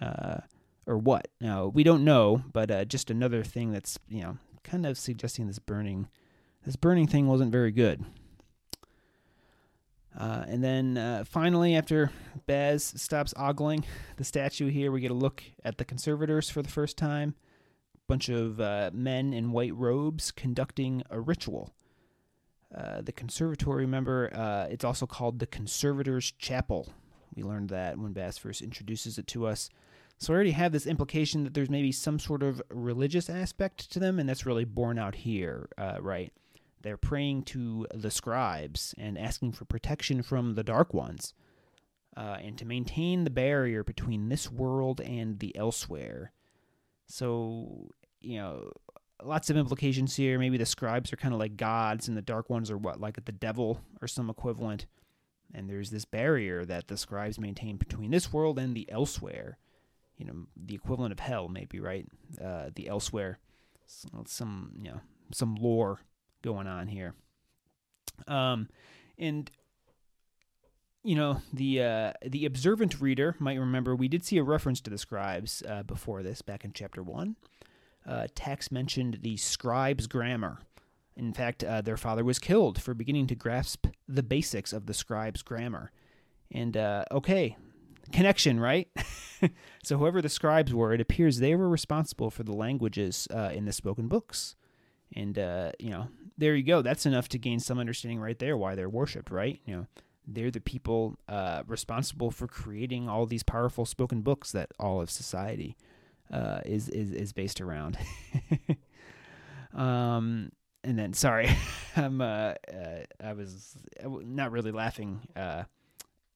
uh, 0.01 0.38
or 0.88 0.97
what? 0.97 1.28
Now 1.39 1.68
we 1.68 1.84
don't 1.84 2.03
know, 2.03 2.41
but 2.51 2.72
uh, 2.72 2.84
just 2.86 3.11
another 3.11 3.43
thing 3.43 3.72
that's 3.72 3.99
you 4.07 4.24
know 4.24 4.39
kind 4.64 4.88
of 4.88 4.97
suggesting 4.97 5.45
this 5.45 5.59
burning 5.59 6.07
this 6.66 6.76
burning 6.76 7.05
thing 7.05 7.28
wasn't 7.28 7.51
very 7.51 7.72
good. 7.72 8.03
Uh, 10.18 10.45
and 10.47 10.64
then 10.64 10.97
uh, 10.97 11.26
finally, 11.28 11.76
after 11.76 12.09
Baz 12.47 12.84
stops 12.84 13.36
ogling 13.38 13.86
the 14.18 14.24
statue 14.24 14.70
here, 14.72 14.91
we 14.91 14.99
get 14.99 15.11
a 15.11 15.14
look 15.14 15.43
at 15.64 15.78
the 15.78 15.86
conservators 15.86 16.49
for 16.49 16.64
the 16.64 16.70
first 16.70 16.97
time. 16.97 17.36
Bunch 18.07 18.30
of 18.30 18.59
uh, 18.59 18.89
men 18.91 19.32
in 19.32 19.51
white 19.51 19.76
robes 19.76 20.32
conducting 20.32 21.03
a 21.11 21.20
ritual. 21.20 21.72
Uh, 22.76 23.02
the 23.02 23.12
conservatory, 23.12 23.84
remember, 23.84 24.32
uh, 24.34 24.68
it's 24.70 24.84
also 24.84 25.06
called 25.06 25.40
the 25.40 25.46
Conservators' 25.46 26.32
Chapel. 26.40 26.90
We 27.36 27.44
learned 27.44 27.70
that 27.70 27.98
when 27.98 28.14
Baz 28.14 28.38
first 28.38 28.62
introduces 28.62 29.18
it 29.18 29.28
to 29.28 29.46
us. 29.46 29.70
So 30.18 30.34
I 30.34 30.36
already 30.36 30.52
have 30.52 30.72
this 30.72 30.88
implication 30.88 31.44
that 31.44 31.54
there's 31.54 31.70
maybe 31.70 31.92
some 31.92 32.18
sort 32.18 32.44
of 32.44 32.62
religious 32.70 33.30
aspect 33.30 33.92
to 33.92 34.00
them, 34.00 34.20
and 34.20 34.28
that's 34.28 34.46
really 34.46 34.66
borne 34.66 34.98
out 34.98 35.16
here, 35.16 35.70
uh, 35.78 35.98
right? 36.02 36.32
They're 36.82 36.98
praying 36.98 37.44
to 37.44 37.88
the 37.94 38.12
scribes 38.12 38.94
and 38.98 39.18
asking 39.18 39.54
for 39.54 39.66
protection 39.66 40.22
from 40.22 40.56
the 40.56 40.64
Dark 40.64 40.94
Ones, 40.94 41.34
uh, 42.16 42.38
and 42.42 42.58
to 42.58 42.66
maintain 42.66 43.24
the 43.24 43.30
barrier 43.30 43.84
between 43.84 44.30
this 44.30 44.52
world 44.52 45.02
and 45.02 45.40
the 45.40 45.56
elsewhere. 45.56 46.32
So, 47.08 47.90
you 48.22 48.38
know, 48.38 48.72
lots 49.24 49.50
of 49.50 49.58
implications 49.58 50.16
here. 50.16 50.38
Maybe 50.40 50.58
the 50.58 50.66
scribes 50.66 51.12
are 51.14 51.18
kind 51.18 51.34
of 51.34 51.40
like 51.40 51.58
gods, 51.58 52.08
and 52.08 52.18
the 52.18 52.22
Dark 52.22 52.50
Ones 52.50 52.70
are 52.70 52.78
what, 52.78 53.00
like 53.00 53.24
the 53.24 53.32
devil 53.32 53.82
or 54.02 54.08
some 54.08 54.30
equivalent. 54.30 54.86
And 55.54 55.70
there's 55.70 55.92
this 55.92 56.06
barrier 56.06 56.66
that 56.66 56.88
the 56.88 56.98
scribes 56.98 57.40
maintain 57.40 57.78
between 57.78 58.12
this 58.12 58.34
world 58.34 58.58
and 58.58 58.76
the 58.76 58.90
elsewhere. 58.92 59.58
You 60.18 60.26
know, 60.26 60.34
the 60.56 60.76
equivalent 60.76 61.12
of 61.12 61.20
hell, 61.20 61.48
maybe, 61.48 61.80
right? 61.80 62.08
Uh, 62.44 62.70
the 62.74 62.88
elsewhere. 62.88 63.40
Some, 64.26 64.72
you 64.78 64.92
know, 64.92 65.02
some 65.32 65.56
lore 65.56 66.00
going 66.42 66.68
on 66.68 66.88
here. 66.88 67.14
Um, 68.28 68.70
and 69.18 69.50
you 71.04 71.16
know 71.16 71.42
the 71.52 71.82
uh, 71.82 72.14
the 72.26 72.46
observant 72.46 73.02
reader 73.02 73.36
might 73.40 73.60
remember 73.60 73.96
we 73.96 74.08
did 74.08 74.24
see 74.24 74.38
a 74.38 74.44
reference 74.44 74.80
to 74.82 74.90
the 74.90 74.98
scribes 74.98 75.62
uh, 75.68 75.84
before 75.84 76.24
this 76.24 76.42
back 76.42 76.64
in 76.64 76.72
chapter 76.74 77.04
one. 77.04 77.36
Uh, 78.06 78.28
mentioned 78.72 79.20
the 79.22 79.38
scribes' 79.38 80.08
grammar. 80.08 80.60
In 81.16 81.34
fact, 81.34 81.64
uh, 81.64 81.82
their 81.82 81.97
father 81.97 82.24
was 82.24 82.39
killed 82.39 82.82
for 82.82 82.93
beginning 82.93 83.28
to 83.28 83.36
grasp 83.36 83.88
the 84.08 84.24
basics 84.24 84.74
of 84.74 84.88
the 84.88 84.93
scribes' 84.93 85.43
grammar. 85.43 85.91
And 86.51 86.76
uh, 86.76 87.06
okay, 87.12 87.56
connection, 88.12 88.60
right? 88.60 88.89
so 89.84 89.97
whoever 89.97 90.22
the 90.22 90.30
scribes 90.30 90.74
were, 90.74 90.93
it 90.93 91.01
appears 91.01 91.38
they 91.38 91.56
were 91.56 91.70
responsible 91.70 92.30
for 92.30 92.43
the 92.43 92.54
languages 92.54 93.28
uh, 93.34 93.51
in 93.54 93.66
the 93.66 93.74
spoken 93.74 94.08
books. 94.08 94.56
And 95.16 95.38
you 95.80 95.91
know, 95.91 96.08
there 96.38 96.56
you 96.56 96.64
go. 96.64 96.82
That's 96.82 97.06
enough 97.06 97.30
to 97.30 97.38
gain 97.38 97.60
some 97.60 97.80
understanding 97.80 98.20
right 98.20 98.38
there 98.38 98.58
why 98.58 98.76
they're 98.76 98.89
worshipped, 98.89 99.32
right? 99.32 99.60
You 99.66 99.76
know, 99.76 99.88
they're 100.28 100.51
the 100.51 100.62
people 100.62 101.18
uh, 101.28 101.64
responsible 101.68 102.32
for 102.32 102.47
creating 102.47 103.10
all 103.10 103.26
these 103.26 103.43
powerful 103.43 103.86
spoken 103.86 104.22
books 104.22 104.51
that 104.51 104.72
all 104.80 105.01
of 105.01 105.10
society 105.10 105.76
uh, 106.34 106.62
is 106.66 106.90
is 106.90 107.12
is 107.12 107.32
based 107.32 107.62
around. 107.62 107.98
um, 109.74 110.52
and 110.84 110.98
then 110.98 111.14
sorry, 111.14 111.50
I'm 111.96 112.20
uh, 112.20 112.56
uh, 112.74 113.04
I 113.24 113.34
was 113.34 113.78
not 114.04 114.52
really 114.52 114.72
laughing 114.72 115.22
uh, 115.36 115.64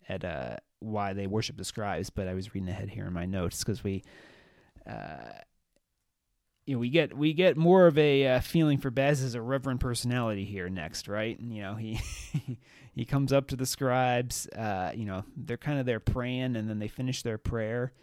at 0.08 0.24
uh, 0.24 0.58
why 0.80 1.14
they 1.14 1.28
worship 1.28 1.58
the 1.58 1.66
scribes, 1.66 2.10
but 2.10 2.28
I 2.28 2.34
was 2.34 2.54
reading 2.54 2.70
ahead 2.70 2.90
here 2.90 3.08
in 3.08 3.14
my 3.14 3.26
notes 3.26 3.64
because 3.64 3.84
we. 3.84 4.04
Uh, 4.88 5.42
you 6.66 6.76
know, 6.76 6.80
we 6.80 6.90
get 6.90 7.18
we 7.18 7.32
get 7.32 7.56
more 7.56 7.88
of 7.88 7.98
a 7.98 8.28
uh, 8.28 8.40
feeling 8.42 8.78
for 8.78 8.92
Baz 8.92 9.24
as 9.24 9.36
a 9.36 9.42
reverend 9.42 9.80
personality 9.80 10.44
here 10.44 10.68
next, 10.68 11.08
right? 11.08 11.40
And, 11.40 11.54
you 11.54 11.62
know, 11.62 11.76
he 11.76 11.98
he 12.94 13.06
comes 13.06 13.32
up 13.32 13.48
to 13.48 13.56
the 13.56 13.66
scribes. 13.66 14.48
Uh, 14.48 14.92
you 14.94 15.06
know, 15.06 15.24
they're 15.38 15.56
kind 15.56 15.80
of 15.80 15.86
there 15.86 16.02
praying, 16.02 16.58
and 16.58 16.70
then 16.70 16.80
they 16.80 16.90
finish 16.90 17.22
their 17.22 17.38
prayer, 17.38 17.94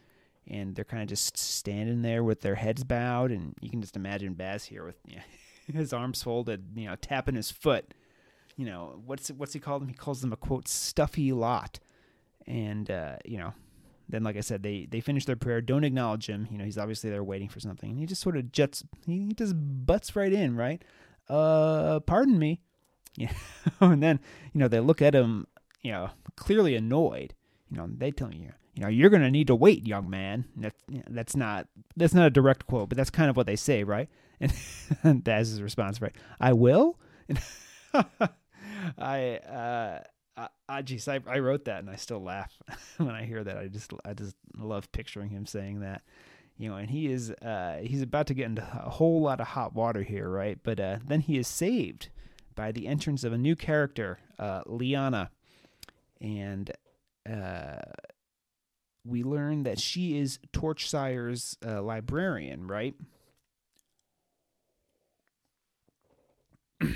and 0.49 0.75
they're 0.75 0.85
kind 0.85 1.03
of 1.03 1.09
just 1.09 1.37
standing 1.37 2.03
there 2.03 2.23
with 2.23 2.41
their 2.41 2.55
heads 2.57 2.85
bowed, 2.85 3.31
and 3.31 3.55
you 3.61 3.71
can 3.71 3.81
just 3.81 3.97
imagine 3.97 4.35
Baz 4.35 4.65
here 4.65 4.85
with 4.85 4.97
you 5.07 5.17
know, 5.73 5.81
his 5.81 5.93
arms 5.93 6.23
folded, 6.23 6.65
you 6.77 6.87
know, 6.87 6.97
tapping 6.97 7.35
his 7.35 7.51
foot. 7.51 7.95
You 8.57 8.67
know, 8.67 9.03
what's 9.05 9.29
what's 9.29 9.53
he 9.53 9.61
called 9.61 9.83
them? 9.83 9.89
He 9.89 9.95
calls 9.95 10.21
them 10.21 10.33
a 10.33 10.37
quote 10.37 10.69
stuffy 10.69 11.33
lot, 11.33 11.81
and 12.47 12.91
uh, 12.91 13.17
you 13.25 13.39
know, 13.39 13.53
then 14.09 14.23
like 14.23 14.37
I 14.37 14.41
said, 14.41 14.63
they 14.63 14.87
they 14.89 15.01
finish 15.01 15.25
their 15.25 15.37
prayer, 15.37 15.61
don't 15.61 15.85
acknowledge 15.85 16.29
him. 16.29 16.47
You 16.51 16.59
know, 16.59 16.65
he's 16.65 16.79
obviously 16.79 17.11
there 17.11 17.25
waiting 17.25 17.49
for 17.49 17.61
something. 17.61 17.91
And 17.91 17.99
he 17.99 18.07
just 18.07 18.23
sort 18.23 18.37
of 18.37 18.53
juts, 18.53 18.85
he 19.07 19.33
just 19.35 19.55
butts 19.57 20.15
right 20.15 20.33
in, 20.33 20.57
right? 20.57 20.83
Uh 21.29 22.01
pardon 22.01 22.39
me. 22.39 22.61
Yeah. 23.17 23.33
and 23.81 24.03
then, 24.03 24.19
you 24.53 24.59
know, 24.59 24.67
they 24.67 24.81
look 24.81 25.01
at 25.01 25.15
him, 25.15 25.47
you 25.83 25.93
know, 25.93 26.11
clearly 26.35 26.75
annoyed. 26.75 27.33
You 27.71 27.77
know, 27.77 27.89
they 27.89 28.11
tell 28.11 28.27
me, 28.27 28.49
you 28.75 28.83
know, 28.83 28.89
you're 28.89 29.11
gonna 29.11 29.31
need 29.31 29.47
to 29.49 29.55
wait, 29.55 29.87
young 29.87 30.11
man. 30.11 30.45
That's 30.57 30.83
that's 31.09 31.37
not 31.37 31.69
that's 31.97 32.15
not 32.15 32.27
a 32.27 32.31
direct 32.31 32.67
quote, 32.67 32.89
but 32.89 32.97
that's 32.99 33.11
kind 33.11 33.31
of 33.31 33.37
what 33.37 33.47
they 33.47 33.57
say, 33.57 33.85
right? 33.85 34.09
And 34.41 34.53
that's 35.25 35.51
his 35.51 35.63
response, 35.63 36.01
right? 36.01 36.15
I 36.41 36.53
will. 36.53 36.99
I 38.99 39.37
uh 39.37 40.01
uh, 40.37 40.49
uh, 40.69 40.83
geez, 40.83 41.07
I, 41.07 41.21
I 41.27 41.39
wrote 41.39 41.67
that 41.67 41.79
and 41.81 41.91
I 41.91 41.97
still 41.97 42.23
laugh 42.23 42.53
when 42.97 43.11
I 43.11 43.25
hear 43.25 43.45
that. 43.45 43.57
I 43.57 43.69
just 43.69 43.93
I 44.05 44.15
just 44.15 44.37
love 44.57 44.91
picturing 44.93 45.31
him 45.31 45.47
saying 45.47 45.81
that, 45.81 46.03
you 46.59 46.69
know. 46.69 46.77
And 46.77 46.91
he 46.91 47.11
is 47.11 47.31
uh, 47.31 47.81
he's 47.83 48.03
about 48.03 48.27
to 48.29 48.35
get 48.35 48.47
into 48.47 48.63
a 48.63 48.91
whole 48.91 49.21
lot 49.23 49.41
of 49.41 49.49
hot 49.49 49.75
water 49.75 50.03
here, 50.03 50.29
right? 50.29 50.59
But 50.63 50.81
uh, 50.81 50.99
then 51.07 51.21
he 51.21 51.39
is 51.39 51.47
saved 51.47 52.09
by 52.55 52.73
the 52.73 52.87
entrance 52.87 53.25
of 53.25 53.33
a 53.33 53.39
new 53.39 53.55
character, 53.55 54.19
uh, 54.39 54.63
Lyanna, 54.65 55.29
and 56.21 56.71
uh, 57.31 57.77
we 59.05 59.23
learn 59.23 59.65
that 59.65 59.79
she 59.79 60.19
is 60.19 60.39
Torchsire's 60.53 61.57
uh, 61.65 61.83
librarian, 61.83 62.67
right? 62.67 62.95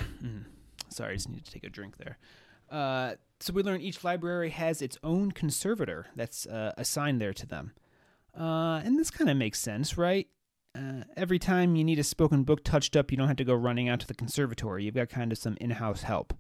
Sorry, 0.89 1.13
I 1.13 1.15
just 1.15 1.29
need 1.29 1.45
to 1.45 1.51
take 1.51 1.65
a 1.65 1.71
drink 1.71 1.99
there. 1.99 2.19
Uh, 2.71 3.15
so 3.41 3.53
we 3.53 3.63
learn 3.63 3.81
each 3.81 4.05
library 4.05 4.51
has 4.51 4.83
its 4.83 4.99
own 5.03 5.33
conservator 5.33 6.07
that's 6.17 6.47
uh, 6.47 6.73
assigned 6.77 7.21
there 7.21 7.33
to 7.35 7.47
them. 7.47 7.73
Uh, 8.39 8.81
and 8.85 8.99
this 8.99 9.11
kind 9.11 9.31
of 9.31 9.37
makes 9.37 9.61
sense, 9.61 9.97
right? 9.97 10.29
Uh, 10.75 11.03
every 11.17 11.39
time 11.39 11.77
you 11.77 11.85
need 11.85 11.99
a 11.99 12.05
spoken 12.05 12.43
book 12.45 12.63
touched 12.65 12.97
up, 12.97 13.11
you 13.11 13.17
don't 13.17 13.29
have 13.29 13.37
to 13.37 13.45
go 13.45 13.55
running 13.55 13.89
out 13.89 14.01
to 14.01 14.07
the 14.07 14.15
conservatory. 14.15 14.85
You've 14.85 14.95
got 14.95 15.09
kind 15.09 15.33
of 15.33 15.39
some 15.39 15.57
in 15.61 15.71
house 15.71 16.03
help. 16.03 16.35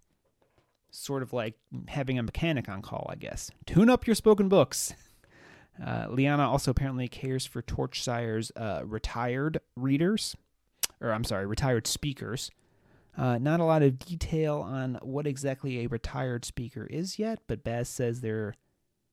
Sort 0.90 1.22
of 1.22 1.32
like 1.32 1.54
having 1.88 2.18
a 2.18 2.22
mechanic 2.22 2.68
on 2.68 2.82
call, 2.82 3.06
I 3.10 3.16
guess. 3.16 3.50
Tune 3.66 3.90
up 3.90 4.06
your 4.06 4.16
spoken 4.16 4.48
books. 4.48 4.94
Uh, 5.84 6.06
Lyanna 6.08 6.46
also 6.46 6.70
apparently 6.70 7.08
cares 7.08 7.46
for 7.46 7.62
Torchsire's 7.62 8.50
uh, 8.56 8.82
retired 8.84 9.60
readers, 9.76 10.36
or 11.00 11.12
I'm 11.12 11.24
sorry, 11.24 11.46
retired 11.46 11.86
speakers. 11.86 12.50
Uh, 13.16 13.38
not 13.38 13.60
a 13.60 13.64
lot 13.64 13.82
of 13.82 13.98
detail 13.98 14.60
on 14.60 14.98
what 15.02 15.26
exactly 15.26 15.80
a 15.80 15.88
retired 15.88 16.44
speaker 16.44 16.86
is 16.86 17.18
yet, 17.18 17.40
but 17.46 17.64
Baz 17.64 17.88
says 17.88 18.20
they're 18.20 18.54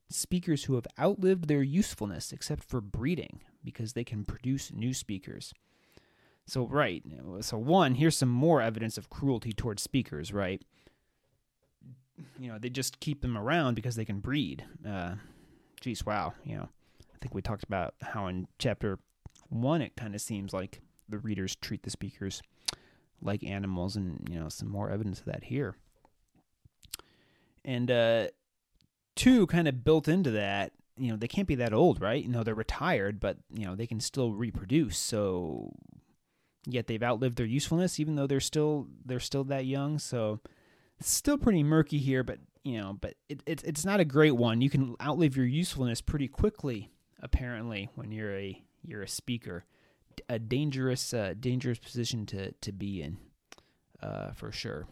speakers 0.08 0.64
who 0.64 0.76
have 0.76 0.86
outlived 0.98 1.48
their 1.48 1.62
usefulness 1.62 2.32
except 2.32 2.62
for 2.62 2.80
breeding 2.80 3.40
because 3.64 3.94
they 3.94 4.04
can 4.04 4.24
produce 4.24 4.72
new 4.72 4.94
speakers. 4.94 5.52
So, 6.46 6.66
right. 6.68 7.02
So, 7.40 7.58
one, 7.58 7.96
here's 7.96 8.16
some 8.16 8.28
more 8.28 8.62
evidence 8.62 8.96
of 8.96 9.10
cruelty 9.10 9.52
towards 9.52 9.82
speakers, 9.82 10.32
right? 10.32 10.62
You 12.38 12.52
know, 12.52 12.58
they 12.58 12.70
just 12.70 13.00
keep 13.00 13.20
them 13.20 13.36
around 13.36 13.74
because 13.74 13.96
they 13.96 14.04
can 14.04 14.20
breed. 14.20 14.64
Uh, 14.88 15.16
geez, 15.86 16.04
wow. 16.04 16.34
You 16.44 16.56
know, 16.56 16.68
I 17.14 17.18
think 17.20 17.32
we 17.32 17.42
talked 17.42 17.62
about 17.62 17.94
how 18.02 18.26
in 18.26 18.48
chapter 18.58 18.98
one 19.48 19.80
it 19.80 19.94
kind 19.96 20.16
of 20.16 20.20
seems 20.20 20.52
like 20.52 20.80
the 21.08 21.18
readers 21.18 21.54
treat 21.54 21.84
the 21.84 21.90
speakers 21.90 22.42
like 23.22 23.44
animals, 23.44 23.94
and 23.94 24.28
you 24.28 24.38
know 24.38 24.48
some 24.48 24.68
more 24.68 24.90
evidence 24.90 25.20
of 25.20 25.26
that 25.26 25.44
here. 25.44 25.76
And 27.64 27.90
uh, 27.90 28.26
two, 29.14 29.46
kind 29.46 29.68
of 29.68 29.84
built 29.84 30.08
into 30.08 30.32
that, 30.32 30.72
you 30.96 31.10
know, 31.10 31.16
they 31.16 31.28
can't 31.28 31.48
be 31.48 31.54
that 31.56 31.72
old, 31.72 32.00
right? 32.00 32.22
You 32.22 32.30
know, 32.30 32.42
they're 32.42 32.54
retired, 32.54 33.20
but 33.20 33.38
you 33.54 33.64
know 33.64 33.76
they 33.76 33.86
can 33.86 34.00
still 34.00 34.32
reproduce. 34.32 34.98
So 34.98 35.72
yet 36.66 36.88
they've 36.88 37.02
outlived 37.02 37.36
their 37.36 37.46
usefulness, 37.46 38.00
even 38.00 38.16
though 38.16 38.26
they're 38.26 38.40
still 38.40 38.88
they're 39.04 39.20
still 39.20 39.44
that 39.44 39.66
young. 39.66 40.00
So 40.00 40.40
it's 40.98 41.10
still 41.10 41.38
pretty 41.38 41.62
murky 41.62 41.98
here, 41.98 42.24
but 42.24 42.40
you 42.66 42.78
know, 42.78 42.98
but 43.00 43.14
it, 43.28 43.42
it 43.46 43.62
it's 43.64 43.84
not 43.84 44.00
a 44.00 44.04
great 44.04 44.36
one. 44.36 44.60
You 44.60 44.70
can 44.70 44.96
outlive 45.00 45.36
your 45.36 45.46
usefulness 45.46 46.00
pretty 46.00 46.28
quickly, 46.28 46.90
apparently, 47.22 47.88
when 47.94 48.10
you're 48.10 48.36
a 48.36 48.60
you're 48.82 49.02
a 49.02 49.08
speaker 49.08 49.64
a 50.28 50.38
dangerous 50.38 51.12
uh, 51.12 51.34
dangerous 51.38 51.78
position 51.78 52.26
to 52.26 52.52
to 52.52 52.72
be 52.72 53.02
in, 53.02 53.18
uh, 54.02 54.32
for 54.32 54.52
sure. 54.52 54.86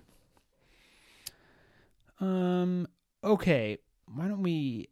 Um. 2.20 2.86
Okay. 3.22 3.78
Why 4.14 4.28
don't 4.28 4.42
we 4.42 4.88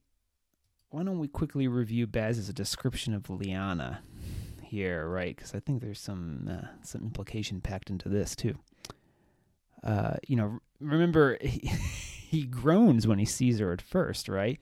why 0.90 1.02
don't 1.04 1.18
we 1.18 1.28
quickly 1.28 1.68
review 1.68 2.06
Baz's 2.06 2.52
description 2.52 3.14
of 3.14 3.24
Lyanna 3.24 3.98
here, 4.62 5.08
right? 5.08 5.36
Because 5.36 5.54
I 5.54 5.60
think 5.60 5.82
there's 5.82 6.00
some 6.00 6.48
uh, 6.50 6.68
some 6.82 7.02
implication 7.02 7.60
packed 7.60 7.90
into 7.90 8.08
this 8.08 8.34
too. 8.34 8.58
Uh, 9.84 10.14
you 10.26 10.36
know, 10.36 10.58
remember 10.80 11.38
he, 12.32 12.44
groans 12.44 13.06
when 13.06 13.18
he 13.18 13.24
sees 13.24 13.58
her 13.58 13.72
at 13.72 13.82
first, 13.82 14.28
right? 14.28 14.58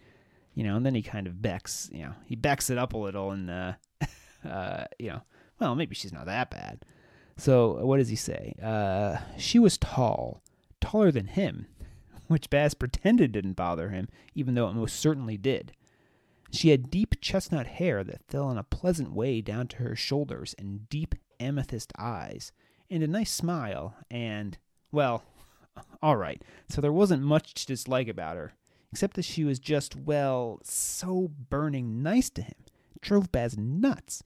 You 0.55 0.65
know, 0.65 0.77
and 0.77 0.85
then 0.85 0.95
he 0.95 1.03
kind 1.03 1.27
of 1.27 1.41
becks, 1.41 1.89
you 1.93 2.03
know, 2.03 2.15
he 2.27 2.35
backs 2.35 2.71
it 2.71 2.79
up 2.79 2.93
a 2.93 2.99
little, 2.99 3.31
and 3.31 3.51
uh, 3.51 3.73
uh, 4.49 4.85
you 4.99 5.11
know, 5.11 5.23
well, 5.61 5.75
maybe 5.75 5.95
she's 5.95 6.13
not 6.13 6.27
that 6.27 6.51
bad. 6.51 6.85
So 7.37 7.85
what 7.85 7.99
does 7.99 8.09
he 8.09 8.17
say? 8.17 8.55
Uh, 8.63 9.19
she 9.39 9.59
was 9.59 9.79
tall, 9.79 10.43
taller 10.81 11.11
than 11.11 11.29
him, 11.29 11.67
which 12.27 12.51
Baz 12.51 12.75
pretended 12.75 13.33
didn't 13.33 13.55
bother 13.55 13.91
him, 13.91 14.09
even 14.35 14.55
though 14.55 14.69
it 14.69 14.75
most 14.75 14.97
certainly 14.97 15.37
did. 15.37 15.73
She 16.53 16.71
had 16.71 16.91
deep 16.91 17.21
chestnut 17.21 17.67
hair 17.67 18.03
that 18.03 18.27
fell 18.29 18.51
in 18.51 18.59
a 18.59 18.65
pleasant 18.65 19.13
way 19.13 19.41
down 19.41 19.69
to 19.69 19.77
her 19.77 19.95
shoulders, 19.95 20.55
and 20.59 20.89
deep 20.89 21.15
amethyst 21.39 21.93
eyes, 21.97 22.53
and 22.91 23.03
a 23.03 23.07
nice 23.07 23.31
smile, 23.31 23.95
and, 24.11 24.59
well, 24.91 25.23
all 26.03 26.17
right, 26.17 26.43
so 26.69 26.81
there 26.81 26.93
wasn't 26.93 27.23
much 27.23 27.55
to 27.55 27.67
dislike 27.67 28.09
about 28.09 28.37
her, 28.37 28.53
except 28.93 29.17
that 29.17 29.25
she 29.25 29.45
was 29.45 29.59
just, 29.59 29.97
well, 29.97 30.61
so 30.63 31.31
burning 31.49 32.03
nice 32.03 32.31
to 32.31 32.43
him. 32.43 32.55
It 32.95 33.03
drove 33.03 33.31
Baz 33.33 33.57
nuts. 33.59 34.23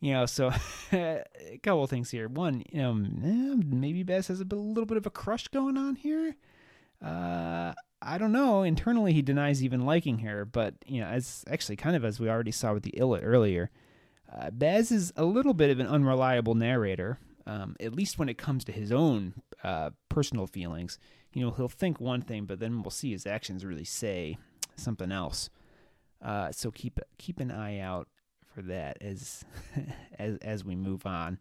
You 0.00 0.12
know, 0.12 0.26
so 0.26 0.52
a 0.92 1.24
couple 1.62 1.86
things 1.86 2.10
here. 2.10 2.28
One, 2.28 2.62
you 2.70 2.82
know, 2.82 2.94
maybe 2.94 4.02
Baz 4.02 4.28
has 4.28 4.40
a, 4.40 4.44
a 4.44 4.54
little 4.54 4.84
bit 4.84 4.98
of 4.98 5.06
a 5.06 5.10
crush 5.10 5.48
going 5.48 5.78
on 5.78 5.96
here. 5.96 6.36
Uh, 7.02 7.72
I 8.02 8.18
don't 8.18 8.32
know. 8.32 8.62
Internally, 8.62 9.12
he 9.12 9.22
denies 9.22 9.64
even 9.64 9.86
liking 9.86 10.18
her, 10.18 10.44
but 10.44 10.74
you 10.86 11.00
know, 11.00 11.06
as 11.06 11.44
actually 11.48 11.76
kind 11.76 11.96
of 11.96 12.04
as 12.04 12.20
we 12.20 12.28
already 12.28 12.50
saw 12.50 12.74
with 12.74 12.82
the 12.82 12.94
Illit 12.98 13.22
earlier, 13.22 13.70
uh, 14.30 14.50
Baz 14.50 14.92
is 14.92 15.12
a 15.16 15.24
little 15.24 15.54
bit 15.54 15.70
of 15.70 15.80
an 15.80 15.86
unreliable 15.86 16.54
narrator. 16.54 17.18
Um, 17.46 17.76
at 17.78 17.94
least 17.94 18.18
when 18.18 18.28
it 18.28 18.38
comes 18.38 18.64
to 18.64 18.72
his 18.72 18.90
own 18.90 19.34
uh, 19.62 19.90
personal 20.08 20.46
feelings, 20.46 20.98
you 21.32 21.44
know, 21.44 21.50
he'll 21.50 21.68
think 21.68 22.00
one 22.00 22.22
thing, 22.22 22.46
but 22.46 22.58
then 22.58 22.82
we'll 22.82 22.90
see 22.90 23.12
his 23.12 23.26
actions 23.26 23.64
really 23.64 23.84
say 23.84 24.38
something 24.76 25.12
else. 25.12 25.50
Uh, 26.22 26.50
so 26.52 26.70
keep 26.70 26.98
keep 27.18 27.40
an 27.40 27.50
eye 27.50 27.80
out 27.80 28.08
for 28.54 28.62
that 28.62 28.96
as 29.02 29.44
as 30.18 30.38
as 30.38 30.64
we 30.64 30.74
move 30.74 31.04
on. 31.06 31.38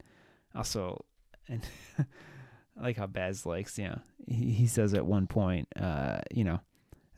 Also, 0.56 1.06
and 1.48 1.66
I 1.98 2.06
like 2.82 2.98
how 2.98 3.08
Baz 3.08 3.46
likes, 3.46 3.78
you 3.78 3.86
know, 3.86 4.00
he, 4.28 4.52
he 4.52 4.68
says 4.68 4.94
at 4.94 5.06
one 5.06 5.28
point, 5.28 5.68
uh, 5.80 6.20
you 6.34 6.44
know, 6.44 6.60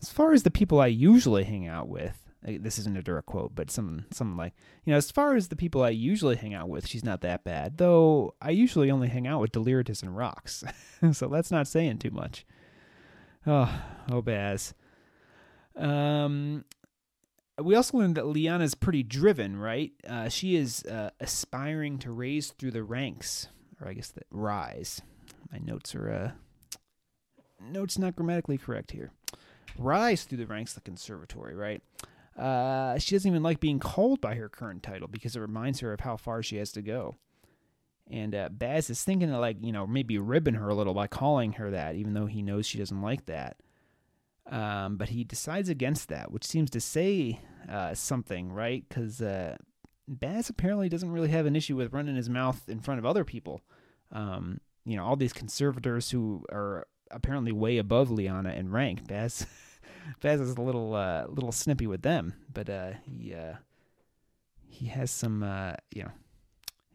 as 0.01 0.09
far 0.09 0.33
as 0.33 0.43
the 0.43 0.51
people 0.51 0.79
I 0.79 0.87
usually 0.87 1.43
hang 1.43 1.67
out 1.67 1.87
with, 1.87 2.24
this 2.45 2.77
isn't 2.77 2.97
a 2.97 3.01
direct 3.01 3.25
quote, 3.25 3.55
but 3.55 3.71
some 3.71 4.05
something 4.11 4.37
like, 4.37 4.53
you 4.83 4.91
know, 4.91 4.97
as 4.97 5.11
far 5.11 5.35
as 5.35 5.47
the 5.47 5.55
people 5.55 5.83
I 5.83 5.89
usually 5.89 6.35
hang 6.35 6.53
out 6.53 6.69
with, 6.69 6.87
she's 6.87 7.03
not 7.03 7.21
that 7.21 7.43
bad. 7.43 7.77
Though 7.77 8.35
I 8.41 8.51
usually 8.51 8.91
only 8.91 9.07
hang 9.07 9.27
out 9.27 9.41
with 9.41 9.51
Deliritus 9.51 10.03
and 10.03 10.15
Rox, 10.15 10.63
so 11.15 11.27
that's 11.27 11.51
not 11.51 11.67
saying 11.67 11.97
too 11.99 12.11
much. 12.11 12.45
Oh, 13.47 13.71
oh, 14.11 14.21
Baz. 14.21 14.73
Um, 15.75 16.65
we 17.61 17.75
also 17.75 17.97
learned 17.97 18.15
that 18.15 18.25
Lyanna's 18.25 18.75
pretty 18.75 19.03
driven, 19.03 19.57
right? 19.57 19.91
Uh, 20.07 20.29
she 20.29 20.55
is 20.55 20.83
uh, 20.85 21.11
aspiring 21.19 21.99
to 21.99 22.11
raise 22.11 22.51
through 22.51 22.71
the 22.71 22.83
ranks, 22.83 23.47
or 23.81 23.87
I 23.87 23.93
guess 23.93 24.09
that 24.11 24.25
rise. 24.31 25.01
My 25.51 25.59
notes 25.59 25.95
are 25.95 26.11
uh, 26.11 26.31
notes 27.61 27.97
not 27.97 28.15
grammatically 28.15 28.57
correct 28.57 28.91
here. 28.91 29.11
Rise 29.77 30.23
through 30.23 30.39
the 30.39 30.47
ranks 30.47 30.71
of 30.71 30.83
the 30.83 30.89
conservatory, 30.89 31.55
right? 31.55 31.81
Uh, 32.37 32.97
she 32.97 33.15
doesn't 33.15 33.29
even 33.29 33.43
like 33.43 33.59
being 33.59 33.79
called 33.79 34.19
by 34.19 34.35
her 34.35 34.49
current 34.49 34.83
title 34.83 35.07
because 35.07 35.35
it 35.35 35.39
reminds 35.39 35.79
her 35.79 35.93
of 35.93 36.01
how 36.01 36.17
far 36.17 36.43
she 36.43 36.57
has 36.57 36.71
to 36.73 36.81
go. 36.81 37.15
And 38.11 38.35
uh, 38.35 38.49
Baz 38.51 38.89
is 38.89 39.03
thinking 39.03 39.31
of 39.31 39.39
like 39.39 39.57
you 39.61 39.71
know 39.71 39.87
maybe 39.87 40.17
ribbing 40.17 40.55
her 40.55 40.69
a 40.69 40.75
little 40.75 40.93
by 40.93 41.07
calling 41.07 41.53
her 41.53 41.71
that, 41.71 41.95
even 41.95 42.13
though 42.13 42.27
he 42.27 42.41
knows 42.41 42.65
she 42.65 42.77
doesn't 42.77 43.01
like 43.01 43.25
that. 43.25 43.57
Um, 44.49 44.97
but 44.97 45.09
he 45.09 45.23
decides 45.23 45.69
against 45.69 46.09
that, 46.09 46.31
which 46.31 46.45
seems 46.45 46.69
to 46.71 46.79
say 46.79 47.39
uh, 47.67 47.95
something, 47.95 48.51
right? 48.51 48.83
Because 48.87 49.21
uh, 49.21 49.57
Baz 50.07 50.49
apparently 50.49 50.87
doesn't 50.87 51.11
really 51.11 51.29
have 51.29 51.47
an 51.47 51.55
issue 51.55 51.75
with 51.75 51.93
running 51.93 52.15
his 52.15 52.29
mouth 52.29 52.61
in 52.67 52.79
front 52.79 52.99
of 52.99 53.05
other 53.05 53.23
people. 53.23 53.61
Um, 54.11 54.59
you 54.85 54.95
know, 54.95 55.03
all 55.03 55.15
these 55.15 55.33
conservators 55.33 56.11
who 56.11 56.45
are 56.51 56.85
apparently 57.09 57.51
way 57.51 57.77
above 57.77 58.09
Lyanna 58.09 58.55
in 58.55 58.71
rank. 58.71 59.07
Baz, 59.07 59.47
Baz 60.21 60.39
is 60.39 60.55
a 60.55 60.61
little 60.61 60.93
uh, 60.95 61.25
little 61.27 61.51
snippy 61.51 61.87
with 61.87 62.01
them, 62.01 62.33
but 62.53 62.69
uh, 62.69 62.91
he 63.03 63.33
uh, 63.33 63.55
he 64.67 64.87
has 64.87 65.11
some 65.11 65.43
uh, 65.43 65.73
you 65.93 66.03
know 66.03 66.11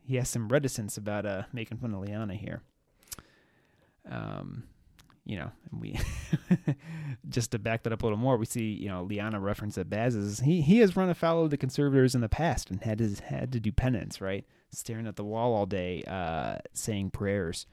he 0.02 0.16
has 0.16 0.28
some 0.28 0.48
reticence 0.48 0.96
about 0.96 1.26
uh, 1.26 1.42
making 1.52 1.78
fun 1.78 1.94
of 1.94 2.00
Lyanna 2.00 2.36
here. 2.36 2.62
Um, 4.10 4.64
you 5.24 5.36
know, 5.36 5.50
and 5.70 5.80
we 5.80 5.98
just 7.28 7.52
to 7.52 7.58
back 7.58 7.84
that 7.84 7.92
up 7.92 8.02
a 8.02 8.06
little 8.06 8.18
more, 8.18 8.36
we 8.36 8.46
see 8.46 8.72
you 8.72 8.88
know 8.88 9.06
Lyanna 9.08 9.40
reference 9.40 9.76
that 9.76 9.88
Baz 9.90 10.14
is 10.14 10.40
he 10.40 10.60
he 10.60 10.78
has 10.78 10.96
run 10.96 11.10
afoul 11.10 11.44
of 11.44 11.50
the 11.50 11.56
conservators 11.56 12.14
in 12.14 12.20
the 12.20 12.28
past 12.28 12.70
and 12.70 12.82
had 12.82 13.00
his 13.00 13.20
had 13.20 13.52
to 13.52 13.60
do 13.60 13.70
penance, 13.70 14.20
right? 14.20 14.44
Staring 14.72 15.06
at 15.06 15.16
the 15.16 15.24
wall 15.24 15.54
all 15.54 15.66
day, 15.66 16.02
uh, 16.06 16.56
saying 16.72 17.10
prayers 17.10 17.66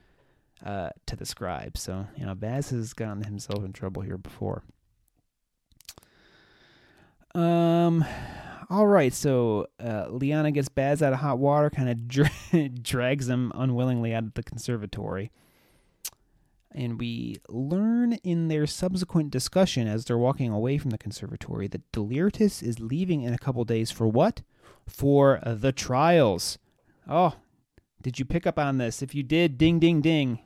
uh, 0.64 0.90
to 1.06 1.16
the 1.16 1.26
scribe. 1.26 1.76
So 1.76 2.06
you 2.16 2.26
know, 2.26 2.34
Baz 2.34 2.70
has 2.70 2.92
gotten 2.92 3.24
himself 3.24 3.64
in 3.64 3.72
trouble 3.72 4.02
here 4.02 4.18
before. 4.18 4.62
Um, 7.38 8.04
all 8.68 8.86
right. 8.86 9.12
So 9.12 9.68
uh, 9.78 10.06
Lyanna 10.06 10.52
gets 10.52 10.68
Baz 10.68 11.02
out 11.02 11.12
of 11.12 11.20
hot 11.20 11.38
water, 11.38 11.70
kind 11.70 11.88
of 11.88 12.08
dra- 12.08 12.30
drags 12.82 13.28
him 13.28 13.52
unwillingly 13.54 14.12
out 14.12 14.24
of 14.24 14.34
the 14.34 14.42
conservatory. 14.42 15.30
And 16.72 16.98
we 16.98 17.36
learn 17.48 18.14
in 18.24 18.48
their 18.48 18.66
subsequent 18.66 19.30
discussion 19.30 19.86
as 19.86 20.04
they're 20.04 20.18
walking 20.18 20.50
away 20.50 20.78
from 20.78 20.90
the 20.90 20.98
conservatory 20.98 21.68
that 21.68 21.90
Deliritus 21.92 22.62
is 22.62 22.80
leaving 22.80 23.22
in 23.22 23.32
a 23.32 23.38
couple 23.38 23.64
days 23.64 23.90
for 23.90 24.06
what? 24.06 24.42
For 24.86 25.40
the 25.46 25.72
trials. 25.72 26.58
Oh, 27.08 27.34
did 28.02 28.18
you 28.18 28.24
pick 28.24 28.46
up 28.46 28.58
on 28.58 28.78
this? 28.78 29.00
If 29.00 29.14
you 29.14 29.22
did, 29.22 29.56
ding, 29.56 29.78
ding, 29.78 30.00
ding. 30.00 30.40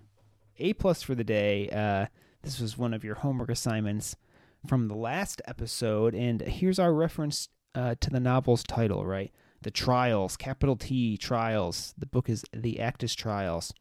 A 0.59 0.75
plus 0.75 1.03
for 1.03 1.15
the 1.15 1.25
day. 1.25 1.69
Uh, 1.71 2.07
this 2.43 2.61
was 2.61 2.79
one 2.79 2.95
of 2.95 3.03
your 3.03 3.17
homework 3.17 3.51
assignments 3.51 4.15
from 4.67 4.89
the 4.89 4.95
last 4.95 5.43
episode, 5.47 6.15
and 6.15 6.41
here's 6.41 6.79
our 6.79 6.93
reference 6.93 7.49
uh, 7.75 7.95
to 8.01 8.11
the 8.11 8.21
novel's 8.21 8.63
title, 8.63 9.05
right? 9.05 9.33
The 9.63 9.71
Trials, 9.71 10.37
capital 10.37 10.77
T, 10.77 11.17
Trials. 11.17 11.95
The 11.97 12.07
book 12.07 12.29
is 12.29 12.45
The 12.53 12.79
Acktus 12.81 13.15
Trials. 13.15 13.73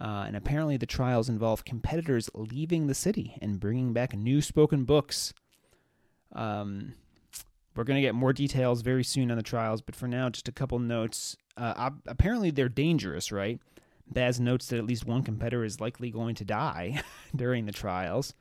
Uh, 0.00 0.24
and 0.26 0.36
apparently, 0.36 0.76
the 0.76 0.86
trials 0.86 1.28
involve 1.28 1.64
competitors 1.64 2.30
leaving 2.34 2.86
the 2.86 2.94
city 2.94 3.36
and 3.40 3.60
bringing 3.60 3.92
back 3.92 4.16
new 4.16 4.40
spoken 4.40 4.84
books. 4.84 5.32
Um, 6.32 6.94
we're 7.76 7.84
going 7.84 7.96
to 7.96 8.02
get 8.02 8.14
more 8.14 8.32
details 8.32 8.82
very 8.82 9.04
soon 9.04 9.30
on 9.30 9.36
the 9.36 9.42
trials, 9.42 9.80
but 9.80 9.94
for 9.94 10.08
now, 10.08 10.28
just 10.28 10.48
a 10.48 10.52
couple 10.52 10.78
notes. 10.78 11.36
Uh, 11.56 11.90
apparently, 12.06 12.50
they're 12.50 12.68
dangerous, 12.68 13.30
right? 13.30 13.60
Baz 14.10 14.40
notes 14.40 14.66
that 14.68 14.78
at 14.78 14.86
least 14.86 15.06
one 15.06 15.22
competitor 15.22 15.64
is 15.64 15.80
likely 15.80 16.10
going 16.10 16.34
to 16.36 16.44
die 16.44 17.02
during 17.36 17.66
the 17.66 17.72
trials 17.72 18.34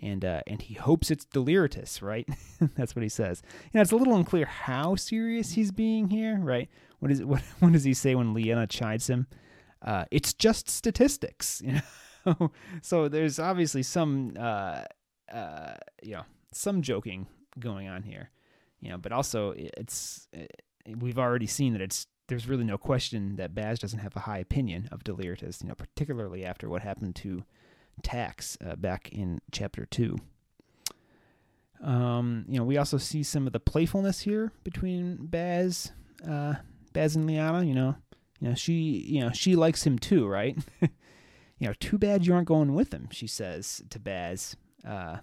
and 0.00 0.24
uh, 0.24 0.40
and 0.46 0.62
he 0.62 0.74
hopes 0.74 1.10
it's 1.10 1.24
Deliritus, 1.24 2.02
right? 2.02 2.28
That's 2.76 2.96
what 2.96 3.02
he 3.02 3.08
says. 3.08 3.42
You 3.64 3.70
know, 3.74 3.82
it's 3.82 3.92
a 3.92 3.96
little 3.96 4.16
unclear 4.16 4.46
how 4.46 4.96
serious 4.96 5.52
he's 5.52 5.70
being 5.70 6.10
here, 6.10 6.38
right? 6.38 6.68
What 7.00 7.10
is 7.10 7.22
what 7.24 7.42
what 7.60 7.72
does 7.72 7.84
he 7.84 7.94
say 7.94 8.14
when 8.14 8.34
Lyanna 8.34 8.68
chides 8.68 9.08
him? 9.08 9.26
Uh, 9.80 10.04
it's 10.10 10.32
just 10.32 10.68
statistics, 10.68 11.60
you 11.64 11.80
know. 12.24 12.52
so 12.82 13.08
there's 13.08 13.38
obviously 13.38 13.82
some 13.82 14.34
uh, 14.38 14.84
uh, 15.32 15.74
you 16.02 16.12
know 16.12 16.24
some 16.52 16.82
joking 16.82 17.26
going 17.58 17.88
on 17.88 18.02
here, 18.02 18.30
you 18.80 18.90
know, 18.90 18.98
but 18.98 19.12
also 19.12 19.54
it's 19.56 20.28
it, 20.32 20.50
we've 20.98 21.18
already 21.18 21.46
seen 21.46 21.72
that 21.72 21.82
it's 21.82 22.06
there's 22.28 22.48
really 22.48 22.64
no 22.64 22.78
question 22.78 23.36
that 23.36 23.54
Baz 23.54 23.78
doesn't 23.78 23.98
have 23.98 24.16
a 24.16 24.20
high 24.20 24.38
opinion 24.38 24.88
of 24.90 25.04
Deliritus, 25.04 25.60
you 25.60 25.68
know, 25.68 25.74
particularly 25.74 26.44
after 26.44 26.68
what 26.68 26.82
happened 26.82 27.14
to 27.16 27.44
Tax 28.02 28.56
uh, 28.64 28.76
back 28.76 29.10
in 29.10 29.40
chapter 29.50 29.86
two. 29.86 30.16
Um, 31.82 32.44
you 32.48 32.58
know, 32.58 32.64
we 32.64 32.76
also 32.76 32.96
see 32.96 33.22
some 33.22 33.46
of 33.46 33.52
the 33.52 33.60
playfulness 33.60 34.20
here 34.20 34.52
between 34.62 35.16
Baz, 35.26 35.92
uh, 36.28 36.54
Baz 36.92 37.16
and 37.16 37.28
Lyanna. 37.28 37.66
You 37.66 37.74
know, 37.74 37.96
you 38.40 38.48
know 38.48 38.54
she, 38.54 38.72
you 38.72 39.20
know, 39.20 39.30
she 39.32 39.56
likes 39.56 39.84
him 39.84 39.98
too, 39.98 40.26
right? 40.26 40.56
you 40.80 41.68
know, 41.68 41.74
too 41.80 41.98
bad 41.98 42.26
you 42.26 42.34
aren't 42.34 42.48
going 42.48 42.74
with 42.74 42.92
him, 42.92 43.08
she 43.10 43.26
says 43.26 43.82
to 43.90 43.98
Baz. 43.98 44.56
Uh, 44.86 45.18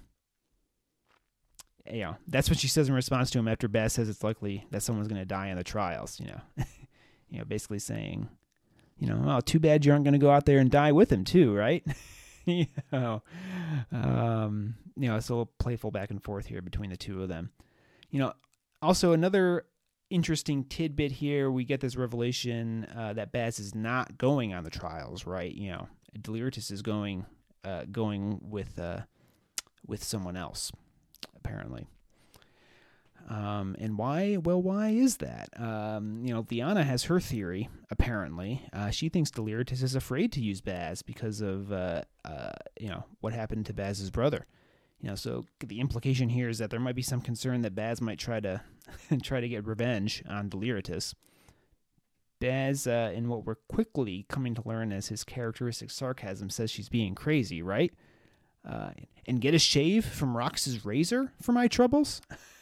you 1.89 2.01
know, 2.01 2.15
that's 2.27 2.49
what 2.49 2.59
she 2.59 2.67
says 2.67 2.87
in 2.87 2.95
response 2.95 3.31
to 3.31 3.39
him 3.39 3.47
after 3.47 3.67
Baz 3.67 3.93
says 3.93 4.09
it's 4.09 4.23
likely 4.23 4.65
that 4.71 4.83
someone's 4.83 5.07
going 5.07 5.21
to 5.21 5.25
die 5.25 5.47
in 5.47 5.57
the 5.57 5.63
trials. 5.63 6.19
You 6.19 6.27
know, 6.27 6.41
you 7.29 7.39
know, 7.39 7.45
basically 7.45 7.79
saying, 7.79 8.29
you 8.97 9.07
know, 9.07 9.23
oh, 9.27 9.39
too 9.39 9.59
bad 9.59 9.85
you 9.85 9.91
aren't 9.91 10.03
going 10.03 10.13
to 10.13 10.19
go 10.19 10.29
out 10.29 10.45
there 10.45 10.59
and 10.59 10.69
die 10.69 10.91
with 10.91 11.11
him 11.11 11.23
too, 11.23 11.53
right? 11.53 11.85
you 12.57 12.67
know, 12.91 13.23
um, 13.91 14.75
you 14.95 15.07
know, 15.07 15.15
it's 15.15 15.29
a 15.29 15.33
little 15.33 15.51
playful 15.59 15.91
back 15.91 16.09
and 16.09 16.23
forth 16.23 16.45
here 16.45 16.61
between 16.61 16.89
the 16.89 16.97
two 16.97 17.21
of 17.21 17.29
them. 17.29 17.51
You 18.09 18.19
know, 18.19 18.33
also 18.81 19.11
another 19.11 19.65
interesting 20.09 20.63
tidbit 20.63 21.11
here, 21.11 21.51
we 21.51 21.63
get 21.63 21.81
this 21.81 21.95
revelation 21.95 22.87
uh, 22.95 23.13
that 23.13 23.31
Baz 23.31 23.59
is 23.59 23.75
not 23.75 24.17
going 24.17 24.53
on 24.53 24.63
the 24.63 24.69
trials, 24.69 25.25
right? 25.25 25.53
You 25.53 25.71
know, 25.71 25.87
Deliritus 26.19 26.71
is 26.71 26.81
going, 26.81 27.25
uh, 27.63 27.83
going 27.91 28.39
with, 28.41 28.79
uh, 28.79 29.01
with 29.85 30.03
someone 30.03 30.35
else, 30.35 30.71
apparently. 31.35 31.87
Um, 33.29 33.75
and 33.79 33.95
why? 33.95 34.37
Well, 34.37 34.61
why 34.61 34.89
is 34.89 35.17
that? 35.17 35.49
Um, 35.55 36.25
you 36.25 36.33
know, 36.33 36.43
Lyanna 36.43 36.83
has 36.83 37.03
her 37.03 37.19
theory. 37.19 37.69
Apparently, 37.91 38.65
uh, 38.73 38.89
she 38.89 39.07
thinks 39.07 39.29
Deliritus 39.29 39.83
is 39.83 39.93
afraid 39.93 40.31
to 40.31 40.41
use 40.41 40.61
Baz 40.61 41.03
because 41.03 41.39
of 41.39 41.71
uh, 41.71 42.01
uh, 42.25 42.51
you 42.79 42.89
know 42.89 43.05
what 43.21 43.33
happened 43.33 43.67
to 43.67 43.73
Baz's 43.73 44.09
brother. 44.09 44.47
You 44.99 45.09
know, 45.09 45.15
so 45.15 45.45
the 45.59 45.79
implication 45.79 46.29
here 46.29 46.49
is 46.49 46.57
that 46.57 46.71
there 46.71 46.79
might 46.79 46.95
be 46.95 47.03
some 47.03 47.21
concern 47.21 47.61
that 47.61 47.75
Baz 47.75 48.01
might 48.01 48.17
try 48.17 48.39
to 48.39 48.61
try 49.21 49.39
to 49.39 49.47
get 49.47 49.65
revenge 49.65 50.23
on 50.27 50.49
Deliritus. 50.49 51.13
Baz, 52.39 52.87
uh, 52.87 53.11
in 53.13 53.27
what 53.27 53.45
we're 53.45 53.55
quickly 53.55 54.25
coming 54.27 54.55
to 54.55 54.63
learn 54.65 54.91
as 54.91 55.09
his 55.09 55.23
characteristic 55.23 55.91
sarcasm, 55.91 56.49
says 56.49 56.71
she's 56.71 56.89
being 56.89 57.13
crazy, 57.13 57.61
right? 57.61 57.93
Uh, 58.67 58.91
and 59.27 59.39
get 59.41 59.53
a 59.53 59.59
shave 59.59 60.05
from 60.05 60.35
Rox's 60.35 60.83
razor 60.83 61.31
for 61.41 61.51
my 61.51 61.67
troubles. 61.67 62.21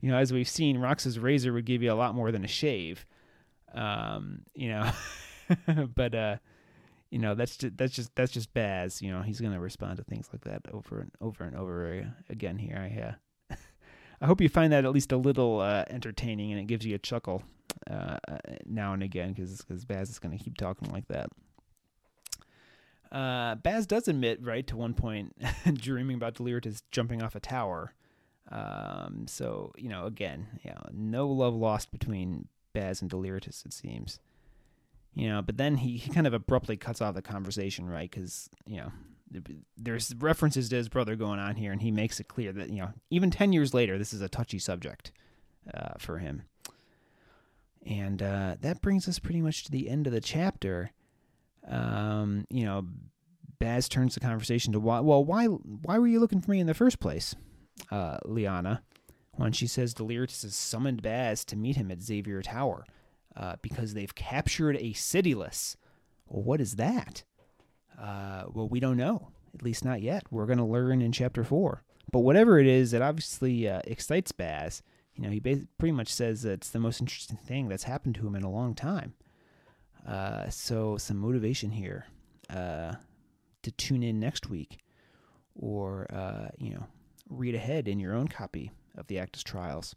you 0.00 0.10
know, 0.10 0.16
as 0.16 0.32
we've 0.32 0.48
seen, 0.48 0.78
Rox's 0.78 1.18
razor 1.18 1.52
would 1.52 1.64
give 1.64 1.82
you 1.82 1.92
a 1.92 1.94
lot 1.94 2.14
more 2.14 2.32
than 2.32 2.44
a 2.44 2.48
shave. 2.48 3.06
Um, 3.74 4.42
you 4.54 4.68
know, 4.68 4.90
but 5.94 6.14
uh, 6.14 6.36
you 7.10 7.18
know 7.18 7.34
that's 7.34 7.56
just 7.56 7.76
that's 7.76 7.94
just 7.94 8.14
that's 8.14 8.32
just 8.32 8.52
Baz. 8.54 9.02
You 9.02 9.12
know, 9.12 9.22
he's 9.22 9.40
gonna 9.40 9.60
respond 9.60 9.98
to 9.98 10.04
things 10.04 10.28
like 10.32 10.44
that 10.44 10.62
over 10.72 11.00
and 11.00 11.10
over 11.20 11.44
and 11.44 11.56
over 11.56 12.06
again. 12.28 12.58
Here, 12.58 12.76
I 12.76 13.54
uh, 13.54 13.56
I 14.20 14.26
hope 14.26 14.40
you 14.40 14.48
find 14.48 14.72
that 14.72 14.84
at 14.84 14.92
least 14.92 15.12
a 15.12 15.16
little 15.16 15.60
uh, 15.60 15.84
entertaining 15.90 16.52
and 16.52 16.60
it 16.60 16.66
gives 16.66 16.86
you 16.86 16.94
a 16.94 16.98
chuckle 16.98 17.42
uh, 17.90 18.18
uh 18.28 18.38
now 18.66 18.92
and 18.92 19.02
again 19.02 19.32
because 19.32 19.58
because 19.58 19.84
Baz 19.84 20.10
is 20.10 20.18
gonna 20.18 20.38
keep 20.38 20.56
talking 20.56 20.90
like 20.90 21.08
that. 21.08 21.28
Uh, 23.12 23.56
Baz 23.56 23.86
does 23.86 24.08
admit, 24.08 24.42
right, 24.42 24.66
to 24.66 24.76
one 24.76 24.94
point, 24.94 25.36
dreaming 25.74 26.16
about 26.16 26.34
Deliritus 26.34 26.82
jumping 26.90 27.22
off 27.22 27.34
a 27.34 27.40
tower. 27.40 27.92
Um, 28.52 29.24
so 29.26 29.72
you 29.76 29.88
know, 29.88 30.04
again, 30.04 30.46
yeah, 30.62 30.78
no 30.92 31.26
love 31.26 31.54
lost 31.54 31.90
between 31.90 32.48
Baz 32.74 33.00
and 33.00 33.10
Deliritus, 33.10 33.62
it 33.64 33.72
seems. 33.72 34.20
You 35.14 35.28
know, 35.28 35.42
but 35.42 35.56
then 35.56 35.76
he, 35.76 35.96
he 35.96 36.10
kind 36.10 36.26
of 36.26 36.34
abruptly 36.34 36.76
cuts 36.76 37.00
off 37.00 37.14
the 37.14 37.22
conversation, 37.22 37.88
right? 37.88 38.10
Because 38.10 38.50
you 38.66 38.78
know, 38.78 38.92
there's 39.76 40.14
references 40.18 40.68
to 40.68 40.76
his 40.76 40.88
brother 40.88 41.16
going 41.16 41.40
on 41.40 41.56
here, 41.56 41.72
and 41.72 41.80
he 41.80 41.90
makes 41.90 42.20
it 42.20 42.28
clear 42.28 42.52
that 42.52 42.68
you 42.68 42.80
know, 42.80 42.90
even 43.10 43.30
ten 43.30 43.52
years 43.52 43.72
later, 43.72 43.98
this 43.98 44.12
is 44.12 44.20
a 44.20 44.28
touchy 44.28 44.58
subject 44.58 45.12
uh, 45.72 45.94
for 45.98 46.18
him. 46.18 46.42
And 47.84 48.22
uh, 48.22 48.56
that 48.60 48.80
brings 48.80 49.08
us 49.08 49.18
pretty 49.18 49.40
much 49.40 49.64
to 49.64 49.70
the 49.70 49.88
end 49.88 50.06
of 50.06 50.12
the 50.12 50.20
chapter. 50.20 50.92
Um, 51.68 52.46
you 52.48 52.64
know, 52.64 52.86
Baz 53.58 53.88
turns 53.88 54.14
the 54.14 54.20
conversation 54.20 54.72
to 54.74 54.80
why. 54.80 55.00
Well, 55.00 55.24
why? 55.24 55.46
Why 55.46 55.98
were 55.98 56.06
you 56.06 56.20
looking 56.20 56.42
for 56.42 56.50
me 56.50 56.60
in 56.60 56.66
the 56.66 56.74
first 56.74 57.00
place? 57.00 57.34
Uh, 57.90 58.18
Lyanna 58.26 58.80
when 59.36 59.52
she 59.52 59.66
says 59.66 59.94
Deliritus 59.94 60.42
has 60.42 60.54
summoned 60.54 61.02
Baz 61.02 61.44
to 61.46 61.56
meet 61.56 61.76
him 61.76 61.90
at 61.90 62.02
Xavier 62.02 62.42
Tower 62.42 62.84
uh, 63.36 63.56
because 63.62 63.94
they've 63.94 64.14
captured 64.14 64.76
a 64.76 64.92
Cityless. 64.92 65.76
Well, 66.28 66.42
what 66.42 66.60
is 66.60 66.76
that? 66.76 67.24
Uh, 67.98 68.44
well, 68.52 68.68
we 68.68 68.80
don't 68.80 68.96
know. 68.96 69.28
At 69.54 69.62
least 69.62 69.84
not 69.84 70.02
yet. 70.02 70.24
We're 70.30 70.46
going 70.46 70.58
to 70.58 70.64
learn 70.64 71.02
in 71.02 71.12
chapter 71.12 71.44
four. 71.44 71.82
But 72.10 72.20
whatever 72.20 72.58
it 72.58 72.66
is, 72.66 72.92
it 72.92 73.02
obviously 73.02 73.68
uh, 73.68 73.80
excites 73.84 74.32
Baz. 74.32 74.82
You 75.14 75.22
know, 75.22 75.30
he 75.30 75.40
pretty 75.40 75.92
much 75.92 76.12
says 76.12 76.42
that 76.42 76.52
it's 76.52 76.70
the 76.70 76.78
most 76.78 77.00
interesting 77.00 77.36
thing 77.36 77.68
that's 77.68 77.84
happened 77.84 78.14
to 78.16 78.26
him 78.26 78.34
in 78.34 78.42
a 78.42 78.50
long 78.50 78.74
time. 78.74 79.14
Uh, 80.06 80.48
so 80.48 80.96
some 80.96 81.18
motivation 81.18 81.70
here 81.70 82.06
uh, 82.50 82.94
to 83.62 83.70
tune 83.72 84.02
in 84.02 84.18
next 84.18 84.48
week, 84.48 84.78
or 85.54 86.06
uh, 86.12 86.48
you 86.58 86.70
know, 86.70 86.86
read 87.32 87.54
ahead 87.54 87.88
in 87.88 87.98
your 88.00 88.14
own 88.14 88.28
copy 88.28 88.70
of 88.96 89.06
the 89.06 89.16
Acktus 89.16 89.42
Trials, 89.42 89.94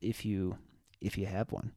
if 0.00 0.24
you 0.24 0.58
if 1.00 1.16
you 1.16 1.26
have 1.26 1.52
one. 1.52 1.72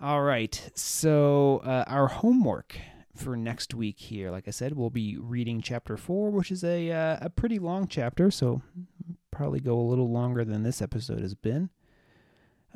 All 0.00 0.22
right, 0.22 0.70
so 0.74 1.60
uh, 1.64 1.84
our 1.88 2.06
homework 2.06 2.78
for 3.16 3.36
next 3.36 3.74
week 3.74 3.98
here, 3.98 4.30
like 4.30 4.46
I 4.46 4.52
said, 4.52 4.76
we'll 4.76 4.90
be 4.90 5.16
reading 5.18 5.60
chapter 5.60 5.96
four, 5.96 6.30
which 6.30 6.50
is 6.50 6.62
a 6.62 6.90
uh, 6.90 7.18
a 7.20 7.30
pretty 7.30 7.58
long 7.58 7.88
chapter, 7.88 8.30
so 8.30 8.62
probably 9.30 9.60
go 9.60 9.78
a 9.78 9.82
little 9.82 10.10
longer 10.10 10.44
than 10.44 10.62
this 10.62 10.80
episode 10.80 11.20
has 11.20 11.34
been. 11.34 11.70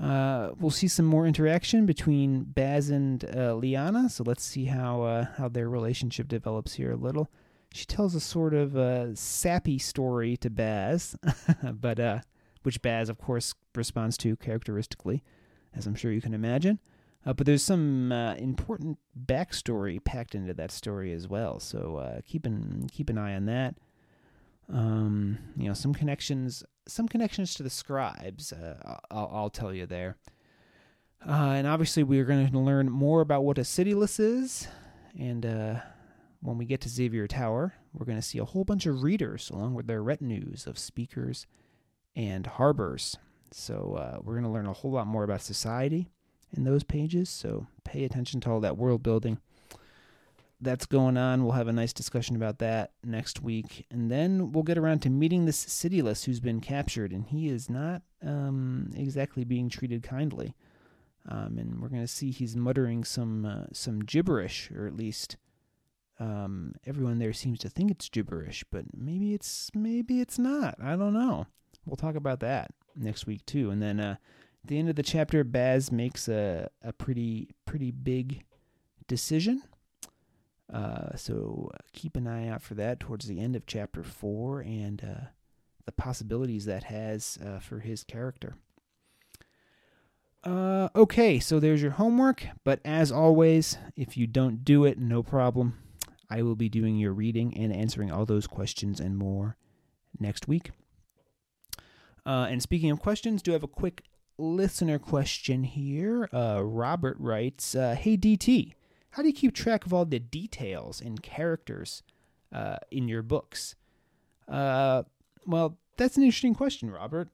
Uh, 0.00 0.50
we'll 0.58 0.70
see 0.70 0.88
some 0.88 1.04
more 1.04 1.26
interaction 1.26 1.86
between 1.86 2.44
Baz 2.44 2.88
and 2.90 3.24
uh, 3.24 3.54
Lyanna, 3.54 4.10
so 4.10 4.24
let's 4.26 4.44
see 4.44 4.64
how 4.64 5.02
uh, 5.02 5.26
how 5.36 5.48
their 5.48 5.68
relationship 5.68 6.28
develops 6.28 6.74
here 6.74 6.92
a 6.92 6.96
little 6.96 7.30
she 7.72 7.84
tells 7.84 8.14
a 8.14 8.20
sort 8.20 8.54
of 8.54 8.76
uh, 8.76 9.14
sappy 9.14 9.78
story 9.78 10.36
to 10.38 10.50
Baz, 10.50 11.16
but 11.62 11.98
uh, 11.98 12.20
which 12.62 12.82
Baz, 12.82 13.08
of 13.08 13.18
course, 13.18 13.54
responds 13.74 14.16
to 14.18 14.36
characteristically, 14.36 15.22
as 15.74 15.86
I'm 15.86 15.94
sure 15.94 16.12
you 16.12 16.20
can 16.20 16.34
imagine. 16.34 16.78
Uh, 17.24 17.32
but 17.32 17.46
there's 17.46 17.62
some 17.62 18.10
uh, 18.10 18.34
important 18.34 18.98
backstory 19.26 20.02
packed 20.02 20.34
into 20.34 20.52
that 20.54 20.72
story 20.72 21.12
as 21.12 21.28
well, 21.28 21.60
so 21.60 21.96
uh, 21.96 22.20
keep 22.26 22.46
an 22.46 22.88
keep 22.92 23.08
an 23.08 23.18
eye 23.18 23.34
on 23.34 23.46
that. 23.46 23.76
Um, 24.72 25.38
you 25.56 25.68
know, 25.68 25.74
some 25.74 25.94
connections 25.94 26.64
some 26.86 27.08
connections 27.08 27.54
to 27.54 27.62
the 27.62 27.70
scribes. 27.70 28.52
Uh, 28.52 28.98
I'll, 29.10 29.30
I'll 29.32 29.50
tell 29.50 29.72
you 29.72 29.86
there. 29.86 30.16
Uh, 31.26 31.54
and 31.54 31.66
obviously, 31.66 32.02
we're 32.02 32.24
going 32.24 32.50
to 32.50 32.58
learn 32.58 32.90
more 32.90 33.20
about 33.20 33.44
what 33.44 33.58
a 33.58 33.62
cityless 33.62 34.18
is. 34.18 34.66
And 35.18 35.46
uh, 35.46 35.80
when 36.42 36.58
we 36.58 36.64
get 36.64 36.80
to 36.82 36.88
Xavier 36.88 37.26
Tower, 37.26 37.74
we're 37.92 38.06
going 38.06 38.18
to 38.18 38.22
see 38.22 38.38
a 38.38 38.44
whole 38.44 38.64
bunch 38.64 38.86
of 38.86 39.02
readers 39.02 39.48
along 39.50 39.74
with 39.74 39.86
their 39.86 40.02
retinues 40.02 40.66
of 40.66 40.78
speakers 40.78 41.46
and 42.14 42.46
harbors. 42.46 43.16
So 43.52 43.94
uh, 43.98 44.18
we're 44.22 44.34
going 44.34 44.44
to 44.44 44.50
learn 44.50 44.66
a 44.66 44.72
whole 44.72 44.92
lot 44.92 45.06
more 45.06 45.24
about 45.24 45.40
society 45.42 46.08
in 46.54 46.64
those 46.64 46.82
pages. 46.82 47.30
So 47.30 47.66
pay 47.84 48.04
attention 48.04 48.40
to 48.40 48.50
all 48.50 48.60
that 48.60 48.76
world 48.76 49.02
building 49.02 49.38
that's 50.62 50.86
going 50.86 51.16
on. 51.16 51.42
We'll 51.42 51.52
have 51.52 51.68
a 51.68 51.72
nice 51.72 51.92
discussion 51.92 52.36
about 52.36 52.58
that 52.60 52.92
next 53.04 53.42
week. 53.42 53.84
And 53.90 54.10
then 54.10 54.52
we'll 54.52 54.62
get 54.62 54.78
around 54.78 55.00
to 55.02 55.10
meeting 55.10 55.44
this 55.44 55.64
cityless 55.64 56.24
who's 56.24 56.40
been 56.40 56.60
captured, 56.60 57.12
and 57.12 57.26
he 57.26 57.48
is 57.48 57.68
not 57.68 58.02
um, 58.24 58.90
exactly 58.94 59.44
being 59.44 59.68
treated 59.68 60.02
kindly. 60.04 60.54
Um, 61.28 61.58
and 61.58 61.80
we're 61.80 61.88
going 61.88 62.02
to 62.02 62.08
see 62.08 62.30
he's 62.30 62.56
muttering 62.56 63.04
some 63.04 63.44
uh, 63.44 63.64
some 63.72 64.00
gibberish, 64.00 64.70
or 64.72 64.86
at 64.86 64.96
least 64.96 65.36
um, 66.22 66.74
everyone 66.86 67.18
there 67.18 67.32
seems 67.32 67.58
to 67.60 67.68
think 67.68 67.90
it's 67.90 68.08
gibberish, 68.08 68.64
but 68.70 68.84
maybe 68.96 69.34
it's 69.34 69.70
maybe 69.74 70.20
it's 70.20 70.38
not. 70.38 70.76
I 70.82 70.96
don't 70.96 71.14
know. 71.14 71.46
We'll 71.86 71.96
talk 71.96 72.14
about 72.14 72.40
that 72.40 72.70
next 72.96 73.26
week 73.26 73.44
too. 73.46 73.70
And 73.70 73.82
then 73.82 73.98
uh, 73.98 74.16
at 74.62 74.68
the 74.68 74.78
end 74.78 74.88
of 74.88 74.96
the 74.96 75.02
chapter, 75.02 75.44
Baz 75.44 75.90
makes 75.90 76.28
a 76.28 76.68
a 76.82 76.92
pretty 76.92 77.50
pretty 77.66 77.90
big 77.90 78.44
decision 79.08 79.62
uh, 80.72 81.14
so 81.16 81.70
uh, 81.74 81.78
keep 81.92 82.16
an 82.16 82.26
eye 82.26 82.48
out 82.48 82.62
for 82.62 82.74
that 82.74 82.98
towards 82.98 83.26
the 83.26 83.40
end 83.40 83.54
of 83.54 83.66
chapter 83.66 84.02
four 84.02 84.60
and 84.60 85.02
uh, 85.04 85.26
the 85.84 85.92
possibilities 85.92 86.64
that 86.64 86.84
has 86.84 87.38
uh, 87.44 87.58
for 87.58 87.80
his 87.80 88.02
character. 88.04 88.54
Uh, 90.44 90.88
okay, 90.96 91.38
so 91.38 91.60
there's 91.60 91.82
your 91.82 91.92
homework, 91.92 92.46
but 92.64 92.80
as 92.84 93.12
always, 93.12 93.76
if 93.96 94.16
you 94.16 94.26
don't 94.26 94.64
do 94.64 94.84
it, 94.84 94.98
no 94.98 95.22
problem. 95.22 95.78
I 96.32 96.40
will 96.40 96.56
be 96.56 96.70
doing 96.70 96.96
your 96.96 97.12
reading 97.12 97.54
and 97.58 97.70
answering 97.74 98.10
all 98.10 98.24
those 98.24 98.46
questions 98.46 99.00
and 99.00 99.18
more 99.18 99.58
next 100.18 100.48
week. 100.48 100.70
Uh, 102.24 102.46
and 102.48 102.62
speaking 102.62 102.90
of 102.90 103.00
questions, 103.00 103.42
do 103.42 103.52
have 103.52 103.62
a 103.62 103.68
quick 103.68 104.04
listener 104.38 104.98
question 104.98 105.64
here. 105.64 106.30
Uh, 106.32 106.62
Robert 106.64 107.18
writes, 107.20 107.74
uh, 107.74 107.94
"Hey 107.94 108.16
DT, 108.16 108.72
how 109.10 109.20
do 109.20 109.28
you 109.28 109.34
keep 109.34 109.54
track 109.54 109.84
of 109.84 109.92
all 109.92 110.06
the 110.06 110.18
details 110.18 111.02
and 111.02 111.22
characters 111.22 112.02
uh, 112.50 112.78
in 112.90 113.08
your 113.08 113.22
books? 113.22 113.74
Uh, 114.48 115.02
well, 115.46 115.76
that's 115.98 116.16
an 116.16 116.22
interesting 116.22 116.54
question, 116.54 116.90
Robert. 116.90 117.28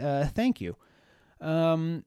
Uh, 0.00 0.26
thank 0.26 0.60
you. 0.60 0.76
Um, 1.40 2.04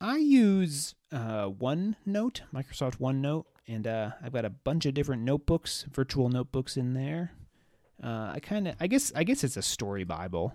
I 0.00 0.18
use 0.18 0.94
OneNote, 1.12 2.42
Microsoft 2.54 2.98
OneNote, 2.98 3.46
and 3.66 3.86
uh, 3.86 4.10
I've 4.22 4.32
got 4.32 4.44
a 4.44 4.50
bunch 4.50 4.86
of 4.86 4.94
different 4.94 5.22
notebooks, 5.22 5.86
virtual 5.90 6.28
notebooks 6.28 6.76
in 6.76 6.94
there. 6.94 7.32
Uh, 8.02 8.32
I 8.34 8.40
kind 8.40 8.68
of, 8.68 8.74
I 8.80 8.86
guess, 8.86 9.12
I 9.14 9.24
guess 9.24 9.44
it's 9.44 9.56
a 9.56 9.62
story 9.62 10.04
bible, 10.04 10.54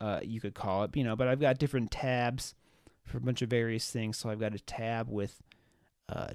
uh, 0.00 0.20
you 0.22 0.40
could 0.40 0.54
call 0.54 0.84
it, 0.84 0.96
you 0.96 1.04
know. 1.04 1.14
But 1.14 1.28
I've 1.28 1.40
got 1.40 1.58
different 1.58 1.90
tabs 1.90 2.54
for 3.04 3.18
a 3.18 3.20
bunch 3.20 3.42
of 3.42 3.50
various 3.50 3.90
things. 3.90 4.18
So 4.18 4.30
I've 4.30 4.40
got 4.40 4.54
a 4.54 4.58
tab 4.58 5.08
with 5.08 5.40
uh, 6.08 6.30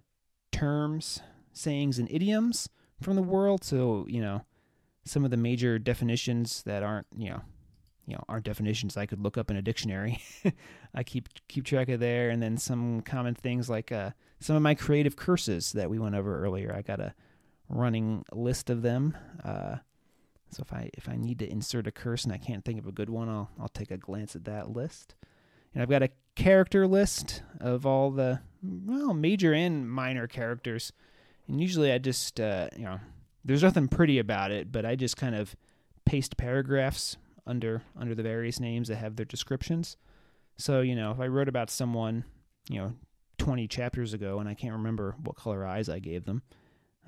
terms, 0.52 1.22
sayings, 1.52 2.00
and 2.00 2.10
idioms 2.10 2.70
from 3.02 3.16
the 3.16 3.22
world. 3.22 3.64
So, 3.64 4.06
you 4.08 4.22
know, 4.22 4.46
some 5.06 5.26
of 5.26 5.32
the 5.32 5.38
major 5.38 5.78
definitions 5.78 6.64
that 6.64 6.84
aren't, 6.84 7.08
you 7.16 7.30
know, 7.30 7.42
you 8.06 8.16
know, 8.16 8.24
aren't 8.28 8.46
definitions 8.46 8.98
I 8.98 9.06
could 9.06 9.22
look 9.22 9.38
up 9.38 9.50
in 9.50 9.58
a 9.58 9.62
dictionary. 9.62 10.22
I 10.94 11.04
keep 11.04 11.30
keep 11.48 11.66
track 11.66 11.90
of 11.90 12.00
there, 12.00 12.30
and 12.30 12.42
then 12.42 12.58
some 12.58 13.02
common 13.02 13.34
things 13.34 13.70
like 13.70 13.92
uh, 13.92 14.12
some 14.44 14.56
of 14.58 14.62
my 14.62 14.76
creative 14.76 15.16
curses 15.16 15.72
that 15.72 15.90
we 15.90 16.00
went 16.00 16.16
over 16.16 16.44
earlier. 16.44 16.74
I 16.76 16.82
got 16.82 17.00
a 17.00 17.14
running 17.70 18.26
list 18.34 18.70
of 18.70 18.82
them. 18.82 19.16
Uh, 19.44 19.78
so 20.52 20.62
if 20.62 20.74
I 20.74 20.90
if 20.94 21.08
I 21.08 21.16
need 21.16 21.40
to 21.40 21.50
insert 21.50 21.88
a 21.88 21.92
curse 21.92 22.26
and 22.26 22.34
I 22.34 22.38
can't 22.38 22.64
think 22.64 22.78
of 22.78 22.86
a 22.86 22.92
good 22.92 23.10
one, 23.10 23.30
I'll 23.30 23.50
I'll 23.60 23.70
take 23.70 23.90
a 23.90 23.98
glance 23.98 24.36
at 24.36 24.44
that 24.46 24.70
list. 24.70 25.16
And 25.74 25.82
I've 25.82 25.90
got 25.90 26.04
a 26.04 26.10
character 26.36 26.86
list 26.86 27.42
of 27.60 27.86
all 27.86 28.12
the 28.12 28.42
well 28.62 29.14
major 29.14 29.54
and 29.54 29.90
minor 29.90 30.28
characters. 30.28 30.92
And 31.48 31.62
usually 31.62 31.92
I 31.92 31.98
just 31.98 32.40
uh, 32.40 32.68
you 32.76 32.84
know 32.84 33.00
there's 33.46 33.64
nothing 33.64 33.88
pretty 33.88 34.20
about 34.20 34.52
it, 34.52 34.72
but 34.72 34.86
I 34.86 34.96
just 34.96 35.18
kind 35.18 35.36
of 35.36 35.56
paste 36.06 36.36
paragraphs 36.36 37.16
under 37.48 37.82
under 37.98 38.14
the 38.14 38.24
various 38.24 38.60
names 38.60 38.90
that 38.90 38.98
have 38.98 39.16
their 39.16 39.26
descriptions. 39.26 39.96
So 40.58 40.82
you 40.82 40.96
know 40.96 41.12
if 41.12 41.20
I 41.22 41.28
wrote 41.28 41.48
about 41.48 41.70
someone 41.70 42.26
you 42.70 42.80
know 42.80 42.94
20 43.38 43.68
chapters 43.68 44.14
ago 44.14 44.40
and 44.40 44.48
I 44.48 44.54
can't 44.54 44.74
remember 44.74 45.16
what 45.24 45.36
color 45.36 45.66
eyes 45.66 45.90
I 45.90 46.00
gave 46.00 46.26
them, 46.26 46.44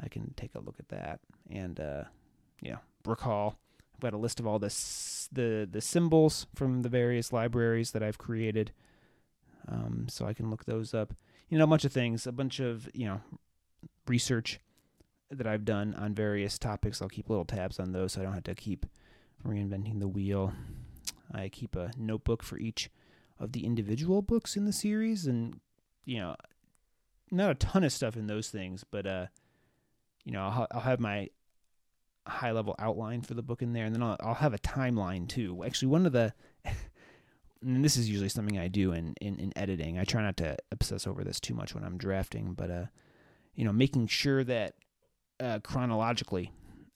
I 0.02 0.10
can 0.10 0.34
take 0.36 0.56
a 0.56 0.60
look 0.60 0.76
at 0.80 0.90
that 0.90 1.20
and 1.50 1.80
uh, 1.80 2.04
know 2.62 2.80
recall 3.06 3.58
I've 3.96 4.02
got 4.02 4.14
a 4.14 4.18
list 4.18 4.40
of 4.40 4.48
all 4.48 4.60
the 4.60 4.74
the 5.32 5.68
the 5.72 5.82
symbols 5.82 6.48
from 6.54 6.82
the 6.82 6.90
various 6.90 7.32
libraries 7.32 7.92
that 7.92 8.04
I've 8.04 8.18
created, 8.18 8.74
um, 9.70 10.08
so 10.10 10.26
I 10.26 10.34
can 10.34 10.50
look 10.50 10.66
those 10.66 10.94
up. 10.94 11.14
You 11.50 11.58
know, 11.58 11.64
a 11.64 11.68
bunch 11.68 11.86
of 11.86 11.94
things, 11.94 12.28
a 12.28 12.34
bunch 12.34 12.60
of 12.60 12.90
you 12.94 13.06
know 13.06 13.22
research 14.06 14.60
that 15.32 15.48
I've 15.48 15.64
done 15.64 15.96
on 15.96 16.14
various 16.14 16.60
topics. 16.60 17.02
I'll 17.02 17.08
keep 17.08 17.30
little 17.30 17.46
tabs 17.46 17.80
on 17.80 17.94
those, 17.94 18.14
so 18.14 18.22
I 18.22 18.26
don't 18.26 18.34
have 18.34 18.44
to 18.44 18.56
keep 18.56 18.86
reinventing 19.48 20.02
the 20.02 20.10
wheel. 20.10 20.54
I 21.32 21.48
keep 21.48 21.78
a 21.78 21.92
notebook 21.98 22.44
for 22.44 22.58
each 22.58 22.90
of 23.40 23.54
the 23.54 23.66
individual 23.66 24.22
books 24.22 24.58
in 24.58 24.66
the 24.66 24.74
series, 24.74 25.26
and 25.26 25.62
you 26.06 26.20
know, 26.20 26.36
not 27.32 27.52
a 27.52 27.56
ton 27.56 27.84
of 27.84 27.92
stuff 27.92 28.16
in 28.16 28.28
those 28.28 28.50
things, 28.50 28.84
but 28.90 29.06
uh, 29.06 29.26
you 30.24 30.32
know, 30.32 30.42
I'll, 30.42 30.68
I'll 30.72 30.82
have 30.82 31.00
my 31.00 31.30
high 32.28 32.52
level 32.52 32.76
outline 32.80 33.22
for 33.22 33.34
the 33.34 33.44
book 33.44 33.62
in 33.62 33.74
there, 33.74 33.86
and 33.86 33.94
then 33.94 34.04
I'll, 34.04 34.18
I'll 34.20 34.34
have 34.36 34.54
a 34.54 34.60
timeline 34.60 35.28
too. 35.28 35.64
Actually, 35.64 35.90
one 35.90 36.06
of 36.06 36.12
the 36.12 36.34
and 37.62 37.84
this 37.84 37.98
is 37.98 38.10
usually 38.10 38.30
something 38.30 38.58
I 38.60 38.68
do 38.68 38.92
in, 38.92 39.16
in, 39.20 39.40
in 39.40 39.54
editing. 39.56 39.98
I 39.98 40.04
try 40.04 40.22
not 40.22 40.38
to 40.38 40.56
obsess 40.72 41.08
over 41.08 41.24
this 41.24 41.40
too 41.40 41.54
much 41.54 41.74
when 41.74 41.84
I'm 41.84 41.98
drafting, 41.98 42.54
but 42.54 42.70
uh, 42.70 42.86
you 43.56 43.66
know, 43.66 43.74
making 43.74 44.08
sure 44.08 44.44
that 44.44 44.76
uh, 45.40 45.60
chronologically 45.64 46.52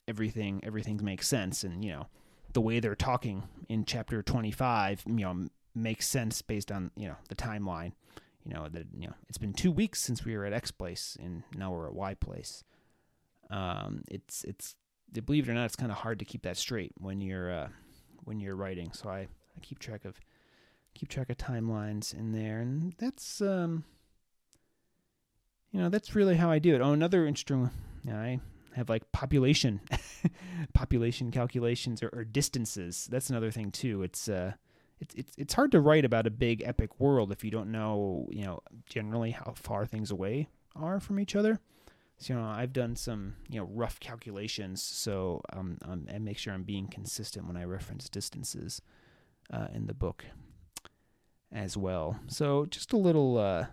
everything 0.07 0.61
everything 0.63 0.99
makes 1.03 1.27
sense, 1.27 1.63
and 1.63 1.83
you 1.83 1.91
know, 1.91 2.07
the 2.53 2.61
way 2.61 2.79
they're 2.79 2.95
talking 2.95 3.43
in 3.67 3.85
chapter 3.85 4.21
25, 4.21 5.03
you 5.07 5.13
know, 5.13 5.47
makes 5.75 6.07
sense 6.07 6.41
based 6.41 6.71
on 6.71 6.91
you 6.95 7.07
know 7.07 7.15
the 7.29 7.35
timeline. 7.35 7.93
You 8.45 8.53
know 8.53 8.67
that 8.69 8.87
you 8.97 9.07
know 9.07 9.13
it's 9.27 9.37
been 9.37 9.53
two 9.53 9.71
weeks 9.71 10.01
since 10.01 10.25
we 10.25 10.35
were 10.35 10.45
at 10.45 10.53
X 10.53 10.71
place, 10.71 11.17
and 11.21 11.43
now 11.55 11.71
we're 11.71 11.87
at 11.87 11.93
Y 11.93 12.13
place. 12.15 12.63
Um, 13.49 14.03
it's 14.09 14.43
it's 14.43 14.75
believe 15.13 15.47
it 15.47 15.51
or 15.51 15.55
not, 15.55 15.65
it's 15.65 15.75
kind 15.75 15.91
of 15.91 15.99
hard 15.99 16.19
to 16.19 16.25
keep 16.25 16.43
that 16.43 16.57
straight 16.57 16.93
when 16.97 17.21
you're 17.21 17.51
uh, 17.51 17.67
when 18.23 18.39
you're 18.39 18.55
writing. 18.55 18.91
So 18.93 19.09
I, 19.09 19.19
I 19.19 19.59
keep 19.61 19.79
track 19.79 20.05
of 20.05 20.19
keep 20.93 21.09
track 21.09 21.29
of 21.29 21.37
timelines 21.37 22.13
in 22.13 22.31
there, 22.31 22.59
and 22.59 22.93
that's 22.97 23.41
um, 23.41 23.83
you 25.71 25.81
know 25.81 25.89
that's 25.89 26.15
really 26.15 26.35
how 26.35 26.51
I 26.51 26.59
do 26.59 26.75
it. 26.75 26.81
Oh, 26.81 26.93
another 26.93 27.25
interesting, 27.25 27.69
I 28.07 28.39
have 28.75 28.89
like 28.89 29.11
population 29.11 29.81
population 30.73 31.31
calculations 31.31 32.03
or, 32.03 32.09
or, 32.13 32.23
distances. 32.23 33.07
That's 33.11 33.29
another 33.29 33.51
thing 33.51 33.71
too. 33.71 34.03
It's 34.03 34.29
uh, 34.29 34.53
it's 34.99 35.15
it's 35.15 35.33
it's 35.37 35.53
hard 35.53 35.71
to 35.71 35.79
write 35.79 36.05
about 36.05 36.27
a 36.27 36.31
big 36.31 36.61
epic 36.63 36.99
world 36.99 37.31
if 37.31 37.43
you 37.43 37.51
don't 37.51 37.71
know 37.71 38.27
you 38.31 38.43
know 38.43 38.59
generally 38.87 39.31
how 39.31 39.53
far 39.55 39.85
things 39.85 40.11
away 40.11 40.47
are 40.75 40.99
from 40.99 41.19
each 41.19 41.35
other. 41.35 41.59
So, 42.17 42.33
you 42.33 42.39
know, 42.39 42.45
I've 42.45 42.73
done 42.73 42.97
some, 42.97 43.35
you 43.49 43.59
know, 43.59 43.69
rough 43.71 43.99
calculations, 43.99 44.83
so 44.83 45.41
um, 45.53 45.77
um, 45.85 46.05
I 46.13 46.19
make 46.19 46.37
sure 46.37 46.53
I'm 46.53 46.63
being 46.63 46.87
consistent 46.87 47.47
when 47.47 47.55
I 47.55 47.63
reference 47.63 48.09
distances 48.09 48.81
uh, 49.53 49.67
in 49.73 49.87
the 49.87 49.93
book 49.93 50.25
as 51.49 51.77
well. 51.77 52.19
So, 52.27 52.65
just 52.65 52.91
a 52.91 52.97
little, 52.97 53.37
uh, 53.37 53.67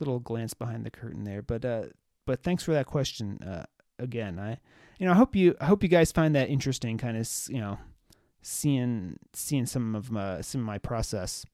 little 0.00 0.18
glance 0.18 0.54
behind 0.54 0.84
the 0.84 0.90
curtain 0.90 1.22
there. 1.22 1.40
But, 1.40 1.64
uh, 1.64 1.84
but 2.26 2.42
thanks 2.42 2.64
for 2.64 2.72
that 2.72 2.86
question. 2.86 3.38
Uh, 3.40 3.64
again, 4.00 4.40
I, 4.40 4.58
you 4.98 5.06
know, 5.06 5.12
I 5.12 5.16
hope 5.16 5.36
you, 5.36 5.54
I 5.60 5.66
hope 5.66 5.84
you 5.84 5.88
guys 5.88 6.10
find 6.10 6.34
that 6.34 6.48
interesting. 6.48 6.98
Kind 6.98 7.16
of, 7.16 7.30
you 7.48 7.60
know, 7.60 7.78
seeing, 8.42 9.18
seeing 9.32 9.66
some 9.66 9.94
of 9.94 10.10
my, 10.10 10.40
some 10.40 10.60
of 10.60 10.66
my 10.66 10.78
process 10.78 11.46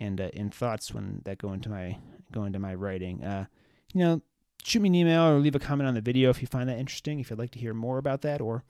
and 0.00 0.20
uh, 0.20 0.30
in 0.32 0.50
thoughts 0.50 0.94
when 0.94 1.20
that 1.24 1.38
go 1.38 1.52
into 1.52 1.68
my, 1.68 1.98
go 2.32 2.44
into 2.44 2.58
my 2.58 2.74
writing. 2.74 3.22
Uh, 3.22 3.46
you 3.92 4.00
know 4.00 4.22
shoot 4.64 4.80
me 4.80 4.88
an 4.88 4.94
email 4.94 5.22
or 5.24 5.38
leave 5.38 5.54
a 5.54 5.58
comment 5.60 5.88
on 5.88 5.94
the 5.94 6.00
video 6.00 6.30
if 6.30 6.40
you 6.40 6.46
find 6.46 6.68
that 6.68 6.78
interesting. 6.78 7.20
If 7.20 7.30
you'd 7.30 7.38
like 7.38 7.50
to 7.52 7.58
hear 7.58 7.74
more 7.74 7.98
about 7.98 8.22
that 8.22 8.40
or 8.40 8.64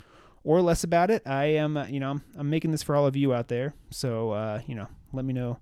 or 0.45 0.61
less 0.61 0.83
about 0.83 1.11
it, 1.11 1.23
I 1.27 1.45
am 1.45 1.77
uh, 1.77 1.87
you 1.87 2.01
know 2.01 2.21
I'm 2.37 2.51
making 2.51 2.73
this 2.73 2.83
for 2.83 2.97
all 2.97 3.07
of 3.07 3.17
you 3.17 3.33
out 3.33 3.49
there. 3.49 3.75
So 3.91 4.31
uh, 4.31 4.61
you 4.67 4.75
know 4.75 4.89
let 5.13 5.25
me 5.25 5.33
know 5.33 5.59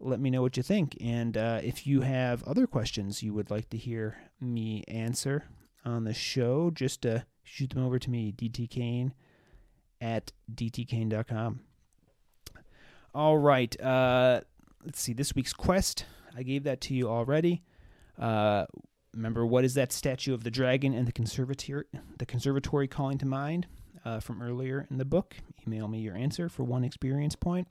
let 0.00 0.20
me 0.20 0.30
know 0.30 0.42
what 0.42 0.56
you 0.56 0.62
think. 0.62 0.96
And 1.00 1.36
uh, 1.36 1.60
if 1.62 1.86
you 1.86 2.00
have 2.00 2.42
other 2.44 2.66
questions 2.66 3.22
you 3.22 3.34
would 3.34 3.50
like 3.50 3.68
to 3.70 3.76
hear 3.76 4.18
me 4.40 4.84
answer 4.88 5.44
on 5.84 6.04
the 6.04 6.14
show, 6.14 6.70
just 6.70 7.04
uh, 7.04 7.20
shoot 7.42 7.70
them 7.70 7.84
over 7.84 7.98
to 7.98 8.10
me, 8.10 8.32
dtkane 8.32 9.12
at 10.02 10.32
dtkane.com. 10.52 11.60
All 13.14 13.38
right. 13.38 13.80
Uh, 13.80 14.40
let's 14.84 15.00
see. 15.00 15.12
This 15.12 15.34
week's 15.34 15.52
quest. 15.52 16.04
I 16.36 16.42
gave 16.42 16.64
that 16.64 16.80
to 16.82 16.94
you 16.94 17.08
already. 17.08 17.62
Uh, 18.18 18.66
remember, 19.14 19.46
what 19.46 19.64
is 19.64 19.74
that 19.74 19.92
statue 19.92 20.34
of 20.34 20.44
the 20.44 20.50
dragon 20.50 20.92
and 20.92 21.06
the 21.06 21.12
conservatory, 21.12 21.84
the 22.18 22.26
conservatory 22.26 22.88
calling 22.88 23.18
to 23.18 23.26
mind 23.26 23.66
uh, 24.04 24.18
from 24.18 24.42
earlier 24.42 24.86
in 24.90 24.98
the 24.98 25.04
book? 25.04 25.36
Email 25.66 25.88
me 25.88 26.00
your 26.00 26.16
answer 26.16 26.48
for 26.48 26.64
one 26.64 26.84
experience 26.84 27.36
point. 27.36 27.68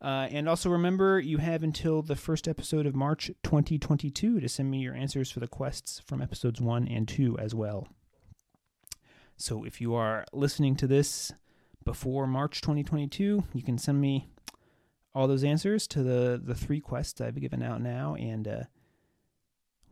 Uh, 0.00 0.28
and 0.30 0.48
also 0.48 0.70
remember, 0.70 1.18
you 1.18 1.38
have 1.38 1.62
until 1.62 2.02
the 2.02 2.16
first 2.16 2.46
episode 2.46 2.86
of 2.86 2.94
March 2.94 3.30
2022 3.42 4.40
to 4.40 4.48
send 4.48 4.70
me 4.70 4.78
your 4.78 4.94
answers 4.94 5.30
for 5.30 5.40
the 5.40 5.48
quests 5.48 6.00
from 6.06 6.22
episodes 6.22 6.60
1 6.60 6.86
and 6.86 7.08
2 7.08 7.38
as 7.38 7.54
well. 7.54 7.88
So 9.36 9.64
if 9.64 9.80
you 9.80 9.94
are 9.94 10.24
listening 10.32 10.76
to 10.76 10.86
this 10.86 11.32
before 11.84 12.26
March 12.26 12.62
2022, 12.62 13.44
you 13.52 13.62
can 13.62 13.76
send 13.76 14.00
me 14.00 14.28
all 15.14 15.28
those 15.28 15.44
answers 15.44 15.86
to 15.88 16.02
the, 16.02 16.40
the 16.42 16.54
three 16.54 16.80
quests 16.80 17.20
I've 17.20 17.40
given 17.40 17.62
out 17.62 17.82
now, 17.82 18.14
and 18.14 18.48
uh, 18.48 18.62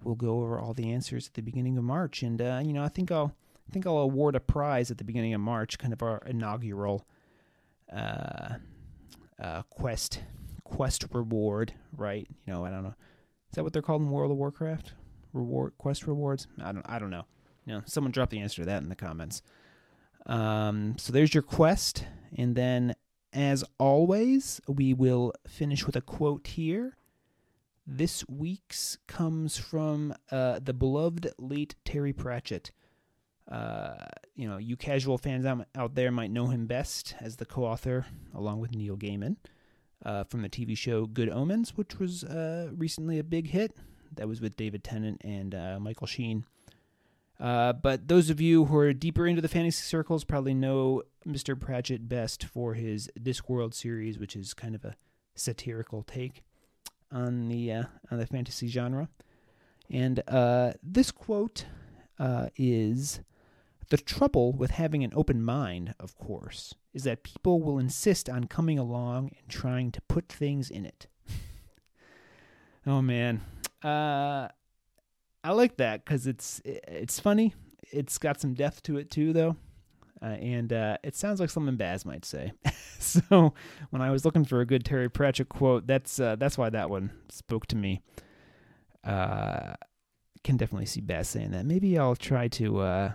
we'll 0.03 0.15
go 0.15 0.41
over 0.41 0.59
all 0.59 0.73
the 0.73 0.93
answers 0.93 1.29
at 1.29 1.35
the 1.35 1.43
beginning 1.43 1.77
of 1.77 1.85
March. 1.85 2.23
And 2.23 2.41
uh, 2.41 2.61
you 2.65 2.73
know, 2.73 2.83
I 2.83 2.89
think 2.89 3.13
I'll 3.13 3.35
I 3.69 3.73
think 3.73 3.87
I'll 3.87 3.99
award 3.99 4.35
a 4.35 4.41
prize 4.41 4.91
at 4.91 4.99
the 4.99 5.05
beginning 5.05 5.35
of 5.35 5.41
March, 5.41 5.79
kind 5.79 5.93
of 5.93 6.03
our 6.03 6.23
inaugural 6.27 7.07
uh, 7.93 8.55
uh, 9.43 9.63
quest 9.71 10.21
quest 10.65 11.05
reward, 11.13 11.75
right? 11.97 12.27
You 12.47 12.53
know, 12.53 12.65
I 12.65 12.71
don't 12.71 12.83
know. 12.83 12.95
Is 13.51 13.57
that 13.57 13.63
what 13.65 13.75
they're 13.75 13.83
called 13.83 14.03
in 14.03 14.11
World 14.11 14.31
of 14.31 14.39
Warcraft? 14.39 14.95
Reward 15.35 15.75
quest 15.77 16.07
rewards? 16.07 16.47
I 16.63 16.73
don't 16.73 16.87
I 16.89 16.99
don't 16.99 17.11
know. 17.11 17.27
Know, 17.67 17.83
someone 17.87 18.13
drop 18.13 18.31
the 18.31 18.41
answer 18.41 18.63
to 18.63 18.67
that 18.67 18.83
in 18.83 18.89
the 18.89 18.95
comments. 18.95 19.43
Um, 20.27 20.97
so 20.99 21.13
there's 21.13 21.35
your 21.35 21.43
quest, 21.43 22.05
and 22.37 22.55
then 22.55 22.95
as 23.33 23.65
always, 23.79 24.61
we 24.69 24.95
will 24.95 25.33
finish 25.47 25.87
with 25.87 25.97
a 25.97 26.01
quote 26.01 26.47
here. 26.47 26.97
This 27.87 28.27
week's 28.29 28.97
comes 29.07 29.59
from 29.59 30.15
uh, 30.31 30.61
the 30.63 30.73
beloved 30.73 31.33
late 31.39 31.75
Terry 31.85 32.13
Pratchett. 32.13 32.71
Uh, 33.51 34.07
you 34.35 34.49
know, 34.49 34.57
you 34.57 34.77
casual 34.77 35.19
fans 35.19 35.45
out, 35.45 35.67
out 35.75 35.95
there 35.95 36.11
might 36.11 36.31
know 36.31 36.47
him 36.47 36.67
best 36.67 37.15
as 37.21 37.37
the 37.37 37.45
co-author, 37.45 38.07
along 38.35 38.61
with 38.61 38.75
Neil 38.75 38.97
Gaiman, 38.97 39.37
uh, 40.05 40.25
from 40.25 40.41
the 40.41 40.49
TV 40.49 40.77
show 40.77 41.05
Good 41.05 41.29
Omens, 41.29 41.77
which 41.77 41.99
was 41.99 42.25
uh, 42.25 42.71
recently 42.75 43.19
a 43.19 43.25
big 43.25 43.49
hit. 43.49 43.77
That 44.15 44.29
was 44.29 44.41
with 44.41 44.57
David 44.57 44.85
Tennant 44.85 45.21
and 45.25 45.55
uh, 45.55 45.79
Michael 45.81 46.07
Sheen. 46.07 46.45
Uh, 47.41 47.73
but 47.73 48.09
those 48.09 48.31
of 48.31 48.41
you 48.41 48.67
who 48.67 48.77
are 48.77 48.93
deeper 48.93 49.27
into 49.27 49.43
the 49.43 49.49
fantasy 49.49 49.83
circles 49.83 50.25
probably 50.25 50.55
know 50.55 51.03
Mr. 51.27 51.59
Pratchett 51.59 52.09
best 52.09 52.45
for 52.45 52.75
his 52.75 53.11
Discworld 53.19 53.75
series, 53.75 54.19
which 54.19 54.37
is 54.37 54.55
kind 54.55 54.75
of 54.75 54.85
a 54.85 54.95
satirical 55.35 56.03
take 56.03 56.45
on 57.11 57.49
the 57.49 57.73
uh, 57.73 57.85
on 58.11 58.19
the 58.19 58.27
fantasy 58.27 58.69
genre. 58.69 59.09
And 59.91 60.23
this 60.83 61.11
quote 61.11 61.67
is 62.57 63.21
the 63.89 63.97
trouble 63.97 64.53
with 64.53 64.73
having 64.73 65.05
an 65.05 65.13
open 65.15 65.43
mind, 65.43 65.95
of 66.01 66.17
course, 66.17 66.75
is 66.93 67.05
that 67.05 67.23
people 67.23 67.61
will 67.61 67.79
insist 67.79 68.29
on 68.29 68.45
coming 68.45 68.79
along 68.79 69.33
and 69.39 69.49
trying 69.49 69.91
to 69.93 70.01
put 70.03 70.29
things 70.29 70.71
in 70.71 70.87
it. 70.87 71.07
oh 72.87 73.03
man, 73.03 73.43
uh, 73.83 74.49
I 75.45 75.53
like 75.53 75.77
that 75.77 76.05
because 76.05 76.27
it's 76.27 76.61
it's 76.65 77.21
funny. 77.21 77.55
It's 77.93 78.19
got 78.19 78.41
some 78.41 78.55
depth 78.55 78.83
to 78.85 78.97
it 78.97 79.11
too, 79.11 79.33
though, 79.33 79.57
uh, 80.23 80.27
and 80.27 80.73
uh, 80.73 80.97
it 81.05 81.15
sounds 81.15 81.39
like 81.39 81.51
something 81.51 81.77
Baz 81.77 82.05
might 82.05 82.25
say. 82.25 82.53
so 82.99 83.55
when 83.91 84.03
I 84.03 84.11
was 84.11 84.25
looking 84.25 84.45
for 84.45 84.61
a 84.61 84.67
good 84.67 84.85
Terry 84.85 85.09
Pratchett 85.09 85.51
quote, 85.51 85.87
that's 85.87 86.19
uh, 86.19 86.37
that's 86.37 86.59
why 86.59 86.71
that 86.71 86.91
one 86.91 87.13
spoke 87.29 87.67
to 87.67 87.77
me. 87.77 88.01
Uh, 89.05 89.75
can 90.43 90.57
definitely 90.57 90.87
see 90.87 91.01
Baz 91.01 91.29
saying 91.29 91.53
that. 91.53 91.67
Maybe 91.67 91.99
I'll 91.99 92.17
try 92.17 92.49
to 92.49 92.81
uh, 92.81 93.13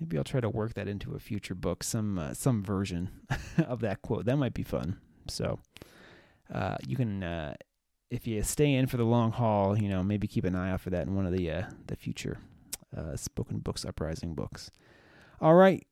Maybe 0.00 0.18
I'll 0.18 0.24
try 0.24 0.40
to 0.40 0.50
work 0.50 0.74
that 0.74 0.88
into 0.88 1.14
a 1.14 1.18
future 1.18 1.54
book, 1.54 1.84
some 1.84 2.18
uh, 2.18 2.34
some 2.34 2.62
version 2.62 3.10
of 3.66 3.80
that 3.80 4.02
quote. 4.02 4.24
That 4.24 4.36
might 4.36 4.54
be 4.54 4.64
fun. 4.64 4.98
So 5.28 5.60
uh, 6.52 6.76
you 6.86 6.96
can, 6.96 7.22
if 8.10 8.26
you 8.26 8.42
stay 8.42 8.72
in 8.74 8.86
for 8.86 8.96
the 8.96 9.04
long 9.04 9.32
haul, 9.32 9.76
you 9.76 9.88
know, 9.88 10.02
maybe 10.02 10.26
keep 10.26 10.44
an 10.44 10.54
eye 10.54 10.70
out 10.70 10.80
for 10.80 10.90
that 10.90 11.06
in 11.06 11.14
one 11.14 11.26
of 11.26 11.32
the 11.32 11.50
uh, 11.50 11.62
the 11.86 11.96
future 11.96 12.38
uh, 12.96 13.16
spoken 13.16 13.58
books 13.58 13.84
uprising 13.84 14.34
books. 14.34 14.70
All 15.40 15.54
right, 15.54 15.86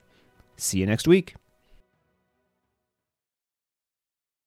See 0.57 0.79
you 0.79 0.87
next 0.87 1.07
week. 1.07 1.35